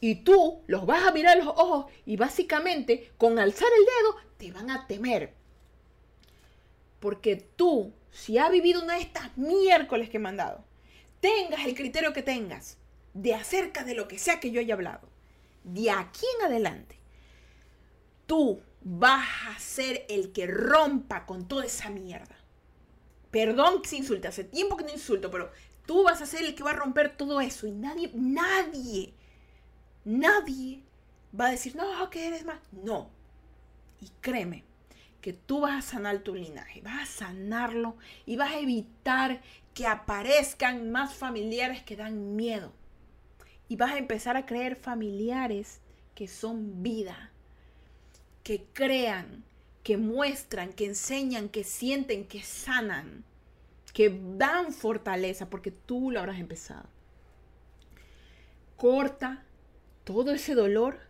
Y 0.00 0.16
tú 0.16 0.60
los 0.66 0.84
vas 0.84 1.06
a 1.06 1.12
mirar 1.12 1.40
a 1.40 1.42
los 1.42 1.48
ojos 1.48 1.86
y 2.04 2.18
básicamente 2.18 3.10
con 3.16 3.38
alzar 3.38 3.68
el 3.78 3.84
dedo 3.86 4.16
te 4.36 4.52
van 4.52 4.70
a 4.70 4.86
temer. 4.86 5.32
Porque 7.00 7.36
tú, 7.36 7.94
si 8.10 8.36
has 8.36 8.50
vivido 8.50 8.82
una 8.82 8.96
de 8.96 9.00
estas 9.00 9.34
miércoles 9.38 10.10
que 10.10 10.18
he 10.18 10.20
mandado, 10.20 10.62
tengas 11.24 11.64
el 11.64 11.74
criterio 11.74 12.12
que 12.12 12.22
tengas 12.22 12.76
de 13.14 13.34
acerca 13.34 13.82
de 13.82 13.94
lo 13.94 14.06
que 14.08 14.18
sea 14.18 14.40
que 14.40 14.50
yo 14.50 14.60
haya 14.60 14.74
hablado, 14.74 15.08
de 15.62 15.90
aquí 15.90 16.26
en 16.38 16.44
adelante, 16.44 16.98
tú 18.26 18.60
vas 18.82 19.26
a 19.48 19.58
ser 19.58 20.04
el 20.10 20.32
que 20.32 20.46
rompa 20.46 21.24
con 21.24 21.48
toda 21.48 21.64
esa 21.64 21.88
mierda. 21.88 22.36
Perdón 23.30 23.80
que 23.80 23.88
se 23.88 23.96
insulte, 23.96 24.28
hace 24.28 24.44
tiempo 24.44 24.76
que 24.76 24.84
no 24.84 24.92
insulto, 24.92 25.30
pero 25.30 25.50
tú 25.86 26.02
vas 26.02 26.20
a 26.20 26.26
ser 26.26 26.44
el 26.44 26.54
que 26.54 26.62
va 26.62 26.72
a 26.72 26.76
romper 26.76 27.16
todo 27.16 27.40
eso 27.40 27.66
y 27.66 27.72
nadie, 27.72 28.10
nadie, 28.12 29.14
nadie 30.04 30.82
va 31.38 31.46
a 31.46 31.52
decir, 31.52 31.74
no, 31.74 32.10
que 32.10 32.26
eres 32.26 32.44
más. 32.44 32.60
No. 32.70 33.08
Y 33.98 34.10
créeme, 34.20 34.62
que 35.22 35.32
tú 35.32 35.60
vas 35.62 35.86
a 35.86 35.90
sanar 35.92 36.18
tu 36.18 36.34
linaje, 36.34 36.82
vas 36.82 37.02
a 37.02 37.26
sanarlo 37.26 37.96
y 38.26 38.36
vas 38.36 38.52
a 38.52 38.58
evitar 38.58 39.40
que 39.74 39.86
aparezcan 39.86 40.90
más 40.90 41.14
familiares 41.14 41.82
que 41.82 41.96
dan 41.96 42.36
miedo. 42.36 42.72
Y 43.68 43.76
vas 43.76 43.92
a 43.92 43.98
empezar 43.98 44.36
a 44.36 44.46
creer 44.46 44.76
familiares 44.76 45.80
que 46.14 46.28
son 46.28 46.82
vida, 46.82 47.32
que 48.44 48.64
crean, 48.72 49.44
que 49.82 49.96
muestran, 49.96 50.72
que 50.72 50.86
enseñan, 50.86 51.48
que 51.48 51.64
sienten, 51.64 52.26
que 52.26 52.42
sanan, 52.42 53.24
que 53.92 54.16
dan 54.36 54.72
fortaleza, 54.72 55.50
porque 55.50 55.72
tú 55.72 56.10
lo 56.10 56.20
habrás 56.20 56.38
empezado. 56.38 56.88
Corta 58.76 59.44
todo 60.04 60.32
ese 60.32 60.54
dolor, 60.54 61.00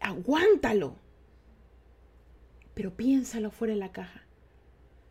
aguántalo, 0.00 0.96
pero 2.74 2.94
piénsalo 2.94 3.50
fuera 3.50 3.74
de 3.74 3.80
la 3.80 3.92
caja. 3.92 4.22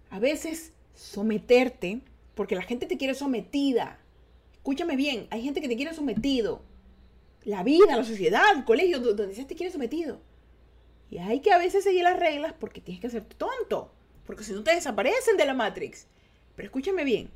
A 0.09 0.19
veces 0.19 0.73
someterte 0.93 2.01
porque 2.37 2.55
la 2.55 2.61
gente 2.61 2.85
te 2.85 2.97
quiere 2.97 3.15
sometida. 3.15 3.99
Escúchame 4.53 4.95
bien, 4.95 5.27
hay 5.31 5.41
gente 5.41 5.59
que 5.59 5.67
te 5.67 5.75
quiere 5.75 5.93
sometido. 5.93 6.61
La 7.43 7.63
vida, 7.63 7.97
la 7.97 8.03
sociedad, 8.03 8.43
el 8.55 8.63
colegio, 8.63 8.99
donde 8.99 9.33
se 9.33 9.43
te 9.43 9.55
quiere 9.55 9.73
sometido. 9.73 10.21
Y 11.09 11.17
hay 11.17 11.39
que 11.39 11.51
a 11.51 11.57
veces 11.57 11.83
seguir 11.83 12.03
las 12.03 12.19
reglas 12.19 12.53
porque 12.57 12.79
tienes 12.79 13.01
que 13.01 13.09
ser 13.09 13.25
tonto. 13.25 13.91
Porque 14.25 14.43
si 14.43 14.53
no 14.53 14.63
te 14.63 14.75
desaparecen 14.75 15.35
de 15.35 15.45
la 15.45 15.53
Matrix. 15.53 16.07
Pero 16.55 16.67
escúchame 16.67 17.03
bien. 17.03 17.29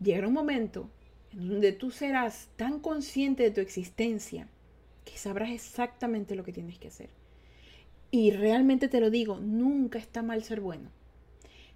Llegará 0.00 0.28
un 0.28 0.34
momento 0.34 0.88
en 1.32 1.48
donde 1.48 1.72
tú 1.72 1.90
serás 1.90 2.48
tan 2.56 2.80
consciente 2.80 3.42
de 3.42 3.50
tu 3.50 3.60
existencia 3.60 4.48
que 5.04 5.18
sabrás 5.18 5.50
exactamente 5.50 6.36
lo 6.36 6.44
que 6.44 6.52
tienes 6.52 6.78
que 6.78 6.88
hacer. 6.88 7.10
Y 8.10 8.30
realmente 8.30 8.88
te 8.88 9.00
lo 9.00 9.10
digo, 9.10 9.40
nunca 9.40 9.98
está 9.98 10.22
mal 10.22 10.42
ser 10.42 10.60
bueno. 10.60 10.90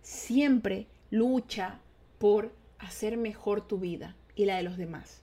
Siempre 0.01 0.87
lucha 1.11 1.81
por 2.19 2.53
hacer 2.79 3.17
mejor 3.17 3.67
tu 3.67 3.79
vida 3.79 4.17
y 4.35 4.45
la 4.45 4.57
de 4.57 4.63
los 4.63 4.77
demás. 4.77 5.23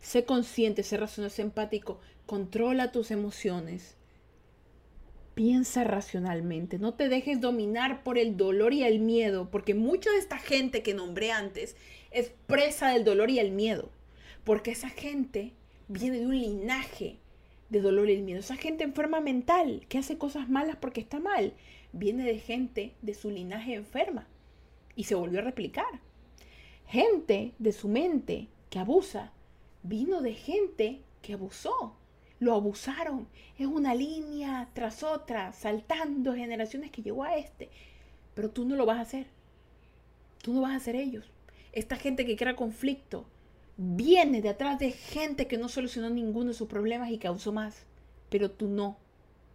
Sé 0.00 0.24
consciente, 0.24 0.82
sé 0.82 0.96
racional, 0.96 1.30
sé 1.30 1.42
empático, 1.42 2.00
controla 2.26 2.92
tus 2.92 3.10
emociones. 3.10 3.96
Piensa 5.34 5.84
racionalmente, 5.84 6.78
no 6.78 6.94
te 6.94 7.08
dejes 7.08 7.40
dominar 7.40 8.02
por 8.02 8.16
el 8.18 8.36
dolor 8.36 8.72
y 8.72 8.84
el 8.84 9.00
miedo, 9.00 9.50
porque 9.50 9.74
mucha 9.74 10.10
de 10.10 10.18
esta 10.18 10.38
gente 10.38 10.82
que 10.82 10.94
nombré 10.94 11.30
antes 11.32 11.76
es 12.10 12.32
presa 12.46 12.88
del 12.88 13.04
dolor 13.04 13.30
y 13.30 13.38
el 13.38 13.50
miedo, 13.50 13.90
porque 14.44 14.70
esa 14.70 14.88
gente 14.88 15.52
viene 15.88 16.20
de 16.20 16.26
un 16.26 16.38
linaje 16.38 17.18
de 17.68 17.80
dolor 17.80 18.08
y 18.08 18.14
el 18.14 18.22
miedo. 18.22 18.40
Esa 18.40 18.56
gente 18.56 18.84
enferma 18.84 19.20
mental, 19.20 19.84
que 19.88 19.98
hace 19.98 20.16
cosas 20.16 20.48
malas 20.48 20.76
porque 20.76 21.00
está 21.00 21.20
mal, 21.20 21.52
viene 21.92 22.24
de 22.24 22.38
gente 22.38 22.94
de 23.02 23.12
su 23.12 23.30
linaje 23.30 23.74
enferma 23.74 24.26
y 24.94 25.04
se 25.04 25.14
volvió 25.14 25.40
a 25.40 25.42
replicar 25.42 26.00
gente 26.86 27.54
de 27.58 27.72
su 27.72 27.88
mente 27.88 28.48
que 28.70 28.78
abusa 28.78 29.32
vino 29.88 30.20
de 30.20 30.34
gente 30.34 31.00
que 31.22 31.34
abusó. 31.34 31.94
Lo 32.38 32.54
abusaron. 32.54 33.28
Es 33.58 33.66
una 33.66 33.94
línea 33.94 34.68
tras 34.74 35.02
otra, 35.02 35.52
saltando 35.52 36.34
generaciones 36.34 36.90
que 36.90 37.02
llegó 37.02 37.24
a 37.24 37.36
este. 37.36 37.70
Pero 38.34 38.50
tú 38.50 38.64
no 38.64 38.76
lo 38.76 38.84
vas 38.84 38.98
a 38.98 39.02
hacer. 39.02 39.26
Tú 40.42 40.52
no 40.52 40.60
vas 40.60 40.76
a 40.76 40.80
ser 40.80 40.96
ellos. 40.96 41.30
Esta 41.72 41.96
gente 41.96 42.26
que 42.26 42.36
crea 42.36 42.56
conflicto 42.56 43.26
viene 43.76 44.42
de 44.42 44.50
atrás 44.50 44.78
de 44.78 44.92
gente 44.92 45.46
que 45.46 45.58
no 45.58 45.68
solucionó 45.68 46.10
ninguno 46.10 46.48
de 46.48 46.54
sus 46.54 46.68
problemas 46.68 47.10
y 47.10 47.18
causó 47.18 47.52
más. 47.52 47.86
Pero 48.28 48.50
tú 48.50 48.68
no. 48.68 48.98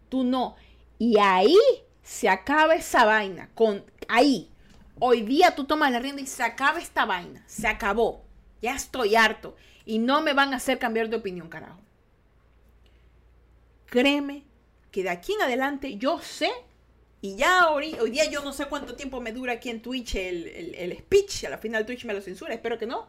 Tú 0.09 0.23
no. 0.23 0.55
Y 0.97 1.19
ahí 1.19 1.57
se 2.01 2.29
acaba 2.29 2.75
esa 2.75 3.05
vaina. 3.05 3.49
Con, 3.53 3.84
ahí. 4.07 4.49
Hoy 4.99 5.21
día 5.21 5.55
tú 5.55 5.65
tomas 5.65 5.91
la 5.91 5.99
rienda 5.99 6.21
y 6.21 6.27
se 6.27 6.43
acaba 6.43 6.79
esta 6.79 7.05
vaina. 7.05 7.43
Se 7.47 7.67
acabó. 7.67 8.23
Ya 8.61 8.75
estoy 8.75 9.15
harto. 9.15 9.55
Y 9.85 9.99
no 9.99 10.21
me 10.21 10.33
van 10.33 10.53
a 10.53 10.57
hacer 10.57 10.77
cambiar 10.77 11.09
de 11.09 11.17
opinión, 11.17 11.49
carajo. 11.49 11.79
Créeme 13.87 14.43
que 14.91 15.03
de 15.03 15.09
aquí 15.09 15.33
en 15.33 15.41
adelante 15.41 15.97
yo 15.97 16.19
sé, 16.19 16.49
y 17.21 17.35
ya 17.35 17.69
hoy, 17.69 17.95
hoy 17.99 18.09
día 18.11 18.29
yo 18.29 18.43
no 18.43 18.51
sé 18.51 18.65
cuánto 18.65 18.95
tiempo 18.95 19.21
me 19.21 19.31
dura 19.31 19.53
aquí 19.53 19.69
en 19.69 19.81
Twitch 19.81 20.15
el, 20.15 20.47
el, 20.47 20.75
el 20.75 20.97
speech. 20.97 21.45
A 21.45 21.49
la 21.49 21.57
final 21.57 21.85
Twitch 21.85 22.05
me 22.05 22.13
lo 22.13 22.21
censura, 22.21 22.53
espero 22.53 22.77
que 22.77 22.85
no. 22.87 23.07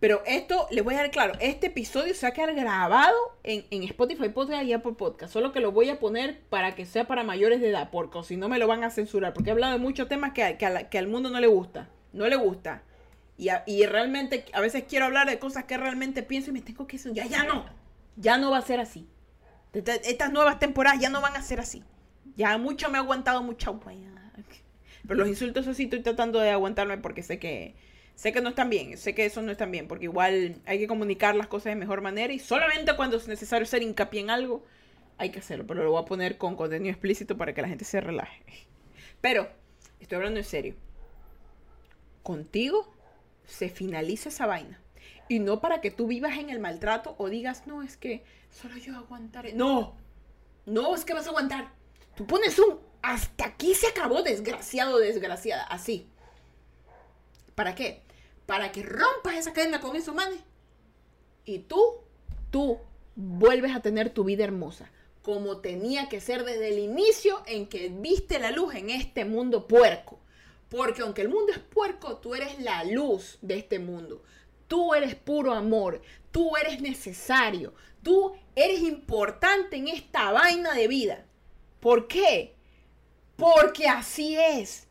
Pero 0.00 0.22
esto, 0.26 0.66
les 0.70 0.84
voy 0.84 0.94
a 0.94 0.98
dar 0.98 1.10
claro, 1.10 1.34
este 1.40 1.68
episodio 1.68 2.14
se 2.14 2.26
va 2.26 2.30
a 2.30 2.32
quedar 2.32 2.54
grabado 2.54 3.16
en, 3.42 3.64
en 3.70 3.84
Spotify 3.84 4.28
Podcast 4.28 4.64
y 4.64 4.72
Apple 4.72 4.92
Podcast. 4.92 5.32
Solo 5.32 5.52
que 5.52 5.60
lo 5.60 5.72
voy 5.72 5.88
a 5.88 5.98
poner 5.98 6.40
para 6.50 6.74
que 6.74 6.84
sea 6.84 7.06
para 7.06 7.22
mayores 7.22 7.60
de 7.60 7.70
edad, 7.70 7.90
porque 7.90 8.22
si 8.22 8.36
no 8.36 8.48
me 8.48 8.58
lo 8.58 8.66
van 8.66 8.84
a 8.84 8.90
censurar. 8.90 9.32
Porque 9.32 9.50
he 9.50 9.52
hablado 9.52 9.72
de 9.72 9.78
muchos 9.78 10.08
temas 10.08 10.32
que, 10.32 10.58
que, 10.58 10.98
al 10.98 11.06
mundo 11.06 11.30
no 11.30 11.40
le 11.40 11.46
gusta. 11.46 11.88
No 12.12 12.28
le 12.28 12.36
gusta. 12.36 12.82
Y, 13.38 13.48
y, 13.66 13.86
realmente 13.86 14.44
a 14.52 14.60
veces 14.60 14.84
quiero 14.88 15.06
hablar 15.06 15.28
de 15.28 15.38
cosas 15.38 15.64
que 15.64 15.76
realmente 15.76 16.22
pienso 16.22 16.50
y 16.50 16.52
me 16.52 16.60
tengo 16.60 16.86
que 16.86 16.98
ya, 16.98 17.26
ya 17.26 17.44
no. 17.44 17.64
Ya 18.16 18.36
no 18.36 18.50
va 18.50 18.58
a 18.58 18.62
ser 18.62 18.80
así. 18.80 19.08
Estas 19.72 20.32
nuevas 20.32 20.58
temporadas 20.58 21.00
ya 21.00 21.08
no 21.08 21.20
van 21.20 21.36
a 21.36 21.42
ser 21.42 21.60
así. 21.60 21.82
Ya 22.36 22.56
mucho 22.58 22.90
me 22.90 22.98
ha 22.98 23.00
aguantado 23.00 23.42
mucha. 23.42 23.72
Pero 25.06 25.20
los 25.20 25.28
insultos 25.28 25.66
así 25.66 25.84
estoy 25.84 26.00
tratando 26.00 26.40
de 26.40 26.50
aguantarme 26.50 26.98
porque 26.98 27.22
sé 27.22 27.38
que 27.38 27.74
sé 28.14 28.32
que 28.32 28.40
no 28.40 28.50
están 28.50 28.70
bien, 28.70 28.96
sé 28.96 29.14
que 29.14 29.24
eso 29.24 29.42
no 29.42 29.52
están 29.52 29.70
bien, 29.70 29.88
porque 29.88 30.04
igual 30.04 30.56
hay 30.66 30.78
que 30.78 30.86
comunicar 30.86 31.34
las 31.34 31.46
cosas 31.46 31.66
de 31.66 31.76
mejor 31.76 32.00
manera 32.00 32.32
y 32.32 32.38
solamente 32.38 32.94
cuando 32.96 33.16
es 33.16 33.28
necesario 33.28 33.64
hacer 33.64 33.82
hincapié 33.82 34.20
en 34.20 34.30
algo, 34.30 34.64
hay 35.18 35.30
que 35.30 35.38
hacerlo, 35.38 35.66
pero 35.66 35.84
lo 35.84 35.90
voy 35.92 36.02
a 36.02 36.06
poner 36.06 36.38
con 36.38 36.56
contenido 36.56 36.90
explícito 36.90 37.36
para 37.36 37.54
que 37.54 37.62
la 37.62 37.68
gente 37.68 37.84
se 37.84 38.00
relaje. 38.00 38.42
Pero, 39.20 39.48
estoy 40.00 40.16
hablando 40.16 40.40
en 40.40 40.44
serio. 40.44 40.74
Contigo 42.22 42.92
se 43.46 43.68
finaliza 43.68 44.28
esa 44.28 44.46
vaina. 44.46 44.80
Y 45.28 45.38
no 45.38 45.60
para 45.60 45.80
que 45.80 45.90
tú 45.90 46.06
vivas 46.06 46.36
en 46.36 46.50
el 46.50 46.58
maltrato 46.58 47.14
o 47.18 47.28
digas, 47.28 47.66
no, 47.66 47.82
es 47.82 47.96
que 47.96 48.24
solo 48.50 48.76
yo 48.76 48.96
aguantaré. 48.96 49.54
No, 49.54 49.96
no 50.66 50.94
es 50.94 51.04
que 51.04 51.14
vas 51.14 51.26
a 51.26 51.30
aguantar. 51.30 51.72
Tú 52.14 52.26
pones 52.26 52.58
un 52.58 52.78
hasta 53.04 53.44
aquí 53.44 53.74
se 53.74 53.86
acabó, 53.86 54.22
desgraciado, 54.22 54.98
desgraciada. 54.98 55.64
Así. 55.64 56.08
¿Para 57.54 57.74
qué? 57.74 58.02
Para 58.46 58.72
que 58.72 58.82
rompas 58.82 59.36
esa 59.36 59.52
cadena 59.52 59.80
con 59.80 59.96
eso, 59.96 60.14
mane. 60.14 60.36
Y 61.44 61.60
tú, 61.60 61.80
tú 62.50 62.78
vuelves 63.16 63.74
a 63.74 63.80
tener 63.80 64.10
tu 64.10 64.24
vida 64.24 64.44
hermosa. 64.44 64.90
Como 65.22 65.58
tenía 65.58 66.08
que 66.08 66.20
ser 66.20 66.44
desde 66.44 66.68
el 66.68 66.78
inicio 66.78 67.42
en 67.46 67.66
que 67.66 67.88
viste 67.88 68.38
la 68.38 68.50
luz 68.50 68.74
en 68.74 68.90
este 68.90 69.24
mundo 69.24 69.66
puerco. 69.66 70.18
Porque 70.68 71.02
aunque 71.02 71.22
el 71.22 71.28
mundo 71.28 71.52
es 71.52 71.58
puerco, 71.58 72.16
tú 72.16 72.34
eres 72.34 72.58
la 72.60 72.84
luz 72.84 73.38
de 73.40 73.56
este 73.56 73.78
mundo. 73.78 74.22
Tú 74.68 74.94
eres 74.94 75.14
puro 75.14 75.52
amor. 75.52 76.02
Tú 76.30 76.56
eres 76.56 76.80
necesario. 76.80 77.74
Tú 78.02 78.34
eres 78.54 78.80
importante 78.80 79.76
en 79.76 79.88
esta 79.88 80.30
vaina 80.32 80.74
de 80.74 80.88
vida. 80.88 81.24
¿Por 81.80 82.08
qué? 82.08 82.54
Porque 83.36 83.88
así 83.88 84.36
es. 84.36 84.86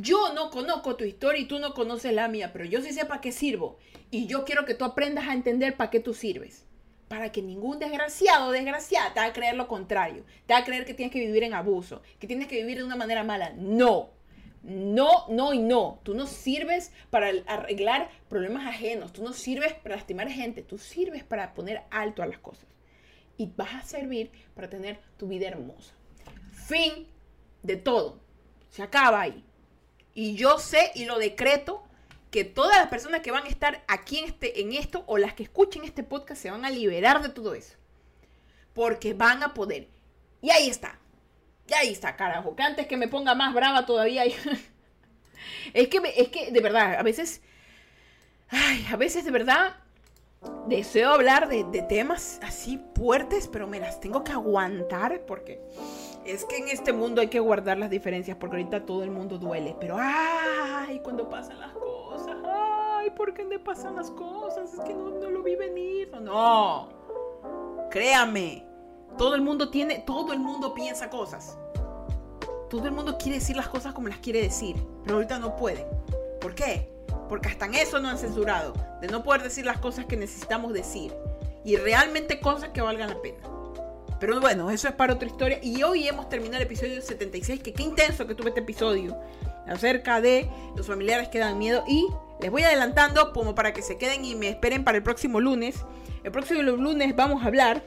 Yo 0.00 0.32
no 0.32 0.50
conozco 0.50 0.94
tu 0.94 1.02
historia 1.02 1.42
y 1.42 1.46
tú 1.46 1.58
no 1.58 1.74
conoces 1.74 2.12
la 2.12 2.28
mía, 2.28 2.52
pero 2.52 2.64
yo 2.64 2.80
sí 2.80 2.92
sé 2.92 3.04
para 3.04 3.20
qué 3.20 3.32
sirvo. 3.32 3.78
Y 4.12 4.28
yo 4.28 4.44
quiero 4.44 4.64
que 4.64 4.74
tú 4.74 4.84
aprendas 4.84 5.26
a 5.26 5.32
entender 5.32 5.76
para 5.76 5.90
qué 5.90 5.98
tú 5.98 6.14
sirves. 6.14 6.66
Para 7.08 7.32
que 7.32 7.42
ningún 7.42 7.80
desgraciado 7.80 8.46
o 8.46 8.52
desgraciada 8.52 9.12
te 9.12 9.18
haga 9.18 9.32
creer 9.32 9.56
lo 9.56 9.66
contrario. 9.66 10.24
Te 10.46 10.54
haga 10.54 10.66
creer 10.66 10.84
que 10.84 10.94
tienes 10.94 11.12
que 11.12 11.18
vivir 11.18 11.42
en 11.42 11.52
abuso, 11.52 12.00
que 12.20 12.28
tienes 12.28 12.46
que 12.46 12.58
vivir 12.60 12.78
de 12.78 12.84
una 12.84 12.94
manera 12.94 13.24
mala. 13.24 13.52
No. 13.56 14.10
No, 14.62 15.26
no 15.30 15.52
y 15.52 15.58
no. 15.58 15.98
Tú 16.04 16.14
no 16.14 16.28
sirves 16.28 16.92
para 17.10 17.32
arreglar 17.48 18.08
problemas 18.28 18.68
ajenos. 18.68 19.12
Tú 19.12 19.24
no 19.24 19.32
sirves 19.32 19.72
para 19.72 19.96
lastimar 19.96 20.30
gente. 20.30 20.62
Tú 20.62 20.78
sirves 20.78 21.24
para 21.24 21.54
poner 21.54 21.82
alto 21.90 22.22
a 22.22 22.26
las 22.26 22.38
cosas. 22.38 22.68
Y 23.36 23.50
vas 23.56 23.74
a 23.74 23.82
servir 23.82 24.30
para 24.54 24.70
tener 24.70 25.00
tu 25.16 25.26
vida 25.26 25.48
hermosa. 25.48 25.92
Fin 26.52 27.08
de 27.64 27.76
todo. 27.76 28.20
Se 28.70 28.84
acaba 28.84 29.22
ahí. 29.22 29.44
Y 30.18 30.34
yo 30.34 30.58
sé 30.58 30.90
y 30.96 31.04
lo 31.04 31.16
decreto 31.16 31.84
que 32.32 32.42
todas 32.42 32.76
las 32.76 32.88
personas 32.88 33.20
que 33.20 33.30
van 33.30 33.44
a 33.44 33.48
estar 33.48 33.84
aquí 33.86 34.18
en, 34.18 34.24
este, 34.24 34.60
en 34.60 34.72
esto 34.72 35.04
o 35.06 35.16
las 35.16 35.34
que 35.34 35.44
escuchen 35.44 35.84
este 35.84 36.02
podcast 36.02 36.42
se 36.42 36.50
van 36.50 36.64
a 36.64 36.70
liberar 36.70 37.22
de 37.22 37.28
todo 37.28 37.54
eso. 37.54 37.76
Porque 38.74 39.14
van 39.14 39.44
a 39.44 39.54
poder. 39.54 39.86
Y 40.42 40.50
ahí 40.50 40.68
está. 40.68 40.98
Y 41.68 41.74
ahí 41.74 41.92
está, 41.92 42.16
carajo. 42.16 42.56
Que 42.56 42.64
antes 42.64 42.88
que 42.88 42.96
me 42.96 43.06
ponga 43.06 43.36
más 43.36 43.54
brava 43.54 43.86
todavía. 43.86 44.24
es, 45.72 45.86
que 45.86 46.00
es 46.16 46.28
que, 46.30 46.50
de 46.50 46.60
verdad, 46.60 46.96
a 46.96 47.04
veces. 47.04 47.40
Ay, 48.48 48.88
a 48.90 48.96
veces 48.96 49.24
de 49.24 49.30
verdad 49.30 49.76
deseo 50.66 51.10
hablar 51.10 51.48
de, 51.48 51.62
de 51.62 51.82
temas 51.82 52.40
así 52.42 52.82
fuertes, 52.96 53.46
pero 53.46 53.68
me 53.68 53.78
las 53.78 54.00
tengo 54.00 54.24
que 54.24 54.32
aguantar 54.32 55.24
porque 55.26 55.60
es 56.28 56.44
que 56.44 56.58
en 56.58 56.68
este 56.68 56.92
mundo 56.92 57.20
hay 57.20 57.28
que 57.28 57.40
guardar 57.40 57.78
las 57.78 57.90
diferencias 57.90 58.36
porque 58.36 58.56
ahorita 58.56 58.84
todo 58.84 59.02
el 59.02 59.10
mundo 59.10 59.38
duele. 59.38 59.74
Pero, 59.80 59.96
ay, 59.98 61.00
cuando 61.00 61.28
pasan 61.28 61.58
las 61.58 61.72
cosas, 61.72 62.36
ay, 62.44 63.10
¿por 63.10 63.32
qué 63.32 63.44
me 63.44 63.58
pasan 63.58 63.96
las 63.96 64.10
cosas? 64.10 64.74
Es 64.74 64.80
que 64.80 64.94
no, 64.94 65.10
no 65.10 65.30
lo 65.30 65.42
vi 65.42 65.56
venir. 65.56 66.10
No, 66.20 66.88
créame, 67.90 68.66
todo 69.16 69.34
el 69.34 69.40
mundo 69.40 69.70
tiene, 69.70 70.00
todo 70.00 70.32
el 70.32 70.40
mundo 70.40 70.74
piensa 70.74 71.08
cosas. 71.08 71.58
Todo 72.68 72.84
el 72.84 72.92
mundo 72.92 73.16
quiere 73.16 73.38
decir 73.38 73.56
las 73.56 73.68
cosas 73.68 73.94
como 73.94 74.08
las 74.08 74.18
quiere 74.18 74.42
decir, 74.42 74.76
pero 75.04 75.16
ahorita 75.16 75.38
no 75.38 75.56
pueden. 75.56 75.86
¿Por 76.40 76.54
qué? 76.54 76.92
Porque 77.28 77.48
hasta 77.48 77.66
en 77.66 77.74
eso 77.74 77.98
no 77.98 78.08
han 78.08 78.18
censurado, 78.18 78.74
de 79.00 79.08
no 79.08 79.22
poder 79.22 79.42
decir 79.42 79.64
las 79.64 79.78
cosas 79.78 80.04
que 80.04 80.16
necesitamos 80.16 80.72
decir. 80.72 81.14
Y 81.64 81.76
realmente 81.76 82.40
cosas 82.40 82.70
que 82.70 82.82
valgan 82.82 83.08
la 83.08 83.22
pena. 83.22 83.57
Pero 84.20 84.40
bueno, 84.40 84.70
eso 84.70 84.88
es 84.88 84.94
para 84.94 85.14
otra 85.14 85.28
historia. 85.28 85.58
Y 85.62 85.82
hoy 85.82 86.08
hemos 86.08 86.28
terminado 86.28 86.56
el 86.56 86.62
episodio 86.62 87.00
76, 87.00 87.62
que 87.62 87.72
qué 87.72 87.82
intenso 87.82 88.26
que 88.26 88.34
tuve 88.34 88.48
este 88.48 88.60
episodio. 88.60 89.16
Acerca 89.66 90.20
de 90.20 90.48
los 90.76 90.86
familiares 90.86 91.28
que 91.28 91.38
dan 91.38 91.58
miedo. 91.58 91.84
Y 91.86 92.06
les 92.40 92.50
voy 92.50 92.62
adelantando 92.62 93.32
como 93.32 93.54
para 93.54 93.72
que 93.72 93.82
se 93.82 93.96
queden 93.96 94.24
y 94.24 94.34
me 94.34 94.48
esperen 94.48 94.82
para 94.82 94.98
el 94.98 95.04
próximo 95.04 95.40
lunes. 95.40 95.76
El 96.24 96.32
próximo 96.32 96.62
lunes 96.62 97.14
vamos 97.14 97.42
a 97.42 97.46
hablar 97.46 97.82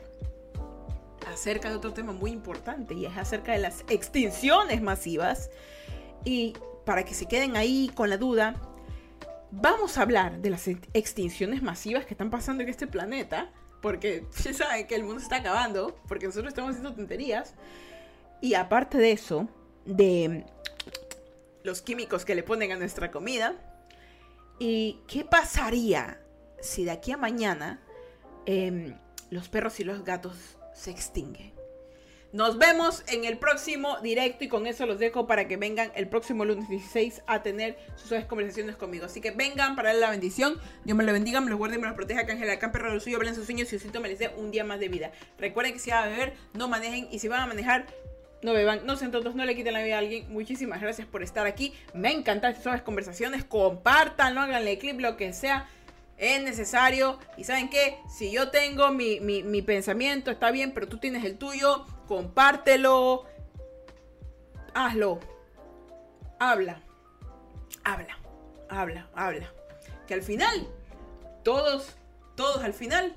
acerca 1.32 1.70
de 1.70 1.76
otro 1.76 1.94
tema 1.94 2.14
muy 2.14 2.32
importante 2.32 2.94
y 2.94 3.06
es 3.06 3.18
acerca 3.18 3.52
de 3.52 3.60
las 3.60 3.84
extinciones 3.90 4.82
masivas. 4.82 5.50
Y 6.24 6.54
para 6.86 7.04
que 7.04 7.14
se 7.14 7.26
queden 7.26 7.58
ahí 7.58 7.92
con 7.94 8.10
la 8.10 8.18
duda, 8.18 8.56
vamos 9.52 9.98
a 9.98 10.04
hablar 10.04 10.40
de 10.40 10.50
las 10.50 10.68
extinciones 10.68 11.62
masivas 11.62 12.06
que 12.06 12.14
están 12.14 12.30
pasando 12.30 12.64
en 12.64 12.70
este 12.70 12.88
planeta 12.88 13.52
porque 13.82 14.26
ya 14.44 14.54
saben 14.54 14.88
que 14.88 14.96
el 14.96 15.04
mundo 15.04 15.20
se 15.20 15.26
está 15.26 15.38
acabando, 15.38 16.00
porque 16.08 16.28
nosotros 16.28 16.50
estamos 16.50 16.72
haciendo 16.72 16.94
tonterías. 16.94 17.56
Y 18.42 18.56
aparte 18.56 18.98
de 18.98 19.12
eso, 19.12 19.48
de 19.86 20.46
los 21.64 21.82
químicos 21.82 22.26
que 22.26 22.36
le 22.36 22.44
ponen 22.44 22.72
a 22.72 22.78
nuestra 22.78 23.12
comida. 23.12 23.56
¿Y 24.60 25.00
qué 25.08 25.26
pasaría 25.26 26.22
si 26.60 26.86
de 26.86 26.92
aquí 26.92 27.12
a 27.12 27.18
mañana 27.18 27.82
em, 28.46 28.96
los 29.30 29.50
perros 29.50 29.80
y 29.80 29.84
los 29.84 30.04
gatos 30.04 30.36
se 30.74 30.92
extinguen? 30.92 31.61
Nos 32.34 32.58
vemos 32.58 33.04
en 33.08 33.26
el 33.26 33.38
próximo 33.38 34.00
directo 34.00 34.46
y 34.46 34.48
con 34.48 34.66
eso 34.66 34.86
los 34.86 35.00
dejo 35.00 35.28
para 35.28 35.50
que 35.50 35.58
vengan 35.58 35.92
el 35.96 36.08
próximo 36.08 36.46
lunes 36.46 36.70
16 36.70 37.24
a 37.28 37.44
tener 37.44 37.78
sus 37.98 38.24
conversaciones 38.24 38.78
conmigo. 38.78 39.06
Así 39.06 39.20
que 39.20 39.32
vengan 39.32 39.76
para 39.76 39.92
la 39.92 40.10
bendición. 40.10 40.58
Dios 40.86 40.98
me 40.98 41.04
lo 41.04 41.12
bendiga, 41.12 41.42
me 41.42 41.50
lo 41.50 41.58
guarde 41.58 41.76
y 41.76 41.80
me 41.80 41.88
los 41.88 41.96
proteja. 41.98 42.26
Que 42.26 42.32
Ángela 42.32 42.58
Camper 42.58 42.84
lo 42.84 43.02
suyo, 43.02 43.18
hablen 43.18 43.36
sus 43.36 43.48
sueños 43.48 43.68
y 43.68 43.72
Diosito 43.72 44.00
me 44.00 44.08
les 44.08 44.20
dé 44.20 44.30
un 44.38 44.50
día 44.50 44.64
más 44.64 44.80
de 44.80 44.88
vida. 44.88 45.12
Recuerden 45.40 45.74
que 45.74 45.80
si 45.80 45.90
van 45.90 46.06
a 46.06 46.08
beber, 46.08 46.34
no 46.54 46.70
manejen 46.70 47.10
y 47.12 47.20
si 47.20 47.28
van 47.28 47.42
a 47.42 47.48
manejar, 47.48 47.88
no 48.44 48.54
beban, 48.54 48.86
no 48.86 48.96
sean 48.96 49.12
tontos, 49.12 49.36
no 49.36 49.44
le 49.44 49.54
quiten 49.54 49.74
la 49.74 49.84
vida 49.84 49.96
a 49.96 50.00
alguien. 50.00 50.32
Muchísimas 50.32 50.80
gracias 50.80 51.08
por 51.08 51.24
estar 51.24 51.46
aquí. 51.46 51.74
Me 51.94 52.14
encantan 52.14 52.54
estas 52.54 52.82
conversaciones. 52.82 53.44
Compartan, 53.44 54.36
no 54.36 54.42
háganle 54.42 54.78
clip, 54.78 55.02
lo 55.02 55.18
que 55.18 55.34
sea 55.34 55.68
es 56.22 56.42
necesario. 56.44 57.20
Y 57.36 57.44
saben 57.44 57.70
qué, 57.70 57.98
si 58.08 58.32
yo 58.32 58.52
tengo 58.52 58.92
mi, 58.92 59.20
mi, 59.20 59.62
pensamiento, 59.62 60.32
está 60.32 60.52
bien, 60.52 60.72
pero 60.72 60.88
tú 60.88 61.00
tienes 61.00 61.26
el 61.26 61.38
tuyo, 61.38 61.86
compártelo, 62.08 63.26
hazlo, 64.74 65.20
habla, 66.40 66.82
habla, 67.84 68.18
habla, 68.70 69.10
habla. 69.16 69.52
Que 70.08 70.14
al 70.14 70.22
final, 70.22 70.68
todos, 71.44 71.96
todos 72.36 72.64
al 72.64 72.74
final, 72.74 73.16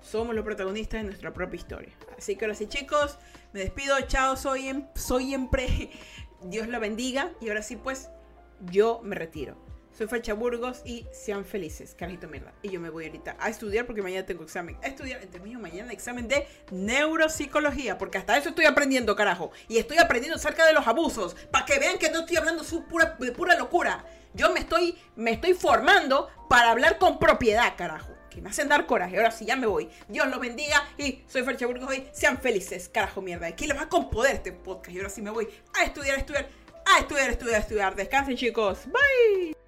somos 0.00 0.34
los 0.34 0.44
protagonistas 0.44 1.00
de 1.00 1.04
nuestra 1.04 1.32
propia 1.32 1.56
historia. 1.56 1.92
Así 2.18 2.36
que 2.36 2.44
ahora 2.44 2.56
sí, 2.56 2.66
chicos, 2.66 3.16
me 3.52 3.60
despido. 3.60 3.98
Chao, 4.02 4.36
soy, 4.36 4.84
soy 4.96 5.26
siempre. 5.26 5.90
Dios 6.42 6.66
lo 6.66 6.80
bendiga. 6.80 7.30
Y 7.40 7.48
ahora 7.48 7.62
sí, 7.62 7.76
pues, 7.76 8.10
yo 8.70 9.00
me 9.04 9.14
retiro. 9.14 9.56
Soy 9.96 10.08
Fecha 10.08 10.34
Burgos 10.34 10.82
y 10.84 11.06
sean 11.12 11.44
felices, 11.44 11.94
carajito 11.96 12.26
mierda. 12.26 12.52
Y 12.62 12.70
yo 12.70 12.80
me 12.80 12.90
voy 12.90 13.06
ahorita 13.06 13.36
a 13.38 13.48
estudiar 13.48 13.86
porque 13.86 14.02
mañana 14.02 14.26
tengo 14.26 14.42
examen. 14.42 14.76
A 14.82 14.88
estudiar, 14.88 15.20
termino 15.26 15.60
mañana 15.60 15.92
examen 15.92 16.26
de 16.26 16.48
neuropsicología, 16.72 17.96
porque 17.96 18.18
hasta 18.18 18.36
eso 18.36 18.48
estoy 18.48 18.64
aprendiendo, 18.64 19.14
carajo. 19.14 19.52
Y 19.68 19.78
estoy 19.78 19.98
aprendiendo 19.98 20.36
acerca 20.36 20.66
de 20.66 20.72
los 20.72 20.84
abusos, 20.88 21.36
para 21.52 21.64
que 21.64 21.78
vean 21.78 21.98
que 21.98 22.10
no 22.10 22.20
estoy 22.20 22.36
hablando 22.36 22.64
pura, 22.88 23.16
de 23.20 23.30
pura 23.30 23.56
locura. 23.56 24.04
Yo 24.34 24.52
me 24.52 24.58
estoy, 24.58 24.98
me 25.14 25.30
estoy 25.30 25.54
formando 25.54 26.28
para 26.48 26.72
hablar 26.72 26.98
con 26.98 27.20
propiedad, 27.20 27.76
carajo. 27.76 28.12
Que 28.30 28.42
me 28.42 28.50
hacen 28.50 28.68
dar 28.68 28.86
coraje. 28.86 29.16
Ahora 29.16 29.30
sí, 29.30 29.44
ya 29.44 29.54
me 29.54 29.68
voy. 29.68 29.88
Dios 30.08 30.26
los 30.26 30.40
bendiga 30.40 30.84
y 30.98 31.22
soy 31.28 31.44
Fecha 31.44 31.66
Burgos 31.66 31.94
y 31.96 32.04
sean 32.10 32.38
felices, 32.38 32.88
carajo 32.88 33.22
mierda. 33.22 33.46
Aquí 33.46 33.68
les 33.68 33.78
va 33.78 33.88
con 33.88 34.10
poder 34.10 34.34
este 34.34 34.50
podcast. 34.50 34.90
Y 34.90 34.98
ahora 34.98 35.10
sí 35.10 35.22
me 35.22 35.30
voy 35.30 35.48
a 35.78 35.84
estudiar, 35.84 36.16
a 36.16 36.18
estudiar, 36.18 36.48
a 36.84 36.98
estudiar, 36.98 37.28
a 37.28 37.30
estudiar, 37.30 37.54
a 37.54 37.58
estudiar. 37.58 37.94
Descansen, 37.94 38.36
chicos. 38.36 38.86
Bye. 38.86 39.63